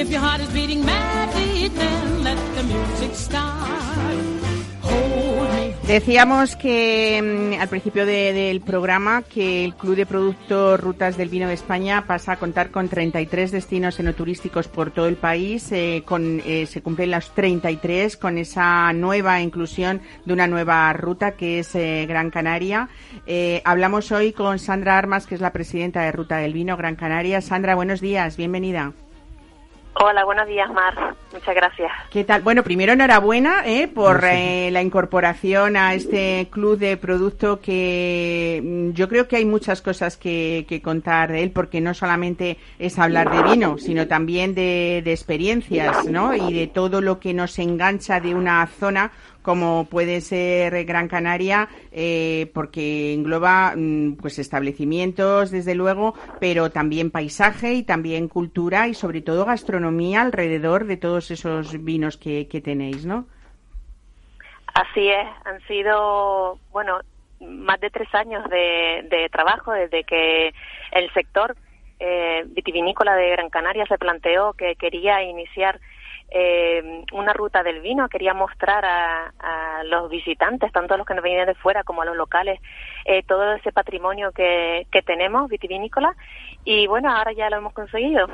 If 0.02 0.10
your 0.10 0.20
heart 0.20 0.40
is 0.40 0.52
beating 0.52 0.84
madly, 0.84 1.68
then 1.68 2.24
let 2.24 2.36
the 2.56 2.62
music 2.64 3.14
start. 3.14 3.68
Decíamos 5.86 6.56
que 6.56 7.20
mm, 7.56 7.60
al 7.60 7.68
principio 7.68 8.06
de- 8.06 8.32
del 8.32 8.60
programa 8.62 9.22
que 9.22 9.64
el 9.64 9.74
Club 9.74 9.96
de 9.96 10.06
Productos 10.06 10.80
Rutas 10.80 11.16
del 11.16 11.28
Vino 11.28 11.48
de 11.48 11.54
España 11.54 12.04
pasa 12.06 12.32
a 12.32 12.36
contar 12.36 12.70
con 12.70 12.88
33 12.88 13.50
destinos 13.52 13.98
enoturísticos 14.00 14.68
por 14.68 14.90
todo 14.90 15.06
el 15.06 15.16
país. 15.16 15.70
eh, 15.72 16.02
con, 16.06 16.40
eh, 16.46 16.66
se 16.66 16.82
cumplen 16.82 17.10
los 17.10 17.30
33 17.34 18.16
con 18.16 18.38
esa 18.38 18.92
nueva 18.92 19.40
inclusión 19.40 20.00
de 20.24 20.32
una 20.32 20.46
nueva 20.46 20.92
ruta 20.94 21.32
que 21.32 21.58
es 21.60 21.74
eh, 21.74 22.06
Gran 22.08 22.30
Canaria. 22.30 22.88
Eh, 23.26 23.60
hablamos 23.64 24.10
hoy 24.12 24.32
con 24.32 24.58
Sandra 24.58 24.96
Armas, 24.98 25.26
que 25.26 25.34
es 25.34 25.40
la 25.40 25.52
presidenta 25.52 26.02
de 26.02 26.12
Ruta 26.12 26.38
del 26.38 26.54
Vino 26.54 26.76
Gran 26.76 26.96
Canaria. 26.96 27.40
Sandra, 27.40 27.74
buenos 27.74 28.00
días, 28.00 28.36
bienvenida. 28.36 28.92
Hola, 29.94 30.24
buenos 30.24 30.48
días, 30.48 30.70
Mar. 30.72 31.14
Muchas 31.32 31.54
gracias. 31.54 31.92
¿Qué 32.10 32.24
tal? 32.24 32.40
Bueno, 32.42 32.62
primero 32.62 32.92
enhorabuena 32.92 33.66
¿eh? 33.66 33.88
por 33.88 34.24
eh, 34.24 34.70
la 34.70 34.80
incorporación 34.80 35.76
a 35.76 35.94
este 35.94 36.48
club 36.50 36.78
de 36.78 36.96
producto 36.96 37.60
que 37.60 38.60
mm, 38.64 38.90
yo 38.92 39.08
creo 39.08 39.28
que 39.28 39.36
hay 39.36 39.44
muchas 39.44 39.82
cosas 39.82 40.16
que, 40.16 40.64
que 40.66 40.80
contar 40.80 41.30
de 41.30 41.42
él 41.42 41.50
porque 41.50 41.82
no 41.82 41.92
solamente 41.92 42.56
es 42.78 42.98
hablar 42.98 43.30
de 43.30 43.42
vino, 43.42 43.76
sino 43.76 44.08
también 44.08 44.54
de, 44.54 45.02
de 45.04 45.12
experiencias, 45.12 46.06
¿no? 46.06 46.34
Y 46.34 46.54
de 46.54 46.68
todo 46.68 47.02
lo 47.02 47.20
que 47.20 47.34
nos 47.34 47.58
engancha 47.58 48.18
de 48.18 48.34
una 48.34 48.66
zona 48.66 49.12
como 49.42 49.86
puede 49.86 50.20
ser 50.20 50.84
Gran 50.84 51.08
Canaria, 51.08 51.68
eh, 51.90 52.50
porque 52.54 53.12
engloba 53.12 53.74
mm, 53.76 54.16
pues 54.20 54.38
establecimientos, 54.38 55.50
desde 55.50 55.74
luego, 55.74 56.14
pero 56.40 56.70
también 56.70 57.10
paisaje 57.10 57.74
y 57.74 57.82
también 57.82 58.28
cultura 58.28 58.88
y 58.88 58.94
sobre 58.94 59.20
todo 59.20 59.44
gastronomía 59.44 60.22
alrededor 60.22 60.86
de 60.86 60.96
todos 60.96 61.30
esos 61.30 61.82
vinos 61.84 62.16
que, 62.16 62.44
tenéis, 62.62 63.04
¿no? 63.04 63.26
Así 64.74 65.08
es, 65.08 65.26
han 65.44 65.60
sido, 65.66 66.58
bueno, 66.70 67.00
más 67.40 67.80
de 67.80 67.90
tres 67.90 68.14
años 68.14 68.48
de, 68.48 69.06
de 69.10 69.28
trabajo 69.30 69.72
desde 69.72 70.04
que 70.04 70.54
el 70.92 71.12
sector 71.12 71.56
eh, 72.04 72.42
vitivinícola 72.48 73.14
de 73.14 73.30
Gran 73.30 73.48
Canaria 73.48 73.86
se 73.86 73.96
planteó 73.96 74.54
que 74.54 74.74
quería 74.74 75.22
iniciar 75.22 75.78
eh, 76.34 77.04
una 77.12 77.32
ruta 77.32 77.62
del 77.62 77.80
vino, 77.80 78.08
quería 78.08 78.34
mostrar 78.34 78.84
a, 78.84 79.32
a 79.38 79.84
los 79.84 80.10
visitantes, 80.10 80.72
tanto 80.72 80.94
a 80.94 80.96
los 80.96 81.06
que 81.06 81.14
nos 81.14 81.22
venían 81.22 81.46
de 81.46 81.54
fuera 81.54 81.84
como 81.84 82.02
a 82.02 82.04
los 82.04 82.16
locales, 82.16 82.60
eh, 83.04 83.22
todo 83.24 83.52
ese 83.52 83.72
patrimonio 83.72 84.32
que, 84.32 84.86
que 84.90 85.02
tenemos 85.02 85.48
vitivinícola 85.50 86.14
y 86.64 86.86
bueno, 86.86 87.10
ahora 87.10 87.32
ya 87.32 87.50
lo 87.50 87.58
hemos 87.58 87.72
conseguido. 87.72 88.26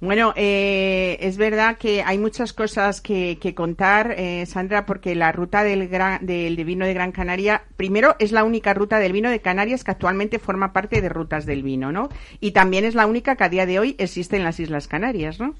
Bueno, 0.00 0.34
eh, 0.36 1.16
es 1.20 1.38
verdad 1.38 1.78
que 1.78 2.02
hay 2.02 2.18
muchas 2.18 2.52
cosas 2.52 3.00
que, 3.00 3.38
que 3.40 3.54
contar, 3.54 4.14
eh, 4.18 4.44
Sandra, 4.44 4.84
porque 4.84 5.14
la 5.14 5.32
ruta 5.32 5.64
del, 5.64 5.88
gran, 5.88 6.26
del 6.26 6.62
vino 6.64 6.84
de 6.84 6.92
Gran 6.92 7.12
Canaria, 7.12 7.62
primero, 7.76 8.16
es 8.18 8.32
la 8.32 8.44
única 8.44 8.74
ruta 8.74 8.98
del 8.98 9.12
vino 9.12 9.30
de 9.30 9.40
Canarias 9.40 9.82
que 9.82 9.92
actualmente 9.92 10.38
forma 10.38 10.72
parte 10.72 11.00
de 11.00 11.08
rutas 11.08 11.46
del 11.46 11.62
vino, 11.62 11.90
¿no? 11.90 12.08
Y 12.40 12.50
también 12.50 12.84
es 12.84 12.94
la 12.94 13.06
única 13.06 13.36
que 13.36 13.44
a 13.44 13.48
día 13.48 13.64
de 13.64 13.78
hoy 13.78 13.96
existe 13.98 14.36
en 14.36 14.44
las 14.44 14.60
Islas 14.60 14.88
Canarias, 14.88 15.40
¿no? 15.40 15.54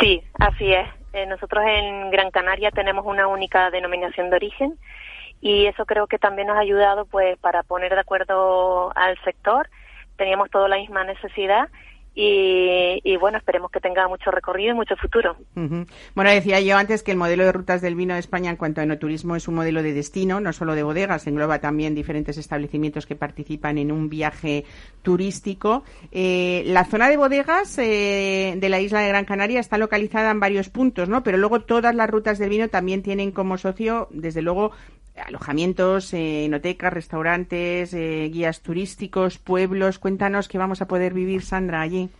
Sí, 0.00 0.22
así 0.38 0.72
es. 0.72 0.88
Eh, 1.12 1.26
nosotros 1.26 1.64
en 1.66 2.10
Gran 2.10 2.30
Canaria 2.30 2.70
tenemos 2.70 3.04
una 3.04 3.26
única 3.26 3.70
denominación 3.70 4.30
de 4.30 4.36
origen 4.36 4.78
y 5.40 5.66
eso 5.66 5.84
creo 5.84 6.06
que 6.06 6.18
también 6.18 6.48
nos 6.48 6.56
ha 6.56 6.60
ayudado 6.60 7.04
pues 7.04 7.36
para 7.38 7.62
poner 7.62 7.94
de 7.94 8.00
acuerdo 8.00 8.92
al 8.96 9.18
sector. 9.24 9.68
Teníamos 10.16 10.50
toda 10.50 10.68
la 10.68 10.76
misma 10.76 11.04
necesidad 11.04 11.68
y, 12.14 13.16
bueno, 13.16 13.38
esperemos 13.38 13.70
que 13.70 13.80
tenga 13.80 14.06
mucho 14.06 14.30
recorrido 14.30 14.72
y 14.72 14.74
mucho 14.74 14.96
futuro. 14.96 15.36
Bueno, 15.54 16.30
decía 16.30 16.60
yo 16.60 16.76
antes 16.76 17.02
que 17.02 17.12
el 17.12 17.16
modelo 17.16 17.44
de 17.44 17.52
rutas 17.52 17.80
del 17.80 17.94
vino 17.94 18.14
de 18.14 18.20
España 18.20 18.50
en 18.50 18.56
cuanto 18.56 18.80
a 18.80 18.84
enoturismo 18.84 19.34
es 19.34 19.48
un 19.48 19.54
modelo 19.54 19.82
de 19.82 19.94
destino, 19.94 20.40
no 20.40 20.52
solo 20.52 20.74
de 20.74 20.82
bodegas, 20.82 21.26
engloba 21.26 21.60
también 21.60 21.94
diferentes 21.94 22.36
establecimientos 22.36 23.06
que 23.06 23.16
participan 23.16 23.78
en 23.78 23.92
un 23.92 24.10
viaje 24.10 24.64
turístico. 25.02 25.84
Eh, 26.10 26.62
la 26.66 26.84
zona 26.84 27.08
de 27.08 27.16
bodegas 27.16 27.78
eh, 27.78 28.54
de 28.58 28.68
la 28.68 28.80
isla 28.80 29.00
de 29.00 29.08
Gran 29.08 29.24
Canaria 29.24 29.60
está 29.60 29.78
localizada 29.78 30.30
en 30.30 30.40
varios 30.40 30.68
puntos, 30.68 31.08
¿no? 31.08 31.22
Pero 31.22 31.38
luego 31.38 31.62
todas 31.62 31.94
las 31.94 32.10
rutas 32.10 32.38
del 32.38 32.50
vino 32.50 32.68
también 32.68 33.02
tienen 33.02 33.32
como 33.32 33.56
socio, 33.56 34.08
desde 34.10 34.42
luego, 34.42 34.72
alojamientos, 35.26 36.12
eh, 36.14 36.44
enotecas, 36.44 36.92
restaurantes, 36.92 37.94
eh, 37.94 38.28
guías 38.32 38.60
turísticos, 38.62 39.38
pueblos. 39.38 39.98
Cuéntanos 39.98 40.48
qué 40.48 40.58
vamos 40.58 40.82
a 40.82 40.88
poder 40.88 41.14
vivir, 41.14 41.42
Sandra, 41.42 41.80
allí. 41.80 42.10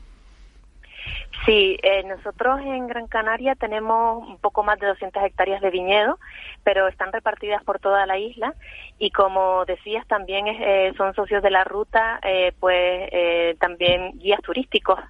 Sí, 1.44 1.76
eh, 1.82 2.04
nosotros 2.04 2.60
en 2.60 2.86
Gran 2.86 3.08
Canaria 3.08 3.56
tenemos 3.56 4.24
un 4.28 4.38
poco 4.38 4.62
más 4.62 4.78
de 4.78 4.86
200 4.86 5.24
hectáreas 5.24 5.60
de 5.60 5.70
viñedo, 5.70 6.20
pero 6.62 6.86
están 6.86 7.12
repartidas 7.12 7.64
por 7.64 7.80
toda 7.80 8.06
la 8.06 8.16
isla 8.16 8.54
y 8.98 9.10
como 9.10 9.64
decías 9.64 10.06
también 10.06 10.46
eh, 10.46 10.92
son 10.96 11.14
socios 11.14 11.42
de 11.42 11.50
la 11.50 11.64
ruta, 11.64 12.20
eh, 12.22 12.52
pues 12.60 13.08
eh, 13.10 13.56
también 13.58 14.16
guías 14.18 14.40
turísticos, 14.42 15.00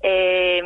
eh, 0.00 0.60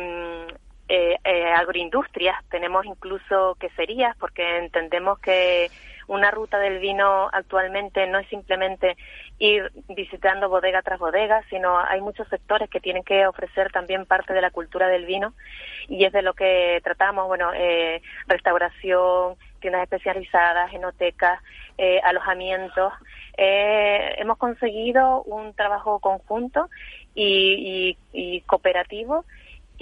agroindustrias, 1.55 2.43
tenemos 2.49 2.85
incluso 2.85 3.55
queserías 3.59 4.15
porque 4.17 4.57
entendemos 4.57 5.19
que 5.19 5.69
una 6.07 6.31
ruta 6.31 6.59
del 6.59 6.79
vino 6.79 7.29
actualmente 7.31 8.07
no 8.07 8.19
es 8.19 8.27
simplemente 8.29 8.97
ir 9.39 9.71
visitando 9.89 10.49
bodega 10.49 10.81
tras 10.81 10.99
bodega, 10.99 11.43
sino 11.49 11.79
hay 11.79 12.01
muchos 12.01 12.27
sectores 12.27 12.69
que 12.69 12.79
tienen 12.79 13.03
que 13.03 13.27
ofrecer 13.27 13.71
también 13.71 14.05
parte 14.05 14.33
de 14.33 14.41
la 14.41 14.51
cultura 14.51 14.87
del 14.87 15.05
vino 15.05 15.33
y 15.87 16.05
es 16.05 16.13
de 16.13 16.21
lo 16.21 16.33
que 16.33 16.79
tratamos, 16.83 17.27
bueno, 17.27 17.51
eh, 17.53 18.01
restauración, 18.27 19.35
tiendas 19.59 19.83
especializadas, 19.83 20.73
enotecas, 20.73 21.41
eh, 21.77 21.99
alojamientos. 22.03 22.93
Eh, 23.37 24.15
hemos 24.17 24.37
conseguido 24.37 25.23
un 25.23 25.53
trabajo 25.53 25.99
conjunto 25.99 26.69
y, 27.15 27.95
y, 28.13 28.35
y 28.35 28.41
cooperativo 28.41 29.25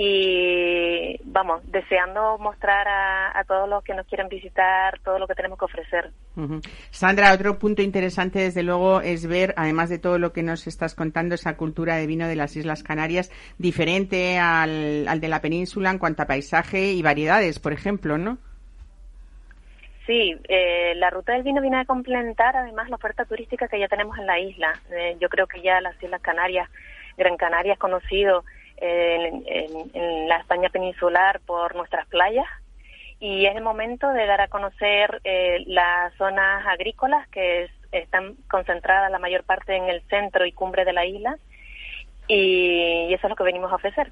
y 0.03 1.15
vamos, 1.25 1.61
deseando 1.71 2.39
mostrar 2.39 2.87
a, 2.87 3.39
a, 3.39 3.43
todos 3.43 3.69
los 3.69 3.83
que 3.83 3.93
nos 3.93 4.07
quieran 4.07 4.29
visitar 4.29 4.99
todo 5.01 5.19
lo 5.19 5.27
que 5.27 5.35
tenemos 5.35 5.59
que 5.59 5.65
ofrecer. 5.65 6.09
Uh 6.35 6.41
-huh. 6.41 6.67
Sandra, 6.89 7.31
otro 7.31 7.59
punto 7.59 7.83
interesante 7.83 8.39
desde 8.39 8.63
luego 8.63 9.01
es 9.01 9.27
ver, 9.27 9.53
además 9.57 9.91
de 9.91 9.99
todo 9.99 10.17
lo 10.17 10.33
que 10.33 10.41
nos 10.41 10.65
estás 10.65 10.95
contando, 10.95 11.35
esa 11.35 11.55
cultura 11.55 11.97
de 11.97 12.07
vino 12.07 12.27
de 12.27 12.35
las 12.35 12.55
Islas 12.55 12.81
Canarias 12.81 13.31
diferente 13.59 14.39
al, 14.39 15.07
al 15.07 15.21
de 15.21 15.27
la 15.27 15.39
península 15.39 15.91
en 15.91 15.99
cuanto 15.99 16.23
a 16.23 16.25
paisaje 16.25 16.93
y 16.93 17.03
variedades, 17.03 17.59
por 17.59 17.71
ejemplo, 17.71 18.17
¿no? 18.17 18.39
Sí, 20.07 20.35
eh, 20.49 20.95
la 20.95 21.11
ruta 21.11 21.33
del 21.33 21.43
vino 21.43 21.61
viene 21.61 21.77
a 21.77 21.85
complementar 21.85 22.57
además 22.57 22.89
la 22.89 22.95
oferta 22.95 23.25
turística 23.25 23.67
que 23.67 23.79
ya 23.79 23.87
tenemos 23.87 24.17
en 24.17 24.25
la 24.25 24.39
isla. 24.39 24.73
Eh, 24.89 25.15
yo 25.19 25.29
creo 25.29 25.45
que 25.45 25.61
ya 25.61 25.79
las 25.79 26.01
Islas 26.01 26.23
Canarias, 26.23 26.67
Gran 27.17 27.37
Canaria 27.37 27.73
es 27.73 27.79
conocido 27.79 28.43
en, 28.82 30.27
la 30.27 30.38
España 30.38 30.69
peninsular 30.69 31.39
por 31.45 31.75
nuestras 31.75 32.07
playas. 32.07 32.47
Y 33.19 33.45
es 33.45 33.55
el 33.55 33.61
momento 33.61 34.09
de 34.09 34.25
dar 34.25 34.41
a 34.41 34.47
conocer 34.47 35.21
eh, 35.23 35.63
las 35.67 36.13
zonas 36.15 36.65
agrícolas 36.65 37.27
que 37.29 37.63
es, 37.63 37.71
están 37.91 38.36
concentradas 38.49 39.11
la 39.11 39.19
mayor 39.19 39.43
parte 39.43 39.75
en 39.75 39.89
el 39.89 40.01
centro 40.09 40.45
y 40.45 40.51
cumbre 40.51 40.86
de 40.86 40.93
la 40.93 41.05
isla. 41.05 41.38
Y, 42.27 43.13
eso 43.13 43.27
es 43.27 43.29
lo 43.29 43.36
que 43.36 43.43
venimos 43.43 43.71
a 43.71 43.75
ofrecer. 43.75 44.11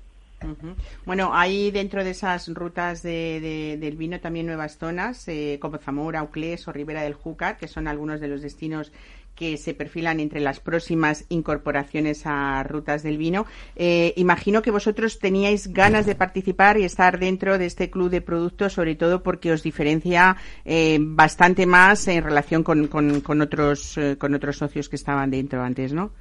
Bueno, 1.06 1.32
hay 1.34 1.70
dentro 1.72 2.04
de 2.04 2.12
esas 2.12 2.48
rutas 2.54 3.04
de, 3.04 3.42
de, 3.42 3.78
del 3.78 3.98
vino 3.98 4.22
también 4.22 4.46
nuevas 4.46 4.78
zonas, 4.78 5.28
eh, 5.28 5.58
como 5.62 5.80
Zamora, 5.80 6.20
Auclés 6.20 6.66
o 6.68 6.72
Ribera 6.72 7.02
del 7.02 7.14
Júcar, 7.14 7.58
que 7.58 7.68
son 7.68 7.88
algunos 7.90 8.22
de 8.22 8.30
los 8.30 8.42
destinos 8.42 8.94
que 9.40 9.56
se 9.56 9.74
perfilan 9.74 10.20
entre 10.20 10.42
las 10.42 10.60
próximas 10.60 11.26
incorporaciones 11.30 12.18
a 12.26 12.62
rutas 12.64 13.04
del 13.04 13.18
vino. 13.18 13.46
Eh, 13.78 14.14
imagino 14.18 14.62
que 14.62 14.70
vosotros 14.70 15.18
teníais 15.18 15.72
ganas 15.72 16.06
de 16.06 16.16
participar 16.16 16.78
y 16.78 16.84
estar 16.84 17.20
dentro 17.20 17.58
de 17.58 17.66
este 17.66 17.90
club 17.90 18.10
de 18.10 18.22
productos, 18.22 18.74
sobre 18.74 18.96
todo 18.96 19.24
porque 19.24 19.54
os 19.54 19.64
diferencia 19.64 20.36
eh, 20.66 20.98
bastante 21.00 21.66
más 21.66 22.08
en 22.10 22.22
relación 22.22 22.64
con, 22.64 22.88
con, 22.88 23.22
con 23.22 23.40
otros, 23.40 23.98
eh, 23.98 24.18
con 24.20 24.36
otros 24.36 24.58
socios 24.58 24.90
que 24.90 24.98
estaban 24.98 25.32
dentro 25.32 25.64
antes, 25.64 25.94
¿no? 25.94 26.12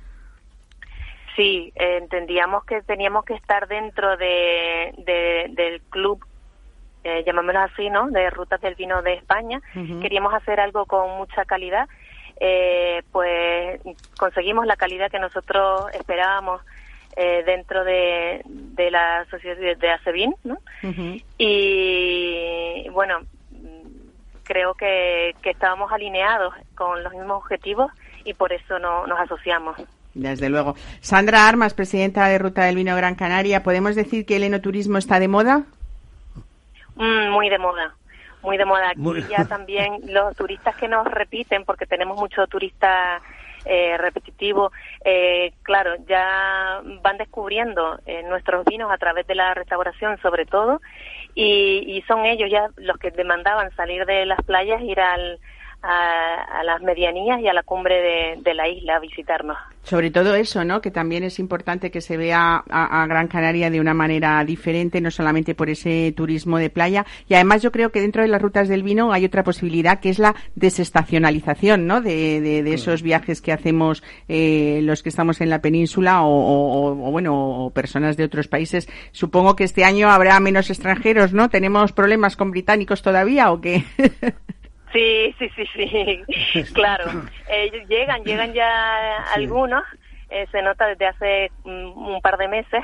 Sí, 1.34 1.72
entendíamos 1.74 2.64
que 2.64 2.82
teníamos 2.82 3.24
que 3.24 3.34
estar 3.34 3.66
dentro 3.68 4.16
de, 4.16 4.92
de 4.98 5.46
del 5.50 5.80
club, 5.90 6.24
eh, 7.04 7.22
llamémoslo 7.26 7.60
así, 7.60 7.90
¿no? 7.90 8.10
De 8.10 8.30
Rutas 8.30 8.60
del 8.60 8.74
Vino 8.74 9.02
de 9.02 9.14
España. 9.14 9.60
Uh 9.74 9.78
-huh. 9.78 10.00
Queríamos 10.02 10.34
hacer 10.34 10.58
algo 10.60 10.84
con 10.86 11.16
mucha 11.16 11.44
calidad. 11.44 11.88
Eh, 12.40 13.02
pues 13.10 13.80
conseguimos 14.16 14.66
la 14.66 14.76
calidad 14.76 15.10
que 15.10 15.18
nosotros 15.18 15.92
esperábamos 15.92 16.62
eh, 17.16 17.42
dentro 17.44 17.82
de, 17.84 18.42
de 18.44 18.90
la 18.90 19.26
sociedad 19.28 19.56
de, 19.56 19.90
ACEBIN, 19.90 20.34
¿no? 20.44 20.54
Uh 20.82 20.86
-huh. 20.86 21.24
Y 21.36 22.88
bueno, 22.90 23.18
creo 24.44 24.74
que, 24.74 25.34
que 25.42 25.50
estábamos 25.50 25.90
alineados 25.92 26.54
con 26.74 27.02
los 27.02 27.12
mismos 27.12 27.38
objetivos 27.38 27.90
y 28.24 28.34
por 28.34 28.52
eso 28.52 28.78
no, 28.78 29.06
nos 29.06 29.18
asociamos. 29.18 29.76
Desde 30.14 30.48
luego. 30.48 30.74
Sandra 31.00 31.48
Armas, 31.48 31.74
presidenta 31.74 32.26
de 32.26 32.38
Ruta 32.38 32.64
del 32.64 32.76
Vino 32.76 32.96
Gran 32.96 33.14
Canaria, 33.14 33.62
¿podemos 33.62 33.94
decir 33.94 34.26
que 34.26 34.36
el 34.36 34.42
enoturismo 34.44 34.98
está 34.98 35.20
de 35.20 35.28
moda? 35.28 35.64
Mm, 36.96 37.30
muy 37.30 37.48
de 37.48 37.58
moda. 37.58 37.94
Muy 38.48 38.56
de 38.56 38.64
moda. 38.64 38.88
Aquí 38.90 39.00
Muy- 39.00 39.26
ya 39.28 39.44
también 39.44 40.00
los 40.08 40.34
turistas 40.34 40.74
que 40.76 40.88
nos 40.88 41.06
repiten, 41.06 41.64
porque 41.64 41.84
tenemos 41.86 42.18
muchos 42.18 42.48
turistas 42.48 43.22
eh, 43.66 43.98
repetitivos, 43.98 44.72
eh, 45.04 45.52
claro, 45.62 45.96
ya 46.08 46.80
van 47.02 47.18
descubriendo 47.18 47.98
eh, 48.06 48.22
nuestros 48.22 48.64
vinos 48.64 48.90
a 48.90 48.96
través 48.96 49.26
de 49.26 49.34
la 49.34 49.52
restauración 49.52 50.16
sobre 50.22 50.46
todo, 50.46 50.80
y, 51.34 51.84
y 51.86 52.02
son 52.08 52.24
ellos 52.24 52.48
ya 52.50 52.68
los 52.76 52.96
que 52.98 53.10
demandaban 53.10 53.70
salir 53.76 54.06
de 54.06 54.24
las 54.24 54.40
playas, 54.44 54.80
ir 54.80 54.98
al, 55.00 55.38
a, 55.82 56.58
a 56.60 56.64
las 56.64 56.82
medianías 56.82 57.40
y 57.40 57.48
a 57.48 57.52
la 57.52 57.62
cumbre 57.62 57.94
de, 58.00 58.42
de 58.42 58.54
la 58.54 58.68
isla 58.68 58.96
a 58.96 59.00
visitarnos. 59.00 59.56
Sobre 59.82 60.10
todo 60.10 60.34
eso, 60.34 60.64
¿no? 60.64 60.80
Que 60.82 60.90
también 60.90 61.22
es 61.24 61.38
importante 61.38 61.90
que 61.90 62.00
se 62.02 62.16
vea 62.18 62.62
a, 62.68 63.02
a 63.02 63.06
Gran 63.06 63.26
Canaria 63.28 63.70
de 63.70 63.80
una 63.80 63.94
manera 63.94 64.44
diferente, 64.44 65.00
no 65.00 65.10
solamente 65.10 65.54
por 65.54 65.70
ese 65.70 66.12
turismo 66.14 66.58
de 66.58 66.68
playa. 66.68 67.06
Y 67.28 67.34
además 67.34 67.62
yo 67.62 67.72
creo 67.72 67.90
que 67.90 68.00
dentro 68.02 68.20
de 68.22 68.28
las 68.28 68.42
rutas 68.42 68.68
del 68.68 68.82
vino 68.82 69.12
hay 69.12 69.24
otra 69.24 69.44
posibilidad 69.44 69.98
que 70.00 70.10
es 70.10 70.18
la 70.18 70.34
desestacionalización, 70.56 71.86
¿no? 71.86 72.00
De, 72.00 72.40
de- 72.40 72.62
de 72.62 72.74
esos 72.74 73.02
viajes 73.02 73.40
que 73.40 73.52
hacemos 73.52 74.02
eh, 74.28 74.80
los 74.82 75.02
que 75.02 75.08
estamos 75.08 75.40
en 75.40 75.48
la 75.48 75.60
península 75.62 76.22
o, 76.22 76.28
o- 76.28 77.08
o, 77.08 77.10
bueno, 77.10 77.64
o 77.64 77.70
personas 77.70 78.16
de 78.16 78.24
otros 78.24 78.48
países. 78.48 78.88
Supongo 79.12 79.56
que 79.56 79.64
este 79.64 79.84
año 79.84 80.10
habrá 80.10 80.38
menos 80.40 80.68
extranjeros, 80.70 81.32
¿no? 81.32 81.48
¿Tenemos 81.48 81.92
problemas 81.92 82.36
con 82.36 82.50
británicos 82.50 83.00
todavía 83.00 83.50
o 83.52 83.60
qué? 83.60 83.84
Sí, 84.92 85.34
sí, 85.38 85.50
sí, 85.54 85.66
sí, 85.74 86.64
claro. 86.74 87.04
Eh, 87.48 87.70
llegan, 87.88 88.24
llegan 88.24 88.52
ya 88.52 89.22
algunos, 89.34 89.84
eh, 90.30 90.46
se 90.50 90.62
nota 90.62 90.86
desde 90.86 91.06
hace 91.06 91.50
mm, 91.64 92.14
un 92.14 92.20
par 92.20 92.36
de 92.38 92.48
meses, 92.48 92.82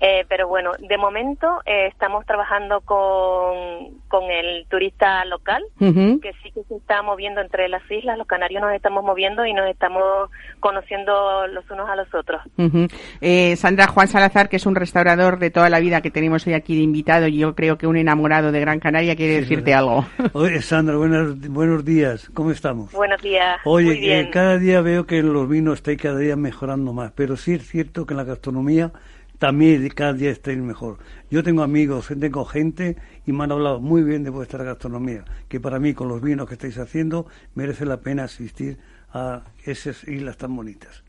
eh, 0.00 0.24
pero 0.28 0.48
bueno, 0.48 0.72
de 0.78 0.98
momento 0.98 1.60
eh, 1.66 1.86
estamos 1.88 2.24
trabajando 2.26 2.80
con, 2.82 3.98
con 4.08 4.24
el 4.30 4.66
turista 4.68 5.24
local, 5.24 5.62
Ujú. 5.80 6.20
que 6.20 6.32
sí 6.42 6.50
que 6.52 6.62
se 6.68 6.76
está 6.76 7.02
moviendo 7.02 7.40
entre 7.40 7.68
las 7.68 7.82
islas, 7.90 8.18
los 8.18 8.26
canarios 8.26 8.62
nos 8.62 8.72
estamos 8.72 9.04
moviendo 9.04 9.44
y 9.46 9.52
nos 9.52 9.68
estamos 9.68 10.30
conociendo 10.60 11.46
los 11.48 11.68
unos 11.70 11.88
a 11.88 11.96
los 11.96 12.12
otros. 12.14 12.42
Ujú. 12.56 12.86
Eh, 13.20 13.54
Sandra 13.56 13.86
Juan 13.86 14.08
Salazar, 14.08 14.48
que 14.48 14.56
es 14.56 14.66
un 14.66 14.74
restaurador 14.74 15.38
de 15.38 15.50
toda 15.50 15.68
la 15.70 15.80
vida 15.80 16.00
que 16.00 16.10
tenemos 16.10 16.46
hoy 16.46 16.54
aquí 16.54 16.74
de 16.76 16.82
invitado, 16.82 17.26
y 17.28 17.38
yo 17.38 17.54
creo 17.54 17.76
que 17.78 17.86
un 17.86 17.96
enamorado 17.96 18.52
de 18.52 18.60
Gran 18.60 18.80
Canaria 18.80 19.16
quiere 19.16 19.34
Sí, 19.34 19.40
decirte 19.40 19.70
verdad. 19.72 19.78
algo. 19.80 20.06
Oye, 20.32 20.62
Sandra, 20.62 20.96
buenos, 20.96 21.38
buenos 21.50 21.84
días. 21.84 22.30
¿Cómo 22.34 22.50
estamos? 22.50 22.92
Buenos 22.92 23.20
días. 23.22 23.58
Oye, 23.64 23.86
muy 23.86 23.98
bien. 24.00 24.26
eh, 24.26 24.30
cada 24.30 24.58
día 24.58 24.80
veo 24.80 25.06
que 25.06 25.22
los 25.22 25.48
vinos 25.48 25.74
estáis 25.74 26.00
cada 26.00 26.18
día 26.18 26.36
mejorando 26.36 26.92
más, 26.92 27.12
pero 27.14 27.36
sí 27.36 27.54
es 27.54 27.66
cierto 27.68 28.06
que 28.06 28.14
en 28.14 28.18
la 28.18 28.24
gastronomía 28.24 28.90
también 29.38 29.86
cada 29.90 30.12
día 30.12 30.30
estáis 30.30 30.58
mejor. 30.58 30.98
Yo 31.30 31.42
tengo 31.42 31.62
amigos, 31.62 32.08
tengo 32.18 32.44
gente 32.44 32.96
y 33.26 33.32
me 33.32 33.44
han 33.44 33.52
hablado 33.52 33.80
muy 33.80 34.02
bien 34.02 34.24
de 34.24 34.30
vuestra 34.30 34.64
gastronomía, 34.64 35.24
que 35.48 35.60
para 35.60 35.78
mí 35.78 35.94
con 35.94 36.08
los 36.08 36.22
vinos 36.22 36.48
que 36.48 36.54
estáis 36.54 36.78
haciendo 36.78 37.26
merece 37.54 37.84
la 37.84 38.00
pena 38.00 38.24
asistir 38.24 38.78
a 39.12 39.44
esas 39.64 40.06
islas 40.08 40.36
tan 40.36 40.56
bonitas. 40.56 41.03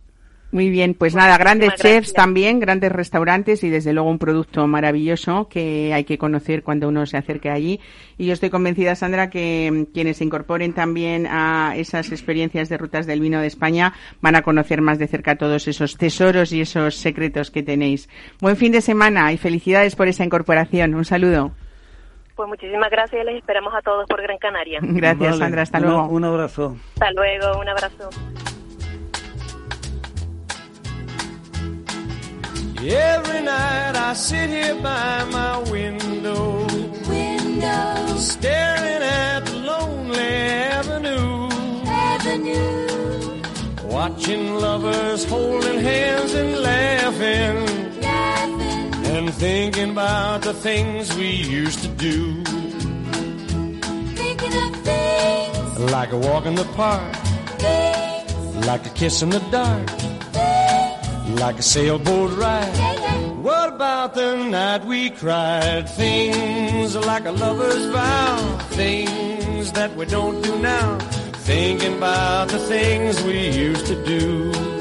Muy 0.55 0.69
bien, 0.69 0.93
pues 0.93 1.13
nada, 1.15 1.37
grandes 1.37 1.71
chefs 1.71 1.81
gracias. 1.81 2.13
también, 2.13 2.61
grandes 2.61 2.89
restaurantes 2.89 3.61
y 3.65 3.69
desde 3.69 3.91
luego 3.91 4.09
un 4.09 4.19
producto 4.19 4.65
maravilloso 4.67 5.49
que 5.49 5.93
hay 5.93 6.05
que 6.05 6.17
conocer 6.17 6.63
cuando 6.63 6.87
uno 6.87 7.05
se 7.05 7.17
acerque 7.17 7.49
allí. 7.49 7.81
Y 8.17 8.27
yo 8.27 8.31
estoy 8.31 8.49
convencida, 8.49 8.95
Sandra, 8.95 9.29
que 9.29 9.87
quienes 9.93 10.15
se 10.15 10.23
incorporen 10.23 10.71
también 10.71 11.27
a 11.27 11.73
esas 11.75 12.09
experiencias 12.13 12.69
de 12.69 12.77
rutas 12.77 13.05
del 13.05 13.19
vino 13.19 13.41
de 13.41 13.47
España 13.47 13.95
van 14.21 14.37
a 14.37 14.43
conocer 14.43 14.79
más 14.79 14.97
de 14.97 15.07
cerca 15.07 15.35
todos 15.35 15.67
esos 15.67 15.97
tesoros 15.97 16.53
y 16.53 16.61
esos 16.61 16.95
secretos 16.95 17.51
que 17.51 17.61
tenéis. 17.61 18.07
Buen 18.39 18.55
fin 18.55 18.71
de 18.71 18.79
semana 18.79 19.33
y 19.33 19.37
felicidades 19.37 19.97
por 19.97 20.07
esa 20.07 20.23
incorporación. 20.23 20.95
Un 20.95 21.03
saludo. 21.03 21.51
Pues 22.33 22.47
muchísimas 22.47 22.89
gracias 22.89 23.21
y 23.21 23.25
les 23.25 23.35
esperamos 23.35 23.73
a 23.75 23.81
todos 23.81 24.05
por 24.07 24.21
Gran 24.21 24.37
Canaria. 24.37 24.79
Gracias, 24.83 25.31
Vale, 25.31 25.37
Sandra. 25.37 25.61
Hasta 25.63 25.81
luego. 25.81 26.07
Un 26.07 26.23
abrazo. 26.23 26.77
Hasta 26.93 27.11
luego, 27.11 27.59
un 27.59 27.67
abrazo. 27.67 28.09
Every 32.87 33.41
night 33.41 33.95
I 33.95 34.13
sit 34.13 34.47
here 34.47 34.75
by 34.75 35.23
my 35.31 35.57
window, 35.71 36.67
Window, 37.09 38.17
staring 38.17 39.01
at 39.01 39.39
the 39.39 39.55
lonely 39.55 40.21
avenue, 40.21 41.49
avenue, 41.87 43.41
watching 43.85 44.55
lovers 44.57 45.25
holding 45.25 45.79
hands 45.79 46.35
and 46.35 46.59
laughing, 46.59 48.01
laughing, 48.01 49.05
and 49.15 49.33
thinking 49.33 49.89
about 49.89 50.43
the 50.43 50.53
things 50.53 51.15
we 51.15 51.31
used 51.31 51.79
to 51.81 51.87
do, 51.87 52.43
thinking 54.13 54.53
of 54.63 54.75
things, 54.83 55.79
like 55.91 56.11
a 56.11 56.17
walk 56.17 56.45
in 56.45 56.53
the 56.53 56.65
park, 56.75 57.15
things, 57.57 58.67
like 58.67 58.85
a 58.85 58.89
kiss 58.89 59.23
in 59.23 59.31
the 59.31 59.39
dark, 59.49 59.89
like 61.35 61.59
a 61.59 61.63
sailboat 61.63 62.31
ride. 62.37 62.75
What 63.43 63.69
about 63.73 64.13
the 64.13 64.35
night 64.35 64.85
we 64.85 65.09
cried? 65.09 65.89
Things 65.89 66.95
like 66.95 67.25
a 67.25 67.31
lover's 67.31 67.85
vow, 67.87 68.57
things 68.69 69.71
that 69.73 69.95
we 69.95 70.05
don't 70.05 70.41
do 70.41 70.57
now. 70.59 70.97
Thinking 71.45 71.97
about 71.97 72.47
the 72.47 72.59
things 72.59 73.21
we 73.23 73.49
used 73.49 73.85
to 73.87 73.95
do. 74.05 74.74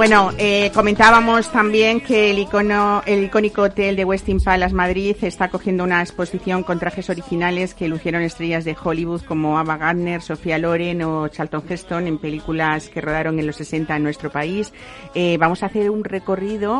Bueno, 0.00 0.30
eh, 0.38 0.70
comentábamos 0.72 1.52
también 1.52 2.00
que 2.00 2.30
el, 2.30 2.38
icono, 2.38 3.02
el 3.04 3.24
icónico 3.24 3.60
hotel 3.64 3.96
de 3.96 4.06
Westin 4.06 4.40
Palace 4.40 4.74
Madrid 4.74 5.14
está 5.20 5.48
cogiendo 5.50 5.84
una 5.84 6.00
exposición 6.00 6.62
con 6.62 6.78
trajes 6.78 7.10
originales 7.10 7.74
que 7.74 7.86
lucieron 7.86 8.22
estrellas 8.22 8.64
de 8.64 8.74
Hollywood 8.82 9.20
como 9.28 9.58
Ava 9.58 9.76
Gardner, 9.76 10.22
Sofía 10.22 10.56
Loren 10.56 11.02
o 11.02 11.28
Charlton 11.28 11.62
Heston 11.68 12.06
en 12.06 12.16
películas 12.16 12.88
que 12.88 13.02
rodaron 13.02 13.38
en 13.40 13.46
los 13.46 13.56
60 13.56 13.94
en 13.94 14.02
nuestro 14.02 14.30
país. 14.32 14.72
Eh, 15.14 15.36
vamos 15.38 15.62
a 15.62 15.66
hacer 15.66 15.90
un 15.90 16.02
recorrido 16.02 16.74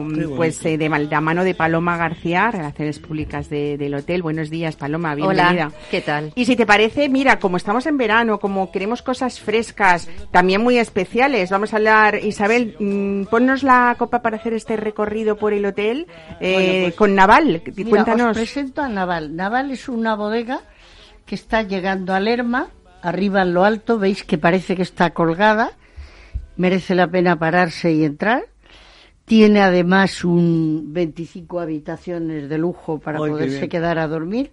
bonito. 0.00 0.34
pues 0.34 0.64
eh, 0.66 0.76
de 0.76 0.88
mal- 0.88 1.08
la 1.08 1.20
mano 1.20 1.44
de 1.44 1.54
Paloma 1.54 1.96
García, 1.96 2.50
Relaciones 2.50 2.98
Públicas 2.98 3.48
de- 3.48 3.78
del 3.78 3.94
hotel. 3.94 4.20
Buenos 4.20 4.50
días, 4.50 4.74
Paloma, 4.74 5.14
bienvenida. 5.14 5.48
Hola, 5.68 5.72
¿qué 5.92 6.00
tal? 6.00 6.32
Y 6.34 6.44
si 6.44 6.56
te 6.56 6.66
parece, 6.66 7.08
mira, 7.08 7.38
como 7.38 7.56
estamos 7.56 7.86
en 7.86 7.96
verano, 7.98 8.40
como 8.40 8.72
queremos 8.72 9.00
cosas 9.00 9.38
frescas, 9.38 10.08
también 10.32 10.60
muy 10.60 10.76
especiales, 10.78 11.50
vamos 11.50 11.72
a 11.72 11.76
hablar, 11.76 12.18
Isabel, 12.24 12.63
mm, 12.78 13.24
ponnos 13.24 13.62
la 13.62 13.94
copa 13.98 14.22
para 14.22 14.36
hacer 14.36 14.52
este 14.54 14.76
recorrido 14.76 15.36
por 15.36 15.52
el 15.52 15.64
hotel 15.66 16.06
eh, 16.40 16.52
Bueno, 16.54 16.72
pues, 16.84 16.94
con 16.94 17.14
Naval. 17.14 17.62
Mira, 17.76 17.90
Cuéntanos. 17.90 18.30
os 18.30 18.36
presento 18.36 18.82
a 18.82 18.88
Naval. 18.88 19.34
Naval 19.36 19.70
es 19.70 19.88
una 19.88 20.14
bodega 20.16 20.60
que 21.26 21.34
está 21.34 21.62
llegando 21.62 22.12
a 22.14 22.20
Lerma, 22.20 22.68
arriba 23.02 23.42
en 23.42 23.54
lo 23.54 23.64
alto, 23.64 23.98
veis 23.98 24.24
que 24.24 24.38
parece 24.38 24.76
que 24.76 24.82
está 24.82 25.10
colgada, 25.10 25.72
merece 26.56 26.94
la 26.94 27.06
pena 27.08 27.38
pararse 27.38 27.92
y 27.92 28.04
entrar. 28.04 28.44
Tiene 29.24 29.60
además 29.60 30.22
un 30.24 30.92
25 30.92 31.60
habitaciones 31.60 32.48
de 32.50 32.58
lujo 32.58 32.98
para 32.98 33.18
poderse 33.18 33.56
bien. 33.60 33.68
quedar 33.70 33.98
a 33.98 34.06
dormir 34.06 34.50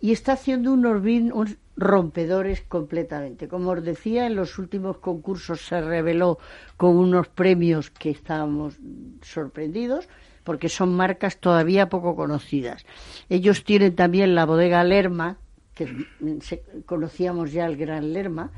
y 0.00 0.12
está 0.12 0.32
haciendo 0.32 0.72
unos, 0.72 1.02
vin- 1.02 1.30
unos 1.32 1.56
rompedores 1.78 2.62
completamente. 2.62 3.46
Como 3.48 3.70
os 3.70 3.82
decía, 3.84 4.26
en 4.26 4.34
los 4.34 4.58
últimos 4.58 4.98
concursos 4.98 5.60
se 5.64 5.80
reveló 5.80 6.38
con 6.76 6.96
unos 6.96 7.28
premios 7.28 7.90
que 7.90 8.10
estábamos 8.10 8.74
sorprendidos 9.22 10.08
porque 10.44 10.68
son 10.68 10.94
marcas 10.96 11.38
todavía 11.38 11.88
poco 11.88 12.16
conocidas. 12.16 12.84
Ellos 13.28 13.64
tienen 13.64 13.94
también 13.94 14.34
la 14.34 14.44
bodega 14.46 14.82
Lerma, 14.82 15.36
que 15.74 16.06
se- 16.40 16.62
conocíamos 16.86 17.52
ya 17.52 17.66
el 17.66 17.76
Gran 17.76 18.12
Lerma, 18.12 18.50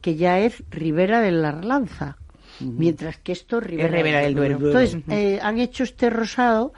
que 0.00 0.14
ya 0.14 0.38
es 0.38 0.62
Ribera 0.70 1.20
de 1.20 1.32
la 1.32 1.48
Arlanza, 1.48 2.16
mientras 2.60 3.18
que 3.18 3.32
esto 3.32 3.58
es 3.58 3.64
Ribera, 3.64 3.88
Ribera 3.88 4.20
del 4.20 4.34
Duero. 4.34 4.58
Entonces, 4.78 4.94
eh, 5.12 5.38
han 5.42 5.58
hecho 5.58 5.82
este 5.84 6.10
rosado 6.10 6.72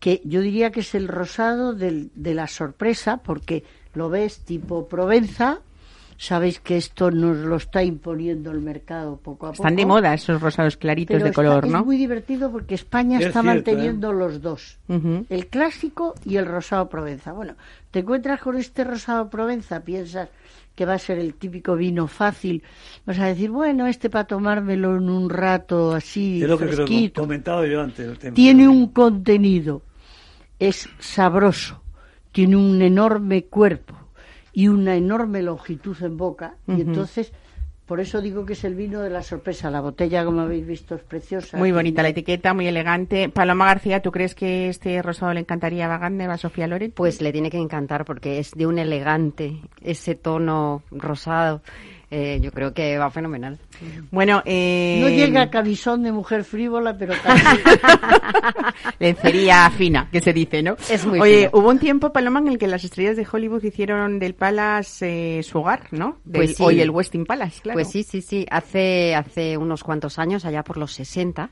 que 0.00 0.20
yo 0.24 0.40
diría 0.40 0.70
que 0.72 0.80
es 0.80 0.94
el 0.94 1.08
rosado 1.08 1.74
del- 1.74 2.10
de 2.14 2.34
la 2.34 2.46
sorpresa, 2.48 3.18
porque 3.18 3.64
lo 3.96 4.08
ves 4.08 4.38
tipo 4.40 4.86
Provenza, 4.88 5.58
sabéis 6.18 6.60
que 6.60 6.76
esto 6.76 7.10
nos 7.10 7.36
lo 7.38 7.56
está 7.56 7.82
imponiendo 7.82 8.50
el 8.50 8.60
mercado 8.60 9.16
poco 9.16 9.46
a 9.46 9.50
poco. 9.50 9.62
Están 9.62 9.76
de 9.76 9.84
moda 9.84 10.14
esos 10.14 10.40
rosados 10.40 10.76
claritos 10.76 11.14
pero 11.14 11.24
de 11.24 11.30
está- 11.30 11.42
color, 11.42 11.64
es 11.66 11.70
¿no? 11.72 11.84
muy 11.84 11.96
divertido 11.96 12.50
porque 12.50 12.74
España 12.74 13.18
Es 13.18 13.26
está 13.26 13.42
cierto, 13.42 13.54
manteniendo 13.54 14.12
los 14.12 14.40
dos, 14.40 14.78
el 14.88 15.46
clásico 15.48 16.14
y 16.24 16.36
el 16.36 16.46
rosado 16.46 16.88
Provenza. 16.88 17.32
Bueno, 17.32 17.54
te 17.90 17.98
encuentras 17.98 18.40
con 18.40 18.56
este 18.56 18.84
rosado 18.84 19.28
Provenza, 19.28 19.80
piensas 19.80 20.28
que 20.74 20.84
va 20.84 20.92
a 20.94 20.98
ser 20.98 21.18
el 21.18 21.32
típico 21.34 21.74
vino 21.74 22.06
fácil, 22.06 22.62
vas 23.06 23.18
a 23.18 23.26
decir, 23.26 23.50
bueno, 23.50 23.86
este 23.86 24.10
para 24.10 24.24
tomármelo 24.26 24.96
en 24.96 25.08
un 25.08 25.30
rato 25.30 25.92
así 25.94 26.42
Es 26.42 26.48
lo 26.48 26.58
que 26.58 26.64
creo 26.66 26.70
que 26.70 26.84
fresquito. 26.84 27.22
comentaba 27.22 27.66
yo 27.66 27.80
antes. 27.80 28.06
el 28.06 28.18
tema. 28.18 28.34
Tiene 28.34 28.68
un 28.68 28.88
contenido, 28.88 29.80
es 30.58 30.86
sabroso, 30.98 31.80
tiene 32.36 32.56
un 32.56 32.82
enorme 32.82 33.44
cuerpo 33.44 33.94
y 34.52 34.68
una 34.68 34.94
enorme 34.94 35.40
longitud 35.40 35.96
en 36.02 36.18
boca 36.18 36.56
y 36.68 36.82
entonces 36.82 37.32
Por 37.86 38.00
eso 38.00 38.20
digo 38.20 38.44
que 38.44 38.54
es 38.54 38.64
el 38.64 38.74
vino 38.74 39.00
de 39.00 39.10
la 39.10 39.22
sorpresa. 39.22 39.70
La 39.70 39.80
botella, 39.80 40.24
como 40.24 40.40
habéis 40.40 40.66
visto, 40.66 40.96
es 40.96 41.02
preciosa. 41.02 41.56
Muy 41.56 41.70
bonita 41.70 42.02
la 42.02 42.08
etiqueta, 42.08 42.52
muy 42.52 42.66
elegante. 42.66 43.28
Paloma 43.28 43.66
García, 43.66 44.02
¿tú 44.02 44.10
crees 44.10 44.34
que 44.34 44.68
este 44.68 45.00
rosado 45.02 45.32
le 45.32 45.40
encantaría 45.40 45.84
a 45.86 45.88
Bagande, 45.88 46.24
a 46.24 46.36
Sofía 46.36 46.66
Loren? 46.66 46.90
Pues 46.90 47.22
le 47.22 47.32
tiene 47.32 47.48
que 47.48 47.58
encantar 47.58 48.04
porque 48.04 48.40
es 48.40 48.50
de 48.50 48.66
un 48.66 48.80
elegante, 48.80 49.60
ese 49.80 50.16
tono 50.16 50.82
rosado. 50.90 51.62
Eh, 52.10 52.38
yo 52.40 52.52
creo 52.52 52.72
que 52.72 52.96
va 52.98 53.10
fenomenal. 53.10 53.58
Bueno, 54.12 54.40
eh, 54.44 54.98
No 55.02 55.08
llega 55.08 55.42
a 55.42 55.50
cabizón 55.50 56.04
de 56.04 56.12
mujer 56.12 56.44
frívola, 56.44 56.96
pero 56.96 57.14
casi. 57.22 57.58
lencería 58.98 59.68
fina, 59.70 60.08
que 60.10 60.20
se 60.20 60.32
dice, 60.32 60.62
¿no? 60.62 60.76
Es 60.88 61.04
muy 61.06 61.20
Oye, 61.20 61.48
fino. 61.48 61.50
hubo 61.60 61.68
un 61.70 61.78
tiempo, 61.78 62.12
Paloma, 62.12 62.38
en 62.40 62.48
el 62.48 62.58
que 62.58 62.66
las 62.68 62.84
estrellas 62.84 63.16
de 63.16 63.26
Hollywood 63.30 63.62
hicieron 63.64 64.18
del 64.18 64.34
Palace 64.34 65.38
eh, 65.38 65.42
su 65.42 65.58
hogar, 65.58 65.88
¿no? 65.90 66.18
Del, 66.24 66.42
Pues 66.44 66.56
sí. 66.56 66.62
Hoy 66.62 66.80
el 66.80 66.90
Westin 66.90 67.26
Palace, 67.26 67.60
claro. 67.62 67.76
Pues 67.76 67.90
sí, 67.90 68.02
sí, 68.02 68.20
sí. 68.22 68.46
Hace, 68.50 69.14
hace 69.14 69.56
unos 69.56 69.82
cuantos 69.82 70.18
años, 70.18 70.44
allá 70.44 70.62
por 70.62 70.76
los 70.78 70.92
60, 70.92 71.50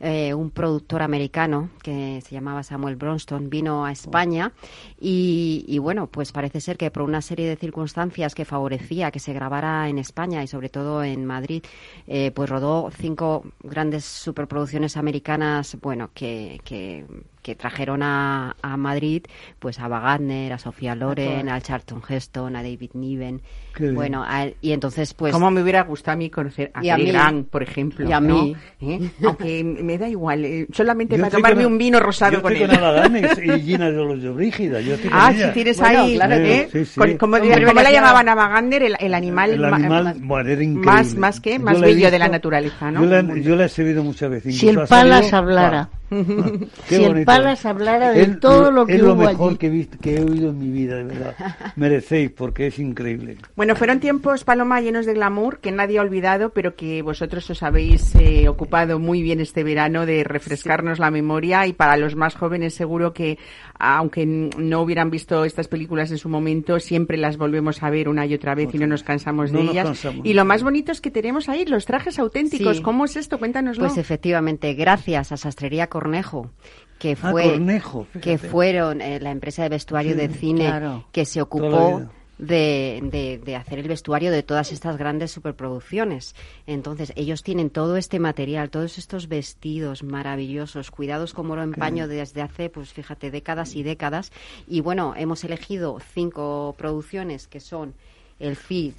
eh, 0.00 0.34
un 0.34 0.50
productor 0.50 1.02
americano 1.02 1.70
que 1.82 2.20
se 2.24 2.34
llamaba 2.34 2.62
Samuel 2.62 2.96
Bronston 2.96 3.50
vino 3.50 3.84
a 3.84 3.92
España 3.92 4.52
y, 5.00 5.64
y 5.68 5.78
bueno, 5.78 6.06
pues 6.06 6.32
parece 6.32 6.60
ser 6.60 6.76
que 6.76 6.90
por 6.90 7.02
una 7.02 7.22
serie 7.22 7.48
de 7.48 7.56
circunstancias 7.56 8.34
que 8.34 8.44
favorecía 8.44 9.10
que 9.10 9.18
se 9.20 9.32
grabara 9.32 9.88
en 9.88 9.95
España 9.98 10.42
y 10.42 10.46
sobre 10.46 10.68
todo 10.68 11.02
en 11.02 11.24
Madrid, 11.24 11.62
eh, 12.06 12.30
pues 12.32 12.48
rodó 12.48 12.90
cinco 12.90 13.44
grandes 13.62 14.04
superproducciones 14.04 14.96
americanas, 14.96 15.76
bueno, 15.80 16.10
que, 16.14 16.60
que, 16.64 17.04
que 17.46 17.54
trajeron 17.54 18.02
a, 18.02 18.56
a 18.60 18.76
Madrid, 18.76 19.22
pues 19.60 19.78
a 19.78 19.86
Wagner, 19.86 20.52
a 20.52 20.58
Sofía 20.58 20.96
Loren, 20.96 21.48
al 21.48 21.62
Charlton 21.62 22.02
Heston, 22.08 22.56
a 22.56 22.62
David 22.64 22.90
Niven. 22.94 23.40
Qué. 23.72 23.92
Bueno, 23.92 24.24
a- 24.26 24.48
y 24.60 24.72
entonces 24.72 25.14
pues 25.14 25.32
¿Cómo 25.32 25.48
me 25.52 25.62
hubiera 25.62 25.82
gustado 25.84 26.14
a 26.14 26.16
mí 26.16 26.28
conocer 26.28 26.72
a 26.74 26.80
a 26.80 26.96
mí. 26.96 27.04
Grant, 27.06 27.48
por 27.48 27.62
ejemplo? 27.62 28.08
Y 28.08 28.10
a 28.12 28.18
¿no? 28.18 28.42
mí. 28.42 28.56
¿Eh? 28.80 29.10
Aunque 29.24 29.62
me 29.62 29.96
da 29.96 30.08
igual, 30.08 30.44
eh, 30.44 30.66
solamente 30.72 31.16
Yo 31.16 31.22
para 31.22 31.36
tomarme 31.36 31.62
con- 31.62 31.72
un 31.74 31.78
vino 31.78 32.00
rosado 32.00 32.32
yo 32.32 32.42
con 32.42 32.52
él. 32.52 32.66
con 32.68 33.16
y 33.56 33.60
Gina 33.60 33.90
de 33.92 33.96
los 33.96 34.34
Brígida. 34.34 34.80
Yo 34.80 34.94
estoy 34.94 35.10
Ah, 35.12 35.32
si 35.32 35.44
tienes 35.52 35.78
Bueno, 35.78 36.02
ahí, 36.02 36.14
claro. 36.16 36.34
¿eh? 36.34 36.68
Sí, 36.72 36.84
sí. 36.84 36.98
Con- 36.98 37.16
como, 37.16 37.38
¿cómo 37.38 37.80
la 37.82 37.92
llamaban 37.92 38.28
a 38.28 38.34
Vagander? 38.34 38.82
El, 38.82 38.96
el 38.98 39.14
animal, 39.14 39.50
El 39.50 39.60
ma- 39.60 39.76
animal, 39.76 40.16
increíble. 40.16 40.80
más, 40.84 41.14
más 41.14 41.40
que, 41.40 41.60
más 41.60 41.80
bello 41.80 42.10
de 42.10 42.18
la 42.18 42.26
naturaleza, 42.28 42.90
¿no? 42.90 43.04
Yo 43.04 43.06
la, 43.10 43.36
yo 43.36 43.54
la 43.54 43.66
he 43.66 43.68
servido 43.68 44.02
muchas 44.02 44.30
veces. 44.30 44.58
si 44.58 44.68
el 44.68 44.80
Palas 44.88 45.32
hablara. 45.32 45.90
Qué 46.08 46.68
Si 46.88 46.94
el 46.96 47.08
bonito. 47.08 47.26
Palas 47.26 47.64
hablara 47.66 48.12
de 48.12 48.22
Es- 48.22 48.40
todo 48.40 48.70
lo 48.70 48.86
que 48.86 48.94
es 48.94 49.00
lo 49.02 49.12
hubo 49.14 49.22
mejor 49.24 49.48
allí. 49.50 49.58
que 49.58 49.66
he, 49.66 49.70
visto, 49.70 49.98
que 49.98 50.16
he 50.16 50.22
oído 50.22 50.50
en 50.50 50.58
mi 50.58 50.70
vida, 50.70 50.96
de 50.96 51.04
verdad. 51.04 51.34
Merecéis, 51.76 52.30
porque 52.30 52.68
es 52.68 52.78
increíble. 52.78 53.36
Bueno, 53.56 53.74
fueron 53.76 54.00
tiempos, 54.00 54.44
Paloma, 54.44 54.80
llenos 54.80 55.06
de 55.06 55.14
glamour 55.14 55.58
que 55.58 55.72
nadie 55.72 55.98
ha 55.98 56.02
olvidado, 56.02 56.50
pero 56.50 56.76
que 56.76 57.02
vosotros 57.02 57.48
os 57.50 57.62
habéis 57.62 58.14
eh, 58.14 58.48
ocupado 58.48 58.98
muy 58.98 59.22
bien 59.22 59.40
este 59.40 59.64
verano 59.64 60.06
de 60.06 60.24
refrescarnos 60.24 60.98
la 60.98 61.10
memoria 61.10 61.66
y 61.66 61.72
para 61.72 61.96
los 61.96 62.14
más 62.16 62.34
jóvenes 62.36 62.74
seguro 62.74 63.12
que, 63.12 63.38
aunque 63.78 64.26
no 64.26 64.82
hubieran 64.82 65.10
visto 65.10 65.44
estas 65.44 65.68
películas 65.68 66.10
en 66.10 66.18
su 66.18 66.28
momento, 66.28 66.78
siempre 66.80 67.16
las 67.16 67.36
volvemos 67.36 67.82
a 67.82 67.90
ver 67.90 68.08
una 68.08 68.26
y 68.26 68.34
otra 68.34 68.54
vez 68.54 68.74
y 68.74 68.78
no 68.78 68.86
nos 68.86 69.02
cansamos 69.02 69.50
No 69.52 69.58
de 69.58 69.64
nos 69.64 69.72
ellas. 69.72 69.86
cansamos. 69.86 70.26
Y 70.26 70.34
lo 70.34 70.44
más 70.44 70.62
bonito 70.62 70.92
es 70.92 71.00
que 71.00 71.10
tenemos 71.10 71.48
ahí 71.48 71.64
los 71.64 71.84
trajes 71.86 72.18
auténticos. 72.18 72.76
Sí. 72.78 72.82
¿Cómo 72.82 73.04
es 73.04 73.16
esto? 73.16 73.38
Cuéntanoslo. 73.38 73.84
Pues 73.86 73.98
efectivamente, 73.98 74.72
gracias 74.74 75.32
a 75.32 75.36
Sastrería 75.36 75.88
Cornejo, 76.00 76.50
que 76.98 77.12
Ah, 77.12 77.30
fue 77.30 77.42
Cornejo, 77.44 78.06
que 78.20 78.36
fueron 78.38 79.00
eh, 79.00 79.18
la 79.20 79.30
empresa 79.30 79.62
de 79.62 79.70
vestuario 79.70 80.12
Sí, 80.12 80.18
de 80.18 80.28
cine 80.28 80.66
claro. 80.66 81.06
que 81.12 81.24
se 81.24 81.40
ocupó 81.40 82.02
de, 82.38 83.00
de- 83.10 83.38
de 83.42 83.56
hacer 83.56 83.78
el 83.78 83.88
vestuario 83.88 84.30
de 84.30 84.42
todas 84.42 84.70
estas 84.70 84.98
grandes 84.98 85.30
superproducciones. 85.30 86.34
Entonces, 86.66 87.14
ellos 87.16 87.42
tienen 87.42 87.70
todo 87.70 87.96
este 87.96 88.18
material, 88.18 88.68
todos 88.68 88.98
estos 88.98 89.26
vestidos 89.28 90.02
maravillosos, 90.02 90.90
cuidados 90.90 91.32
como 91.32 91.54
oro 91.54 91.62
en 91.62 91.72
paño 91.72 92.08
desde 92.08 92.42
hace, 92.42 92.68
pues 92.68 92.92
fíjate, 92.92 93.30
décadas 93.30 93.74
y 93.74 93.82
décadas. 93.82 94.32
Y 94.68 94.82
bueno, 94.82 95.14
hemos 95.16 95.44
elegido 95.44 95.98
cinco 96.12 96.74
producciones 96.76 97.48
que 97.48 97.60
son 97.60 97.94
el 98.38 98.54
FID, 98.56 98.92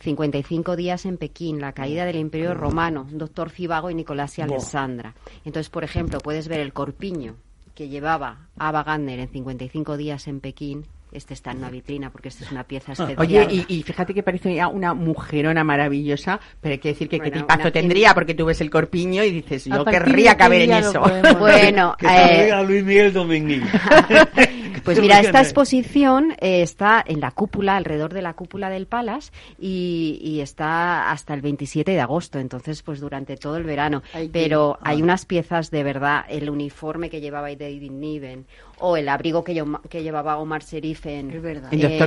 55 0.00 0.76
días 0.76 1.06
en 1.06 1.16
Pekín, 1.16 1.60
la 1.60 1.72
caída 1.72 2.04
del 2.04 2.16
Imperio 2.16 2.54
Romano, 2.54 3.06
Doctor 3.10 3.50
Cibago 3.50 3.90
y 3.90 3.94
Nicolás 3.94 4.38
y. 4.38 4.42
Alessandra. 4.42 5.14
Entonces, 5.44 5.70
por 5.70 5.84
ejemplo, 5.84 6.18
puedes 6.20 6.48
ver 6.48 6.60
el 6.60 6.72
corpiño 6.72 7.36
que 7.74 7.88
llevaba 7.88 8.48
Ava 8.58 8.82
Gardner 8.84 9.18
en 9.20 9.28
55 9.28 9.96
días 9.96 10.28
en 10.28 10.40
Pekín. 10.40 10.86
Este 11.12 11.34
está 11.34 11.52
en 11.52 11.58
una 11.58 11.70
vitrina 11.70 12.10
porque 12.10 12.28
esta 12.28 12.44
es 12.44 12.50
una 12.52 12.64
pieza 12.64 12.92
especial. 12.92 13.18
Oye, 13.20 13.46
y, 13.50 13.64
y 13.68 13.82
fíjate 13.84 14.12
que 14.12 14.22
parece 14.22 14.54
ya 14.54 14.68
una 14.68 14.92
mujerona 14.92 15.62
maravillosa, 15.62 16.40
pero 16.60 16.72
hay 16.72 16.78
que 16.78 16.88
decir 16.88 17.08
que 17.08 17.20
qué 17.20 17.30
tipazo 17.30 17.62
una- 17.62 17.70
tendría, 17.70 18.12
porque 18.12 18.34
tú 18.34 18.44
ves 18.44 18.60
el 18.60 18.70
corpiño 18.70 19.22
y 19.22 19.30
dices, 19.30 19.64
yo 19.66 19.84
querría 19.84 20.36
caber 20.36 20.62
en 20.62 20.72
eso. 20.72 21.00
Bueno, 21.38 21.94
Que 21.98 22.08
se 22.08 22.40
eh, 22.40 22.44
diga 22.44 22.58
a 22.58 22.62
Luis 22.64 22.84
Miguel 22.84 23.12
Dominguín. 23.12 23.62
Pues 24.86 24.96
mira, 25.02 25.16
esta 25.26 25.38
exposición 25.44 26.32
eh, 26.40 26.62
está 26.62 27.04
en 27.06 27.20
la 27.20 27.30
cúpula, 27.32 27.76
alrededor 27.76 28.14
de 28.14 28.22
la 28.22 28.32
cúpula 28.34 28.70
del 28.70 28.86
Palace, 28.86 29.30
y, 29.58 30.18
y 30.22 30.40
está 30.40 31.10
hasta 31.10 31.34
el 31.34 31.42
27 31.42 31.90
de 31.92 32.00
agosto, 32.00 32.38
entonces 32.38 32.82
pues 32.82 33.00
durante 33.00 33.36
todo 33.36 33.56
el 33.56 33.64
verano. 33.64 34.02
Qué- 34.12 34.30
Pero 34.32 34.78
hay 34.82 35.02
unas 35.02 35.26
piezas 35.26 35.70
de 35.70 35.82
verdad, 35.82 36.24
el 36.28 36.48
uniforme 36.48 37.10
que 37.10 37.20
llevaba 37.20 37.48
David 37.48 37.90
Niven, 37.90 38.46
o 38.78 38.96
el 38.96 39.08
abrigo 39.08 39.42
que, 39.44 39.54
yo- 39.54 39.80
que 39.90 40.02
llevaba 40.02 40.36
Omar 40.38 40.62
Sherif 40.62 41.04
en, 41.06 41.30
doctor 41.70 41.88
en- 41.88 41.98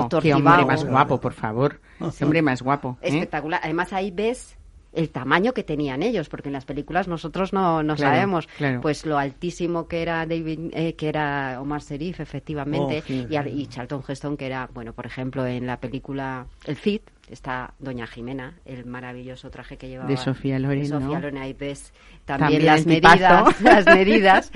Doctor 0.00 0.22
qué 0.22 0.28
hombre 0.34 0.50
más 0.66 0.80
guapo, 0.92 1.20
por 1.20 1.32
favor. 1.32 1.80
Ese 2.08 2.24
hombre 2.24 2.42
más 2.42 2.62
guapo. 2.62 2.96
¿eh? 3.02 3.08
Espectacular. 3.08 3.60
Además 3.62 3.92
ahí 3.92 4.10
ves 4.10 4.56
el 4.92 5.10
tamaño 5.10 5.52
que 5.52 5.62
tenían 5.62 6.02
ellos, 6.02 6.28
porque 6.28 6.48
en 6.48 6.52
las 6.54 6.64
películas 6.64 7.06
nosotros 7.08 7.52
no, 7.52 7.82
no 7.82 7.94
Claro, 7.96 8.14
sabemos 8.14 8.46
claro. 8.58 8.80
pues 8.80 9.06
lo 9.06 9.18
altísimo 9.18 9.86
que 9.86 10.02
era 10.02 10.26
David, 10.26 10.70
eh, 10.72 10.94
que 10.94 11.08
era 11.08 11.60
Omar 11.60 11.80
Sherif, 11.82 12.20
efectivamente, 12.20 12.98
Oh, 12.98 13.06
sí, 13.06 13.26
y, 13.30 13.36
y 13.36 13.66
Charlton 13.66 14.02
Heston, 14.06 14.36
que 14.36 14.46
era, 14.46 14.68
bueno, 14.74 14.92
por 14.92 15.06
ejemplo, 15.06 15.46
en 15.46 15.66
la 15.66 15.78
película 15.78 16.46
El 16.66 16.76
Cid 16.76 17.00
está 17.30 17.74
Doña 17.78 18.06
Jimena, 18.06 18.54
el 18.64 18.84
maravilloso 18.86 19.50
traje 19.50 19.76
que 19.76 19.88
llevaba 19.88 20.08
De 20.08 20.16
Sofía 20.16 20.58
Loren, 20.58 20.82
de 20.82 20.88
Sofía 20.88 21.06
¿no? 21.06 21.20
Loren, 21.20 21.38
ahí 21.38 21.52
ves 21.52 21.92
También 22.24 22.50
también, 22.50 22.66
las 22.66 22.86
medidas, 22.86 23.60
las 23.62 23.86
medidas, 23.86 24.52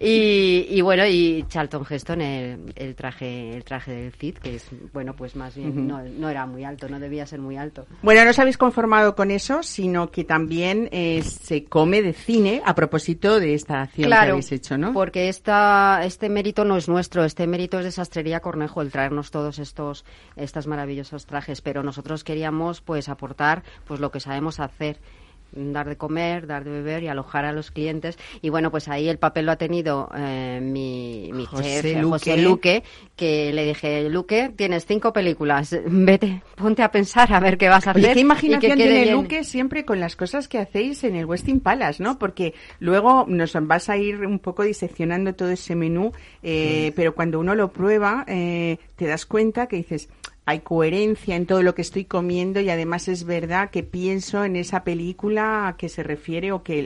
y, 0.00 0.66
y 0.68 0.80
bueno, 0.80 1.06
y 1.06 1.44
Charlton 1.48 1.84
Heston 1.88 2.20
el, 2.20 2.72
el 2.74 2.94
traje, 2.94 3.54
el 3.54 3.64
traje 3.64 3.92
del 3.92 4.12
Cid, 4.12 4.38
que 4.38 4.56
es, 4.56 4.68
bueno, 4.92 5.14
pues 5.14 5.36
más 5.36 5.54
bien 5.54 5.86
no, 5.86 6.02
no 6.02 6.28
era 6.28 6.46
muy 6.46 6.64
alto, 6.64 6.88
no 6.88 6.98
debía 6.98 7.26
ser 7.26 7.40
muy 7.40 7.56
alto. 7.56 7.86
Bueno, 8.02 8.24
no 8.24 8.30
os 8.30 8.38
habéis 8.38 8.58
conformado 8.58 9.14
con 9.14 9.30
eso, 9.30 9.62
sino 9.62 10.10
que 10.10 10.24
también 10.24 10.88
eh, 10.92 11.22
se 11.22 11.64
come 11.64 12.02
de 12.02 12.12
cine 12.12 12.62
a 12.64 12.74
propósito 12.74 13.40
de 13.40 13.54
esta 13.54 13.82
acción 13.82 14.10
que 14.10 14.14
habéis 14.14 14.52
hecho, 14.52 14.76
¿no? 14.76 14.92
porque 14.92 15.28
esta, 15.28 16.00
este 16.04 16.28
mérito 16.28 16.64
no 16.64 16.76
es 16.76 16.88
nuestro, 16.88 17.24
este 17.24 17.46
mérito 17.46 17.78
es 17.78 17.84
de 17.84 17.92
Sastrería 17.92 18.40
Cornejo, 18.40 18.82
el 18.82 18.90
traernos 18.90 19.30
todos 19.30 19.58
estos, 19.58 20.04
estos 20.36 20.66
maravillosos 20.66 21.26
trajes, 21.26 21.60
pero 21.60 21.82
nosotros 21.82 22.15
queríamos 22.24 22.80
pues 22.80 23.08
aportar 23.08 23.62
pues 23.86 24.00
lo 24.00 24.10
que 24.10 24.20
sabemos 24.20 24.60
hacer 24.60 24.98
dar 25.52 25.88
de 25.88 25.96
comer, 25.96 26.46
dar 26.46 26.64
de 26.64 26.70
beber 26.70 27.02
y 27.02 27.08
alojar 27.08 27.44
a 27.44 27.52
los 27.52 27.70
clientes. 27.70 28.18
Y 28.42 28.50
bueno, 28.50 28.70
pues 28.70 28.88
ahí 28.88 29.08
el 29.08 29.18
papel 29.18 29.46
lo 29.46 29.52
ha 29.52 29.56
tenido 29.56 30.10
eh, 30.16 30.60
mi, 30.62 31.30
mi 31.32 31.46
José 31.46 31.82
chef, 31.82 32.02
Luque. 32.02 32.18
José 32.18 32.36
Luque, 32.36 32.82
que 33.16 33.52
le 33.52 33.64
dije, 33.64 34.08
Luque, 34.08 34.52
tienes 34.54 34.86
cinco 34.86 35.12
películas, 35.12 35.76
vete, 35.86 36.42
ponte 36.56 36.82
a 36.82 36.90
pensar 36.90 37.32
a 37.32 37.40
ver 37.40 37.56
qué 37.56 37.68
vas 37.68 37.86
a 37.86 37.92
hacer. 37.92 38.12
Qué 38.12 38.18
y 38.18 38.22
imaginación 38.22 38.76
que 38.76 38.76
tiene 38.76 39.04
bien". 39.04 39.14
Luque 39.14 39.44
siempre 39.44 39.84
con 39.84 40.00
las 40.00 40.16
cosas 40.16 40.48
que 40.48 40.58
hacéis 40.58 41.04
en 41.04 41.16
el 41.16 41.24
Westin 41.24 41.60
Palace, 41.60 42.02
¿no? 42.02 42.18
Porque 42.18 42.54
luego 42.80 43.24
nos 43.28 43.54
vas 43.66 43.88
a 43.88 43.96
ir 43.96 44.26
un 44.26 44.38
poco 44.38 44.62
diseccionando 44.62 45.34
todo 45.34 45.50
ese 45.50 45.74
menú, 45.74 46.12
eh, 46.42 46.92
pero 46.94 47.14
cuando 47.14 47.40
uno 47.40 47.54
lo 47.54 47.72
prueba, 47.72 48.24
eh, 48.28 48.78
te 48.96 49.06
das 49.06 49.26
cuenta 49.26 49.66
que 49.66 49.76
dices, 49.76 50.08
hay 50.48 50.60
coherencia 50.60 51.34
en 51.34 51.44
todo 51.44 51.60
lo 51.62 51.74
que 51.74 51.82
estoy 51.82 52.04
comiendo 52.04 52.60
y 52.60 52.70
además 52.70 53.08
es 53.08 53.24
verdad 53.24 53.70
que 53.70 53.82
pienso 53.82 54.44
en 54.44 54.54
esa 54.54 54.84
película 54.84 55.74
que 55.76 55.88
se 55.88 56.04
refiere 56.04 56.52
o 56.52 56.62
que 56.62 56.78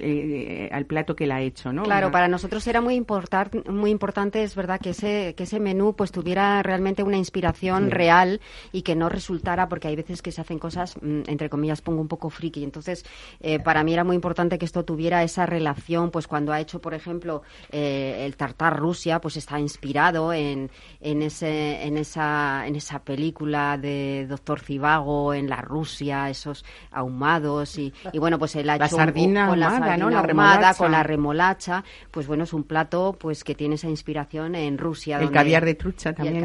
eh, 0.64 0.70
al 0.72 0.86
plato 0.86 1.14
que 1.14 1.26
la 1.26 1.36
ha 1.36 1.40
hecho, 1.42 1.70
¿no? 1.70 1.82
Claro, 1.82 2.06
Una- 2.06 2.12
para 2.12 2.28
nosotros 2.28 2.66
era 2.66 2.80
muy 2.80 2.94
importante, 2.94 3.62
muy 3.70 3.90
importante, 3.90 4.42
es 4.42 4.54
verdad, 4.54 4.80
que 4.80 4.90
ese, 4.90 5.34
que 5.36 5.42
ese 5.42 5.60
menú 5.60 5.94
pues 5.94 6.10
tuviera 6.10 6.62
realmente 6.62 7.02
una 7.02 7.18
inspiración 7.18 7.90
real 7.90 8.40
y 8.72 8.80
que 8.80 8.96
no 8.96 9.10
resultara, 9.10 9.68
porque 9.68 9.88
hay 9.88 9.96
veces 9.96 10.22
que 10.22 10.32
se 10.32 10.40
hacen 10.40 10.58
cosas, 10.58 10.96
mm, 11.02 11.24
entre 11.26 11.50
comillas, 11.50 11.82
pongo 11.82 12.00
un 12.00 12.08
poco 12.08 12.30
friki. 12.30 12.64
Entonces, 12.64 13.04
eh, 13.40 13.58
para 13.58 13.84
mí 13.84 13.92
era 13.92 14.04
muy 14.04 14.16
importante 14.16 14.56
que 14.58 14.64
esto 14.64 14.86
tuviera 14.86 15.22
esa 15.22 15.44
relación, 15.44 16.10
pues 16.10 16.26
cuando 16.26 16.52
ha 16.54 16.60
hecho, 16.60 16.80
por 16.80 16.94
ejemplo, 16.94 17.42
eh, 17.70 18.22
el 18.24 18.36
Tartar 18.38 18.78
Rusia, 18.78 19.20
pues 19.20 19.36
está 19.36 19.60
inspirado 19.60 20.32
en, 20.32 20.70
en, 21.02 21.20
ese, 21.20 21.82
en, 21.84 21.98
esa, 21.98 22.66
en 22.66 22.76
esa 22.76 23.00
película 23.04 23.49
película 23.50 23.78
de 23.78 24.26
Doctor 24.28 24.60
Civago 24.60 25.34
en 25.34 25.48
la 25.48 25.60
Rusia, 25.60 26.30
esos 26.30 26.64
ahumados 26.92 27.78
y, 27.78 27.92
y 28.12 28.18
bueno, 28.18 28.38
pues 28.38 28.54
él 28.56 28.68
ha 28.70 28.76
La 28.76 28.86
hecho 28.86 28.96
un- 28.96 29.02
sardina 29.02 29.48
con 29.48 29.60
la 29.60 29.66
ahumada, 29.66 29.86
sardina 29.86 30.04
¿no? 30.04 30.10
La 30.10 30.18
ahumada, 30.20 30.26
remolacha. 30.56 30.78
con 30.78 30.92
la 30.92 31.02
remolacha, 31.02 31.84
pues 32.10 32.26
bueno, 32.26 32.44
es 32.44 32.52
un 32.52 32.64
plato 32.64 33.16
pues 33.18 33.42
que 33.44 33.54
tiene 33.54 33.74
esa 33.74 33.88
inspiración 33.88 34.54
en 34.54 34.78
Rusia. 34.78 35.16
El 35.16 35.24
donde- 35.24 35.34
caviar 35.38 35.64
de 35.64 35.74
trucha 35.74 36.10
el 36.10 36.14
también. 36.16 36.44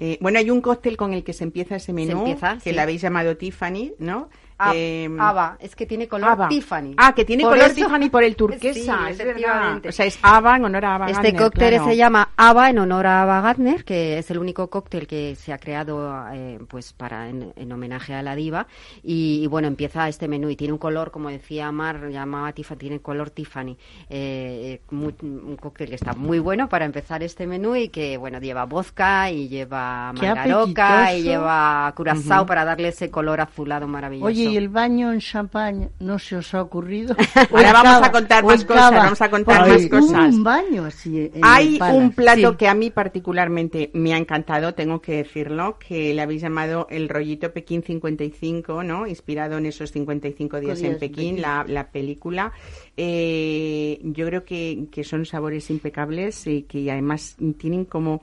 Eh, 0.00 0.18
bueno, 0.20 0.38
hay 0.38 0.50
un 0.50 0.60
cóctel 0.60 0.96
con 0.96 1.12
el 1.12 1.22
que 1.22 1.32
se 1.32 1.44
empieza 1.44 1.76
ese 1.76 1.92
menú, 1.92 2.18
empieza, 2.20 2.54
que 2.54 2.70
sí. 2.70 2.72
le 2.72 2.80
habéis 2.80 3.00
llamado 3.02 3.36
Tiffany, 3.36 3.92
¿no? 3.98 4.28
Ah, 4.58 4.72
Eh, 4.74 5.08
Ava, 5.18 5.56
es 5.60 5.74
que 5.74 5.84
tiene 5.84 6.06
color 6.06 6.30
Ava. 6.30 6.48
Tiffany. 6.48 6.94
Ah, 6.96 7.12
que 7.14 7.24
tiene 7.24 7.42
Por 7.42 7.52
color 7.54 7.66
eso- 7.66 7.74
Tiffany 7.74 8.08
por 8.08 8.22
el 8.22 8.32
Sí, 8.32 8.36
turquesa, 8.36 8.70
es 9.10 9.18
verdad. 9.18 9.30
efectivamente. 9.32 9.88
O 9.88 9.92
sea, 9.92 10.06
es 10.06 10.18
Ava 10.22 10.56
en 10.56 10.64
honor 10.64 10.84
a 10.84 10.94
Ava 10.94 11.06
Este 11.06 11.22
Gardner, 11.22 11.42
cóctel 11.42 11.68
claro. 11.70 11.84
se 11.86 11.96
llama 11.96 12.28
Ava 12.36 12.70
en 12.70 12.78
honor 12.78 13.06
a 13.06 13.22
Ava 13.22 13.40
Gardner, 13.40 13.84
que 13.84 14.18
es 14.18 14.30
el 14.30 14.38
único 14.38 14.70
cóctel 14.70 15.06
que 15.08 15.34
se 15.34 15.52
ha 15.52 15.58
creado 15.58 16.14
eh, 16.32 16.58
pues 16.68 16.92
para 16.92 17.28
en, 17.28 17.52
en 17.56 17.72
homenaje 17.72 18.14
a 18.14 18.22
la 18.22 18.36
diva. 18.36 18.66
Y, 19.02 19.40
y, 19.42 19.46
bueno, 19.48 19.66
empieza 19.66 20.08
este 20.08 20.28
menú 20.28 20.48
y 20.50 20.56
tiene 20.56 20.72
un 20.72 20.78
color, 20.78 21.10
como 21.10 21.30
decía 21.30 21.70
Mar, 21.72 22.08
llamaba 22.10 22.52
Tiffany, 22.52 22.76
tiene 22.78 23.00
color 23.00 23.30
Tiffany. 23.30 23.76
Eh, 24.08 24.80
muy- 24.90 25.14
un 25.22 25.56
cóctel 25.60 25.88
que 25.88 25.96
está 25.96 26.12
muy 26.12 26.38
bueno 26.38 26.68
para 26.68 26.84
empezar 26.84 27.22
este 27.22 27.46
menú 27.46 27.74
y 27.76 27.88
que 27.88 28.16
bueno 28.16 28.38
lleva 28.38 28.64
vodka 28.66 29.30
y 29.30 29.48
lleva 29.48 30.12
mangaroca 30.12 31.12
y 31.14 31.22
lleva 31.22 31.92
curazao 31.96 32.46
para 32.46 32.64
darle 32.64 32.88
ese 32.88 33.10
color 33.10 33.40
azulado 33.40 33.86
maravilloso. 33.88 34.26
Oye, 34.26 34.53
¿y 34.54 34.56
el 34.56 34.68
baño 34.68 35.12
en 35.12 35.18
champán 35.18 35.90
no 35.98 36.18
se 36.20 36.36
os 36.36 36.54
ha 36.54 36.62
ocurrido? 36.62 37.16
Ahora 37.50 37.72
vamos 37.72 37.92
cava, 37.94 38.06
a 38.06 38.12
contar 38.12 38.44
más 38.44 38.64
cosas, 38.64 38.82
cava, 38.90 38.96
vamos 39.02 39.20
a 39.20 39.30
contar 39.30 39.58
porque 39.64 39.72
más 39.72 39.86
cosas. 39.88 40.34
un 40.34 40.44
baño 40.44 40.84
así 40.84 41.30
en 41.34 41.40
Hay 41.42 41.78
un 41.92 42.12
plato 42.12 42.52
Sí. 42.52 42.56
que 42.56 42.68
a 42.68 42.74
mí 42.74 42.90
particularmente 42.90 43.90
me 43.94 44.14
ha 44.14 44.16
encantado, 44.16 44.74
tengo 44.74 45.00
que 45.00 45.16
decirlo, 45.16 45.78
que 45.78 46.14
le 46.14 46.22
habéis 46.22 46.42
llamado 46.42 46.86
el 46.88 47.08
rollito 47.08 47.52
Pekín 47.52 47.82
55, 47.82 48.82
¿no? 48.84 49.06
Inspirado 49.06 49.58
en 49.58 49.66
esos 49.66 49.90
55 49.90 50.60
días, 50.60 50.78
días 50.78 50.86
en 50.88 50.94
en 50.94 51.00
Pekín, 51.00 51.16
Pekín. 51.36 51.42
La, 51.42 51.64
la 51.66 51.90
película. 51.90 52.52
Eh, 52.96 53.98
yo 54.04 54.26
creo 54.26 54.44
que, 54.44 54.86
que 54.92 55.02
son 55.04 55.26
sabores 55.26 55.68
impecables 55.70 56.46
y 56.46 56.62
que 56.62 56.90
además 56.90 57.36
tienen 57.58 57.84
como 57.86 58.22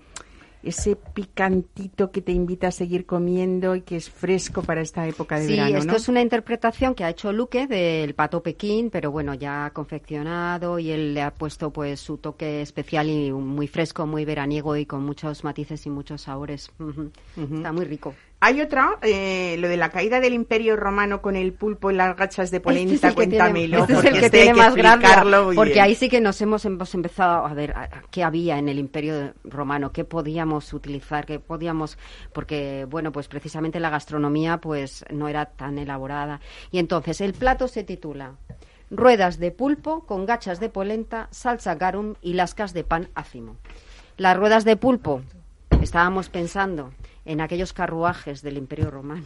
ese 0.64 0.96
picantito 0.96 2.12
que 2.12 2.22
te 2.22 2.32
invita 2.32 2.68
a 2.68 2.72
seguir 2.72 3.06
comiendo 3.06 3.76
y 3.76 3.82
que 3.82 3.96
es 3.96 4.10
fresco 4.10 4.62
para 4.62 4.82
esta 4.82 5.08
época 5.08 5.40
de 5.40 5.46
Sí, 5.48 5.52
verano, 5.54 5.78
esto 5.78 5.92
¿no? 5.92 5.98
es 5.98 6.08
una 6.10 6.22
interpretación 6.22 6.94
que 6.96 7.04
ha 7.04 7.10
hecho 7.10 7.32
Luque 7.32 7.68
del 7.68 8.14
pato 8.14 8.44
Pekín, 8.44 8.90
pero 8.90 9.12
bueno, 9.12 9.34
ya 9.34 9.72
confeccionado 9.74 10.78
y 10.80 10.92
él 10.92 11.14
le 11.14 11.22
ha 11.24 11.34
puesto 11.34 11.72
pues 11.72 12.00
su 12.00 12.18
toque 12.18 12.62
especial 12.62 13.10
y 13.10 13.32
muy 13.32 13.68
fresco, 13.68 14.06
muy 14.06 14.26
veraniego 14.26 14.76
y 14.78 14.86
con 14.86 15.04
muchos 15.04 15.44
matices 15.44 15.86
y 15.86 15.90
muchos 15.90 16.22
sabores. 16.22 16.72
Está 17.36 17.72
muy 17.72 17.86
rico. 17.86 18.14
Hay 18.44 18.60
otra, 18.60 18.98
eh, 19.04 19.56
lo 19.60 19.68
de 19.68 19.78
la 19.78 19.90
caída 19.90 20.20
del 20.20 20.34
Imperio 20.34 20.76
Romano 20.76 21.22
con 21.22 21.36
el 21.36 21.54
pulpo 21.54 21.92
y 21.92 21.94
las 21.94 22.18
gachas 22.18 22.50
de 22.50 22.58
Este 22.58 22.60
polenta, 22.60 23.10
es 23.10 23.14
cuéntamelo. 23.14 23.82
este 23.82 23.94
es 23.94 24.00
el 24.00 24.04
porque 24.04 24.20
que 24.20 24.26
este 24.26 24.38
tiene 24.42 24.54
más 24.56 24.74
gracia, 24.74 25.24
porque 25.54 25.80
ahí 25.80 25.94
sí 25.94 26.10
que 26.10 26.20
nos 26.20 26.42
hemos, 26.42 26.66
hemos 26.66 26.92
empezado 26.96 27.46
a 27.46 27.54
ver 27.54 27.76
qué 28.10 28.24
había 28.24 28.58
en 28.58 28.68
el 28.68 28.80
Imperio 28.80 29.36
Romano, 29.44 29.92
qué 29.92 30.06
podíamos 30.06 30.74
utilizar, 30.74 31.28
qué 31.28 31.38
podíamos, 31.38 32.00
porque 32.34 32.88
bueno, 32.90 33.12
pues 33.12 33.28
precisamente 33.28 33.80
la 33.80 33.92
gastronomía 33.92 34.58
pues 34.58 35.06
no 35.12 35.28
era 35.28 35.46
tan 35.46 35.78
elaborada. 35.78 36.42
Y 36.72 36.80
entonces 36.80 37.22
el 37.22 37.34
plato 37.34 37.68
se 37.68 37.84
titula 37.84 38.38
Ruedas 38.90 39.38
de 39.38 39.52
pulpo 39.52 40.08
con 40.08 40.26
gachas 40.26 40.60
de 40.60 40.70
polenta, 40.70 41.28
salsa 41.30 41.76
garum 41.76 42.16
y 42.24 42.34
lascas 42.34 42.74
de 42.74 42.84
pan 42.86 43.10
ácimo. 43.14 43.58
Las 44.18 44.36
ruedas 44.36 44.66
de 44.66 44.78
pulpo, 44.78 45.22
estábamos 45.80 46.30
pensando 46.30 46.92
en 47.26 47.42
aquellos 47.42 47.74
carruajes 47.74 48.42
del 48.42 48.58
Imperio 48.58 48.90
Romano 48.92 49.26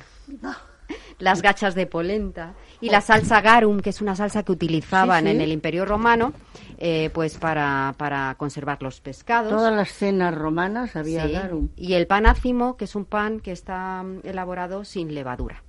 las 1.20 1.42
gachas 1.42 1.74
de 1.76 1.88
polenta 1.88 2.54
y 2.82 2.90
la 2.90 3.02
salsa 3.02 3.42
garum, 3.42 3.80
que 3.80 3.90
es 3.90 4.02
una 4.02 4.16
salsa 4.16 4.44
que 4.44 4.52
utilizaban 4.52 5.24
Sí, 5.24 5.30
sí. 5.30 5.36
en 5.36 5.42
el 5.42 5.52
Imperio 5.52 5.86
Romano, 5.86 6.34
eh, 6.78 7.10
pues 7.14 7.38
para, 7.38 7.96
para 7.98 8.36
conservar 8.38 8.84
los 8.84 9.02
pescados. 9.02 9.50
Todas 9.50 9.74
las 9.74 9.90
cenas 9.92 10.36
romanas 10.36 10.96
había 10.96 11.26
Sí. 11.26 11.32
garum. 11.32 11.70
Y 11.76 11.94
el 11.94 12.06
pan 12.06 12.26
ácimo, 12.28 12.78
que 12.78 12.86
es 12.86 12.96
un 12.96 13.06
pan 13.06 13.40
que 13.40 13.52
está 13.52 14.04
mm, 14.04 14.20
elaborado 14.28 14.84
sin 14.84 15.16
levadura. 15.16 15.64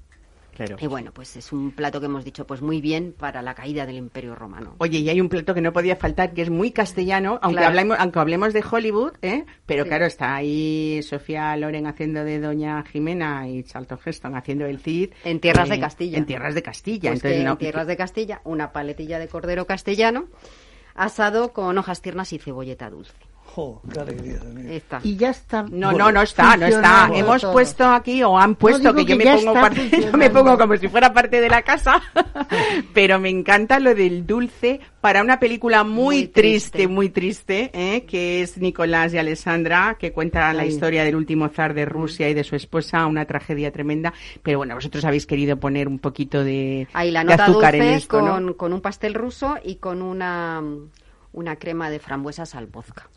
Claro. 0.56 0.76
Y 0.80 0.86
bueno, 0.86 1.12
pues 1.12 1.36
es 1.36 1.52
un 1.52 1.70
plato 1.70 2.00
que 2.00 2.06
hemos 2.06 2.24
dicho, 2.24 2.46
pues 2.46 2.62
muy 2.62 2.80
bien 2.80 3.14
para 3.16 3.42
la 3.42 3.54
caída 3.54 3.84
del 3.84 3.96
Imperio 3.96 4.34
Romano. 4.34 4.74
Oye, 4.78 4.98
y 5.00 5.08
hay 5.10 5.20
un 5.20 5.28
plato 5.28 5.52
que 5.54 5.60
no 5.60 5.72
podía 5.72 5.96
faltar, 5.96 6.32
que 6.32 6.42
es 6.42 6.50
muy 6.50 6.70
castellano, 6.70 7.38
aunque, 7.42 7.58
Claro. 7.58 7.68
hablemos, 7.68 7.96
aunque 8.00 8.18
hablemos 8.18 8.52
de 8.54 8.64
Hollywood, 8.70 9.12
¿eh? 9.22 9.44
pero 9.66 9.82
Sí. 9.84 9.88
claro, 9.90 10.06
está 10.06 10.34
ahí 10.34 11.00
Sofía 11.02 11.54
Loren 11.56 11.86
haciendo 11.86 12.24
de 12.24 12.40
Doña 12.40 12.82
Jimena 12.84 13.48
y 13.48 13.62
Charlton 13.64 13.98
Heston 14.04 14.34
haciendo 14.34 14.64
el 14.66 14.78
Cid. 14.80 15.10
En 15.24 15.40
tierras 15.40 15.68
eh, 15.68 15.72
de 15.72 15.80
Castilla. 15.80 16.18
En 16.18 16.24
tierras 16.26 16.54
de 16.54 16.62
Castilla. 16.62 17.10
Pues 17.10 17.18
entonces, 17.18 17.38
que 17.40 17.44
no- 17.44 17.52
en 17.52 17.58
tierras 17.58 17.86
de 17.86 17.96
Castilla, 17.96 18.40
una 18.44 18.72
paletilla 18.72 19.18
de 19.18 19.28
cordero 19.28 19.66
castellano 19.66 20.26
asado 20.94 21.52
con 21.52 21.76
hojas 21.78 22.00
tiernas 22.00 22.32
y 22.32 22.38
cebolleta 22.38 22.88
dulce. 22.90 23.12
Jo, 23.54 23.80
qué 23.90 24.00
alegría 24.00 24.38
también. 24.38 24.70
Está. 24.72 25.00
Y 25.02 25.16
ya 25.16 25.30
está. 25.30 25.62
No, 25.70 25.92
no, 25.92 26.12
no 26.12 26.20
está, 26.20 26.56
no 26.56 26.66
está. 26.66 27.08
Hemos 27.14 27.40
todo. 27.40 27.52
puesto 27.52 27.86
aquí, 27.86 28.22
o 28.22 28.36
han 28.36 28.54
puesto, 28.54 28.94
que 28.94 29.04
yo 29.04 29.06
que 29.06 29.24
me 29.24 29.34
pongo 29.34 29.54
parte, 29.54 29.90
yo 30.12 30.12
me 30.16 30.28
pongo 30.28 30.58
como 30.58 30.76
si 30.76 30.88
fuera 30.88 31.12
parte 31.12 31.40
de 31.40 31.48
la 31.48 31.62
casa, 31.62 32.02
pero 32.94 33.18
me 33.18 33.30
encanta 33.30 33.78
lo 33.78 33.94
del 33.94 34.26
dulce 34.26 34.80
para 35.00 35.22
una 35.22 35.38
película 35.38 35.84
muy, 35.84 36.16
Muy 36.16 36.26
triste, 36.26 36.70
triste. 36.78 36.88
muy 36.88 37.08
triste, 37.08 37.70
¿eh? 37.72 38.04
que 38.04 38.42
es 38.42 38.58
Nicolás 38.58 39.14
y 39.14 39.18
Alessandra, 39.18 39.96
que 39.98 40.12
cuenta 40.12 40.52
la 40.52 40.62
Ay. 40.62 40.68
historia 40.68 41.04
del 41.04 41.16
último 41.16 41.48
zar 41.48 41.74
de 41.74 41.84
Rusia 41.86 42.28
y 42.28 42.34
de 42.34 42.44
su 42.44 42.56
esposa, 42.56 43.06
una 43.06 43.24
tragedia 43.24 43.70
tremenda, 43.72 44.12
pero 44.42 44.58
bueno, 44.58 44.74
vosotros 44.74 45.04
habéis 45.04 45.24
querido 45.26 45.58
poner 45.58 45.88
un 45.88 45.98
poquito 45.98 46.42
de, 46.44 46.88
Ahí 46.92 47.10
la 47.10 47.20
de 47.20 47.30
nota 47.30 47.44
azúcar 47.44 47.72
dulce 47.74 47.88
en 47.88 47.94
esto, 47.94 48.20
¿no? 48.20 48.32
con, 48.32 48.54
con 48.54 48.72
un 48.72 48.80
pastel 48.80 49.14
ruso 49.14 49.56
y 49.62 49.76
con 49.76 50.02
una, 50.02 50.62
una 51.32 51.56
crema 51.56 51.88
de 51.88 52.00
frambuesas 52.00 52.54
al 52.54 52.66
vodka. 52.66 53.08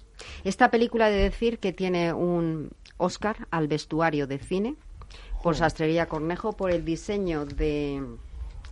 Esta 0.44 0.72
película 0.72 1.10
de 1.10 1.18
decir 1.18 1.60
que 1.60 1.74
tiene 1.74 2.14
un 2.14 2.72
Oscar 2.98 3.48
al 3.52 3.68
vestuario 3.68 4.28
de 4.28 4.40
cine 4.40 4.76
por 5.42 5.56
Sastrería 5.56 6.08
Cornejo, 6.08 6.54
por 6.54 6.72
el 6.72 6.84
diseño 6.84 7.46
de 7.46 8.04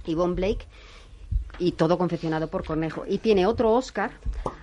Yvonne 0.06 0.36
Blake 0.36 0.66
y 1.60 1.72
todo 1.72 1.98
confeccionado 1.98 2.50
por 2.50 2.66
Cornejo. 2.66 3.06
Y 3.08 3.20
tiene 3.20 3.46
otro 3.46 3.74
Oscar 3.74 4.12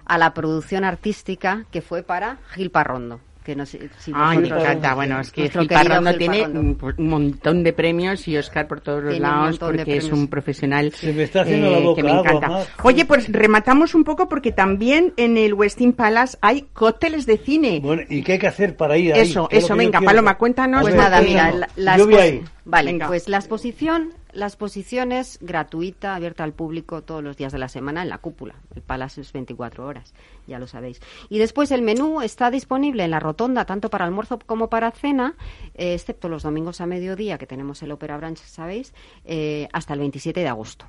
a 0.05 0.19
la 0.19 0.35
producción 0.35 0.85
artística 0.85 1.67
que 1.71 1.83
fue 1.83 2.03
para 2.03 2.39
Gil 2.51 2.71
Parrondo. 2.71 3.21
Que 3.45 3.55
no 3.55 3.67
sé 3.67 3.91
si 3.99 4.11
Ay, 4.15 4.39
me 4.39 4.49
encanta. 4.49 4.95
Bueno, 4.95 5.21
es 5.21 5.31
que 5.31 5.51
Gil 5.51 5.69
Parrondo 5.69 6.11
Gil 6.11 6.19
tiene 6.19 6.41
Parrondo. 6.41 6.95
un, 6.97 7.09
montón 7.09 7.63
de 7.63 7.75
premios 7.75 8.27
y 8.27 8.39
Oscar 8.39 8.67
por 8.67 8.81
todos 8.81 9.03
los 9.03 9.13
Tiene 9.13 9.29
lados 9.29 9.59
porque 9.59 9.99
es 9.99 10.11
un 10.11 10.29
profesional 10.29 10.93
Se 10.93 11.13
me 11.13 11.25
está 11.25 11.43
haciendo 11.43 11.71
la 11.71 11.79
eh, 11.79 11.83
boca 11.83 12.01
que 12.01 12.09
me 12.09 12.19
encanta. 12.19 12.67
Oye, 12.83 13.05
pues 13.05 13.31
rematamos 13.31 13.95
un 13.95 14.03
poco 14.03 14.31
porque 14.31 14.51
también 14.51 15.13
en 15.19 15.37
el 15.37 15.53
Westin 15.53 15.93
Palace 15.93 16.39
hay 16.41 16.63
cócteles 16.73 17.27
de 17.27 17.37
cine. 17.37 17.81
Bueno, 17.83 18.03
¿y 18.09 18.23
qué 18.23 18.33
hay 18.33 18.39
que 18.39 18.47
hacer 18.47 18.77
para 18.79 18.97
ir 18.97 19.13
ahí? 19.13 19.21
Eso, 19.21 19.47
¿Qué 19.49 19.59
es 19.59 19.65
lo 19.65 19.67
eso, 19.67 19.77
venga, 19.77 20.01
Paloma, 20.01 20.39
cuéntanos. 20.39 20.81
A 20.81 20.83
Pues 20.83 20.95
nada, 20.95 21.21
mira, 21.21 21.53
la, 21.53 21.69
la 21.77 21.99
Yo 21.99 22.07
voy 22.07 22.15
ahí. 22.15 22.43
Vale, 22.65 22.93
Venga. 22.93 23.09
pues 23.09 23.29
la 23.29 23.37
exposición, 23.37 24.15
la 24.35 24.47
exposición 24.47 25.13
es 25.13 25.39
gratuita, 25.41 26.15
abierta 26.15 26.45
al 26.45 26.53
público 26.53 27.03
todos 27.03 27.23
los 27.23 27.37
días 27.37 27.53
de 27.53 27.59
la 27.59 27.69
semana 27.69 28.03
en 28.03 28.09
la 28.09 28.19
cúpula. 28.19 28.55
El 28.75 28.83
Palacio 28.83 29.23
es 29.23 29.33
24 29.33 29.87
horas, 29.87 30.13
ya 30.47 30.59
lo 30.59 30.67
sabéis. 30.67 31.01
Y 31.29 31.39
después 31.39 31.71
el 31.71 31.83
menú 31.83 32.21
está 32.21 32.51
disponible 32.51 33.05
en 33.05 33.11
la 33.11 33.21
rotonda 33.21 33.65
tanto 33.65 33.91
para 33.91 34.05
almuerzo 34.05 34.39
como 34.45 34.69
para 34.69 34.91
cena, 34.91 35.35
eh, 35.75 35.95
excepto 35.95 36.29
los 36.29 36.43
domingos 36.43 36.81
a 36.81 36.87
mediodía 36.87 37.39
que 37.39 37.47
tenemos 37.47 37.83
el 37.83 37.93
Opera 37.93 38.17
Branch, 38.17 38.39
sabéis, 38.39 38.93
eh, 39.25 39.69
hasta 39.73 39.95
el 39.95 40.01
27 40.01 40.41
de 40.41 40.49
agosto. 40.49 40.87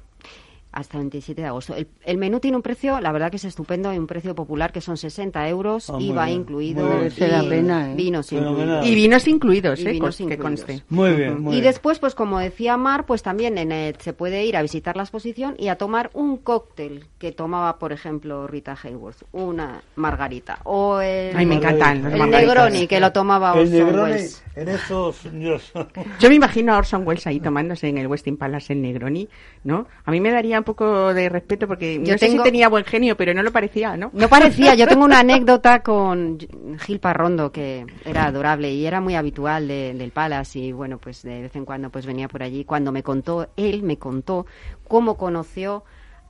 Hasta 0.75 0.97
el 0.97 1.03
27 1.05 1.41
de 1.41 1.47
agosto. 1.47 1.73
El, 1.73 1.87
el 2.03 2.17
menú 2.17 2.41
tiene 2.41 2.57
un 2.57 2.61
precio, 2.61 2.99
la 2.99 3.11
verdad 3.13 3.31
que 3.31 3.37
es 3.37 3.45
estupendo, 3.45 3.93
y 3.93 3.97
un 3.97 4.07
precio 4.07 4.35
popular 4.35 4.73
que 4.73 4.81
son 4.81 4.97
60 4.97 5.47
euros, 5.47 5.89
Ah, 5.89 5.93
muy 5.93 6.07
IVA 6.09 6.25
bien, 6.25 6.39
incluido. 6.41 6.89
la 7.17 7.43
y 7.43 7.49
pena, 7.49 7.91
¿eh? 7.91 7.95
Vinos 7.95 8.31
incluidos. 8.33 8.85
Y 8.85 8.93
vinos 8.93 9.27
incluidos, 9.29 9.79
Y 9.79 9.87
eh, 9.87 9.91
vinos 9.93 10.09
cons- 10.19 10.27
que 10.27 10.33
incluidos. 10.35 10.43
conste. 10.65 10.83
Muy 10.89 11.13
bien, 11.13 11.41
muy 11.41 11.53
Y 11.55 11.61
bien. 11.61 11.71
después, 11.71 11.99
pues 11.99 12.13
como 12.13 12.39
decía 12.39 12.75
Mar, 12.75 13.05
pues 13.05 13.23
también 13.23 13.57
en 13.57 13.71
el- 13.71 13.95
se 13.99 14.11
puede 14.11 14.43
ir 14.45 14.57
a 14.57 14.61
visitar 14.61 14.97
la 14.97 15.03
exposición 15.03 15.55
y 15.57 15.69
a 15.69 15.77
tomar 15.77 16.11
un 16.13 16.35
cóctel 16.37 17.05
que 17.19 17.31
tomaba, 17.31 17.79
por 17.79 17.93
ejemplo, 17.93 18.45
Rita 18.45 18.77
Hayworth, 18.83 19.23
una 19.31 19.81
margarita. 19.95 20.59
O 20.65 20.99
el, 20.99 21.37
Ay, 21.37 21.45
me 21.45 21.55
encantan 21.55 22.05
el. 22.11 22.29
Negroni, 22.29 22.85
que 22.87 22.99
lo 22.99 23.13
tomaba 23.13 23.53
El 23.53 23.59
Orson 23.61 23.73
Negroni, 23.77 24.11
Welles. 24.11 24.43
en 24.55 24.67
esos... 24.67 25.19
Dios. 25.31 25.71
Yo 26.19 26.27
me 26.27 26.35
imagino 26.35 26.73
a 26.73 26.79
Orson 26.79 27.07
Welles 27.07 27.25
ahí 27.27 27.39
tomándose 27.39 27.87
en 27.87 27.97
el 27.97 28.07
Westin 28.07 28.35
Palace 28.35 28.73
en 28.73 28.81
Negroni, 28.81 29.29
¿no? 29.63 29.87
A 30.03 30.11
mí 30.11 30.19
me 30.19 30.31
daría 30.31 30.57
poco 30.65 31.13
de 31.13 31.29
respeto 31.29 31.67
porque 31.67 31.97
no 31.99 32.05
Yo 32.05 32.17
sé 32.17 32.29
si 32.29 32.37
tenía 32.39 32.67
buen 32.67 32.83
genio, 32.83 33.15
pero 33.15 33.33
no 33.33 33.41
lo 33.43 33.51
parecía, 33.51 33.95
¿no? 33.95 34.09
No 34.13 34.27
parecía, 34.27 34.75
yo 34.75 34.87
tengo 34.87 35.05
una 35.05 35.19
anécdota 35.21 35.81
con 35.83 36.37
Gil 36.85 36.99
Parrondo 36.99 37.51
que 37.51 37.85
era 38.03 38.25
adorable 38.25 38.71
y 38.73 38.85
era 38.85 38.99
muy 38.99 39.15
habitual 39.15 39.67
de- 39.67 39.93
del 39.93 40.11
Palace 40.11 40.59
y 40.59 40.71
bueno, 40.73 40.97
pues 40.97 41.21
de 41.23 41.43
vez 41.43 41.55
en 41.55 41.63
cuando 41.65 41.89
pues 41.89 42.05
venía 42.05 42.27
por 42.27 42.43
allí. 42.43 42.65
Cuando 42.65 42.91
me 42.91 43.03
contó, 43.03 43.47
él 43.55 43.83
me 43.83 43.97
contó 43.97 44.45
cómo 44.87 45.15
conoció 45.15 45.83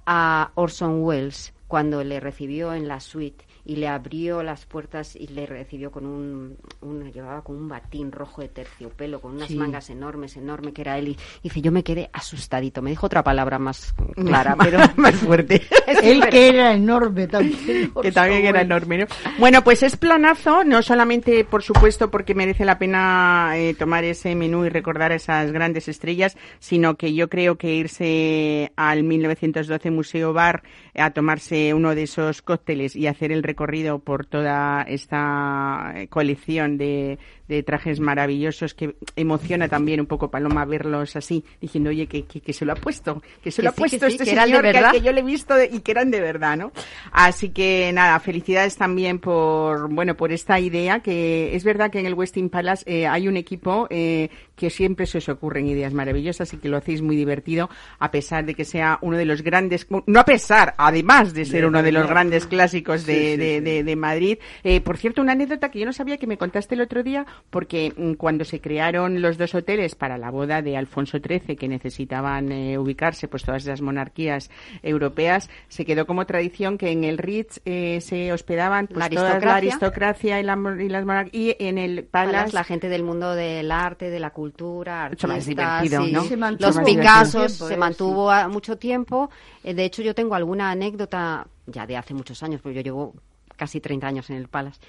a 0.05 0.51
Orson 0.55 1.01
Welles 1.03 1.53
cuando 1.67 2.03
le 2.03 2.19
recibió 2.19 2.73
en 2.75 2.87
la 2.87 2.99
suite 2.99 3.43
y 3.65 3.77
le 3.77 3.87
abrió 3.87 4.43
las 4.43 4.65
puertas 4.65 5.15
y 5.15 5.27
le 5.27 5.45
recibió 5.47 5.91
con 5.91 6.05
un, 6.05 6.55
un- 6.81 7.11
llevaba 7.11 7.41
con 7.43 7.55
un 7.55 7.67
batín 7.67 8.11
rojo 8.11 8.41
de 8.41 8.47
terciopelo, 8.49 9.19
con 9.19 9.35
unas 9.35 9.47
Sí. 9.47 9.55
mangas 9.55 9.89
enormes, 9.89 10.37
enorme, 10.37 10.71
que 10.71 10.81
era 10.81 10.97
él. 10.99 11.07
Y 11.09 11.17
dice, 11.41 11.61
yo 11.61 11.71
me 11.71 11.83
quedé 11.83 12.09
asustadito. 12.13 12.81
Me 12.83 12.91
dijo 12.91 13.07
otra 13.07 13.23
palabra 13.23 13.57
más 13.57 13.93
clara, 14.15 14.55
pero 14.61 14.77
más 14.97 15.15
fuerte. 15.15 15.63
Él 16.03 16.23
que 16.29 16.49
era 16.49 16.73
enorme 16.73 17.27
también. 17.27 17.91
que 18.01 18.11
también 18.11 18.45
era 18.45 18.61
enorme, 18.61 18.99
¿no? 18.99 19.05
Bueno, 19.39 19.63
pues 19.63 19.81
es 19.83 19.97
planazo, 19.97 20.63
no 20.63 20.81
solamente, 20.83 21.43
por 21.43 21.63
supuesto, 21.63 22.11
porque 22.11 22.35
merece 22.35 22.65
la 22.65 22.77
pena 22.77 23.53
eh, 23.55 23.73
tomar 23.73 24.03
ese 24.03 24.35
menú 24.35 24.65
y 24.65 24.69
recordar 24.69 25.11
a 25.11 25.15
esas 25.15 25.51
grandes 25.51 25.87
estrellas, 25.87 26.37
sino 26.59 26.95
que 26.97 27.13
yo 27.15 27.29
creo 27.29 27.57
que 27.57 27.73
irse 27.75 28.71
al 28.75 29.03
1912 29.03 29.89
Museo 29.91 30.33
Bar 30.33 30.61
a 30.95 31.11
tomarse 31.11 31.73
uno 31.73 31.95
de 31.95 32.03
esos 32.03 32.41
cócteles 32.43 32.95
y 32.95 33.07
hacer 33.07 33.31
el 33.31 33.41
recorrido 33.41 33.54
por 33.99 34.25
toda 34.25 34.83
esta 34.83 35.93
eh, 35.95 36.07
colección 36.07 36.77
de, 36.77 37.17
de 37.47 37.63
trajes 37.63 37.99
maravillosos 37.99 38.73
que 38.73 38.95
emociona 39.15 39.67
también 39.67 39.99
un 39.99 40.05
poco 40.07 40.31
Paloma 40.31 40.65
verlos 40.65 41.15
así, 41.15 41.43
diciendo, 41.61 41.89
oye, 41.89 42.07
que, 42.07 42.25
que, 42.25 42.41
que 42.41 42.53
se 42.53 42.65
lo 42.65 42.73
ha 42.73 42.75
puesto, 42.75 43.21
que 43.43 43.51
se 43.51 43.57
Que 43.61 43.63
lo 43.63 43.69
ha 43.69 43.73
sí, 43.73 43.79
puesto 43.79 44.05
este 44.07 44.23
de 44.25 44.29
señor, 44.31 44.61
que- 44.63 44.71
verdad. 44.71 44.91
que 44.91 45.01
yo 45.01 45.11
le 45.11 45.19
he 45.21 45.23
visto 45.23 45.53
de- 45.55 45.69
y 45.71 45.79
que 45.81 45.91
eran 45.91 46.11
de 46.11 46.21
verdad, 46.21 46.57
¿no? 46.57 46.71
Así 47.11 47.49
que 47.49 47.91
nada, 47.93 48.19
felicidades 48.19 48.75
también 48.77 49.19
por, 49.19 49.93
bueno, 49.93 50.15
por 50.15 50.31
esta 50.31 50.59
idea 50.59 50.99
que 51.01 51.55
es 51.55 51.63
verdad 51.63 51.91
que 51.91 51.99
en 51.99 52.05
el 52.05 52.13
Westin 52.13 52.49
Palace 52.49 52.83
eh, 52.87 53.07
hay 53.07 53.27
un 53.27 53.37
equipo 53.37 53.87
eh, 53.89 54.29
que 54.55 54.69
siempre 54.69 55.05
se 55.05 55.17
os 55.19 55.29
ocurren 55.29 55.67
ideas 55.67 55.93
maravillosas 55.93 56.51
y 56.53 56.57
que 56.57 56.69
lo 56.69 56.77
hacéis 56.77 57.01
muy 57.01 57.15
divertido 57.15 57.69
a 57.99 58.11
pesar 58.11 58.45
de 58.45 58.55
que 58.55 58.65
sea 58.65 58.97
uno 59.01 59.17
de 59.17 59.25
los 59.25 59.41
grandes, 59.41 59.87
no 60.07 60.19
a 60.19 60.25
pesar, 60.25 60.73
además 60.77 61.33
de 61.33 61.45
ser 61.45 61.61
De- 61.61 61.67
uno 61.67 61.83
de 61.83 61.91
los 61.91 62.07
grandes 62.07 62.47
clásicos 62.47 63.05
de, 63.05 63.13
Sí, 63.15 63.19
sí, 63.31 63.37
de- 63.37 63.57
sí. 63.59 63.63
de- 63.63 63.83
de 63.83 63.95
Madrid. 63.95 64.37
Eh, 64.63 64.81
por 64.81 64.97
cierto, 64.97 65.21
una 65.21 65.33
anécdota 65.33 65.69
que 65.69 65.79
yo 65.79 65.85
no 65.85 65.93
sabía 65.93 66.17
que 66.17 66.27
me 66.27 66.37
contaste 66.37 66.75
el 66.75 66.81
otro 66.81 67.03
día 67.03 67.25
porque 67.49 67.93
mm, 67.95 68.13
cuando 68.13 68.43
se 68.45 68.59
crearon 68.59 69.21
los 69.21 69.37
dos 69.37 69.55
hoteles 69.55 69.95
para 69.95 70.17
la 70.17 70.29
boda 70.31 70.61
de 70.61 70.75
Alfonso 70.77 71.19
XIII 71.19 71.55
que 71.55 71.67
necesitaban 71.67 72.51
eh, 72.51 72.77
ubicarse 72.77 73.27
pues 73.27 73.43
todas 73.43 73.63
esas 73.63 73.81
monarquías 73.81 74.49
europeas, 74.83 75.49
se 75.67 75.85
quedó 75.85 76.05
como 76.05 76.25
tradición 76.25 76.77
que 76.77 76.91
en 76.91 77.03
el 77.03 77.17
Ritz 77.17 77.59
eh, 77.65 77.99
se 78.01 78.31
hospedaban 78.33 78.87
pues, 78.87 78.99
La 78.99 79.09
toda 79.09 79.39
la 79.39 79.55
aristocracia. 79.55 80.39
y, 80.39 80.43
la, 80.43 80.57
y 80.79 80.89
las 80.89 81.05
monarquías 81.05 81.55
y 81.59 81.63
en 81.65 81.77
el 81.77 82.03
Palas, 82.03 82.33
Palace 82.35 82.53
la 82.55 82.63
gente 82.63 82.89
del 82.89 83.03
mundo 83.03 83.33
del 83.35 83.71
arte, 83.71 84.09
de 84.09 84.19
la 84.19 84.31
cultura, 84.31 85.09
Mucho 85.09 85.27
más 85.27 85.37
artistas, 85.47 85.81
divertido, 85.81 86.05
sí. 86.05 86.11
¿no? 86.11 86.23
Se 86.23 86.37
mantuvo 86.37 86.67
Los 86.67 86.79
Picassos 86.79 87.51
se 87.53 87.73
Eh, 87.73 87.77
mantuvo 87.77 88.29
a- 88.31 88.47
mucho 88.47 88.77
tiempo. 88.77 89.29
Eh, 89.63 89.73
De 89.73 89.85
hecho, 89.85 90.01
yo 90.01 90.13
tengo 90.15 90.35
alguna 90.35 90.71
anécdota 90.71 91.47
ya 91.67 91.85
de 91.87 91.97
hace 91.97 92.13
muchos 92.13 92.41
años, 92.43 92.61
porque 92.61 92.75
yo 92.75 92.81
llevo 92.81 93.13
casi 93.55 93.79
30 93.79 94.07
años 94.07 94.29
en 94.29 94.35
el 94.37 94.47
Palace. 94.47 94.79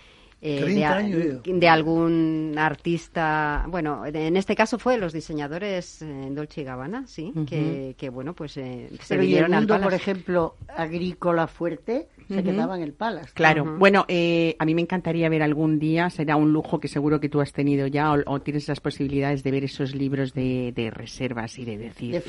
Eh, 0.43 0.61
30 0.61 0.79
de, 0.79 0.85
años, 0.85 1.43
de 1.45 1.69
algún 1.69 2.55
artista, 2.59 3.65
bueno, 3.69 4.05
en 4.07 4.37
este 4.37 4.55
caso 4.55 4.79
fue 4.79 4.99
los 4.99 5.13
diseñadores 5.13 6.03
eh, 6.03 6.29
Dolce 6.31 6.61
y 6.61 6.65
Gabbana, 6.65 7.07
sí, 7.07 7.33
que, 7.49 7.95
que, 7.99 8.09
bueno, 8.11 8.35
pues 8.35 8.57
eh, 8.57 8.89
se 9.01 9.17
Pero 9.17 9.23
y 9.23 9.25
el 9.25 9.29
vinieron 9.29 9.55
al 9.55 9.61
mundo, 9.61 9.75
por 9.75 9.85
Palace. 9.85 9.97
ejemplo, 9.97 10.55
agrícola 10.69 11.47
fuerte, 11.47 12.09
se 12.29 12.43
quedaba 12.43 12.77
en 12.77 12.83
el 12.83 12.93
Palace. 12.93 13.31
Claro, 13.35 13.77
bueno, 13.79 14.05
eh, 14.09 14.57
a 14.59 14.65
mí 14.65 14.75
me 14.75 14.83
encantaría 14.83 15.29
ver 15.29 15.43
algún 15.43 15.79
día, 15.79 16.11
será 16.11 16.37
un 16.37 16.53
lujo 16.53 16.81
que 16.81 16.89
seguro 16.89 17.21
que 17.21 17.29
tú 17.29 17.41
has 17.41 17.53
tenido 17.53 17.87
ya 17.87 18.13
o, 18.13 18.19
o 18.27 18.41
tienes 18.41 18.69
las 18.69 18.81
posibilidades 18.81 19.43
de 19.43 19.51
ver 19.53 19.65
esos 19.65 19.95
libros 19.95 20.35
de, 20.35 20.73
de 20.75 20.91
reservas 20.91 21.59
y 21.59 21.65
de 21.65 21.79
decir 21.79 22.13
De 22.13 22.21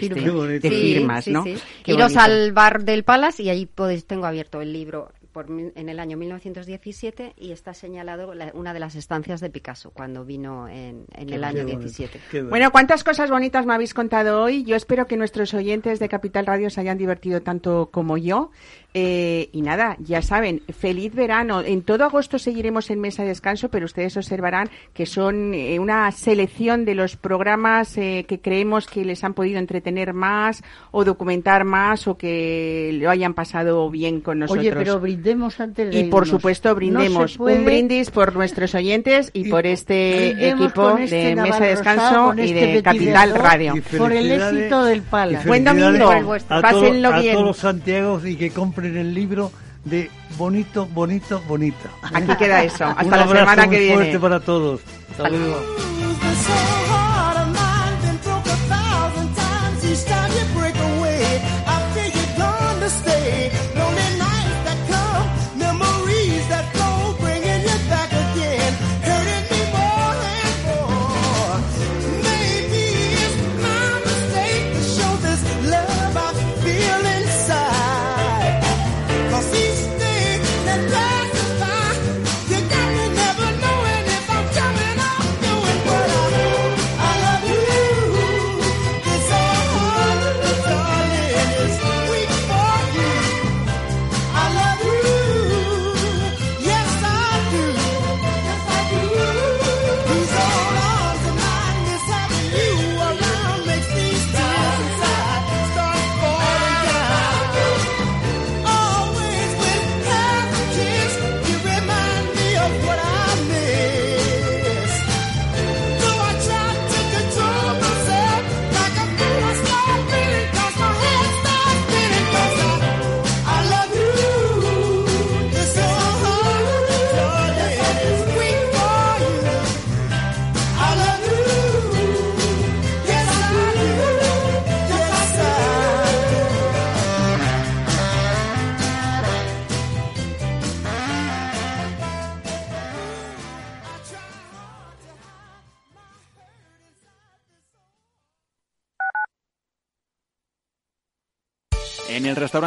Sí, 0.62 0.70
firmas, 0.70 1.26
sí, 1.26 1.32
¿no? 1.32 1.44
sí. 1.44 1.56
Iros 1.86 2.14
bonito. 2.14 2.20
al 2.20 2.52
bar 2.54 2.84
del 2.84 3.04
Palace 3.04 3.44
y 3.44 3.50
ahí 3.50 3.66
podéis, 3.66 4.06
tengo 4.06 4.26
abierto 4.26 4.62
el 4.62 4.72
libro 4.72 5.12
por, 5.38 5.46
en 5.52 5.90
el 5.90 6.00
año 6.00 6.18
1917 6.18 7.34
y 7.38 7.52
está 7.52 7.74
señalado 7.76 8.34
la- 8.34 8.52
una 8.56 8.74
de 8.74 8.80
las 8.80 8.96
estancias 8.96 9.40
de 9.40 9.52
Picasso 9.52 9.92
cuando 9.92 10.26
vino 10.26 10.68
en, 10.68 11.06
en 11.14 11.30
el 11.32 11.44
año 11.44 11.58
Qué 11.58 11.74
bonito. 11.74 11.80
17. 11.82 12.20
Qué 12.32 12.38
bonito. 12.38 12.50
Bueno, 12.50 12.72
cuántas 12.72 13.04
cosas 13.04 13.30
bonitas 13.30 13.66
me 13.68 13.74
habéis 13.76 13.94
contado 13.94 14.42
hoy. 14.42 14.64
Yo 14.64 14.76
espero 14.76 15.06
que 15.06 15.16
nuestros 15.16 15.54
oyentes 15.54 16.00
de 16.00 16.10
Capital 16.10 16.48
Radio 16.48 16.72
se 16.72 16.82
hayan 16.82 16.98
divertido 16.98 17.42
tanto 17.42 17.90
como 17.92 18.18
yo. 18.18 18.50
Eh, 19.00 19.50
y 19.52 19.62
nada, 19.62 19.96
ya 20.00 20.24
saben, 20.24 20.64
feliz 20.76 21.14
verano. 21.14 21.62
En 21.62 21.84
todo 21.84 22.04
agosto 22.04 22.40
seguiremos 22.40 22.90
en 22.90 23.00
mesa 23.00 23.22
de 23.22 23.30
descanso, 23.30 23.70
pero 23.70 23.86
ustedes 23.86 24.18
observarán 24.18 24.70
que 24.96 25.06
son 25.06 25.54
eh, 25.54 25.78
una 25.78 26.12
selección 26.12 26.84
de 26.84 26.96
los 26.96 27.16
programas 27.16 27.96
eh, 27.98 28.26
que 28.28 28.40
creemos 28.42 28.88
que 28.88 29.06
les 29.06 29.24
han 29.24 29.36
podido 29.36 29.60
entretener 29.60 30.14
más 30.16 30.64
o 30.90 31.04
documentar 31.06 31.64
más 31.64 32.08
o 32.08 32.18
que 32.18 32.98
lo 33.00 33.12
hayan 33.12 33.36
pasado 33.36 33.88
bien 33.92 34.20
con 34.22 34.40
nosotros. 34.40 34.62
Oye, 34.66 34.74
pero 34.76 35.00
brindemos 35.00 35.60
antes 35.60 35.92
de 35.92 36.00
y 36.00 36.04
por 36.06 36.24
irnos. 36.24 36.30
supuesto 36.30 36.70
No 36.70 36.76
brindemos 36.76 37.38
puede- 37.38 37.60
un 37.60 37.66
brindis 37.66 38.10
por 38.10 38.36
nuestros 38.36 38.74
oyentes 38.74 39.30
y, 39.34 39.48
Y 39.48 39.52
por 39.52 39.68
este 39.68 40.50
equipo 40.50 40.98
este 40.98 41.16
de 41.16 41.36
Mesa 41.36 41.60
de 41.60 41.70
Descanso 41.70 42.34
y 42.36 42.42
este 42.42 42.66
de 42.68 42.82
Capital. 42.84 43.36
Radio. 43.36 43.74
Por 43.98 44.12
el 44.12 44.32
éxito 44.32 44.86
del 44.86 44.98
y 44.98 45.02
Palace. 45.02 45.48
Buen 45.48 45.64
domingo. 45.64 46.10
A, 46.50 46.62
Pásenlo 46.62 47.10
todos- 47.10 47.14
a 47.14 47.22
bien. 47.22 47.34
todos 47.36 47.46
los 47.48 47.58
santiagos 47.58 48.26
y 48.26 48.36
que 48.36 48.50
compren 48.50 48.87
el 48.96 49.14
libro 49.14 49.52
de 49.86 50.10
Bonito, 50.38 50.86
Bonito, 50.88 51.42
Bonita. 51.48 51.90
Aquí 52.14 52.36
queda 52.38 52.64
eso. 52.64 52.86
Hasta 52.98 53.04
Un 53.04 53.10
la 53.12 53.28
semana 53.28 53.70
que 53.70 53.80
viene. 53.80 53.96
fuerte 53.96 54.20
para 54.20 54.40
todos. 54.40 54.82
Hasta 55.12 55.30
luego. 55.30 55.62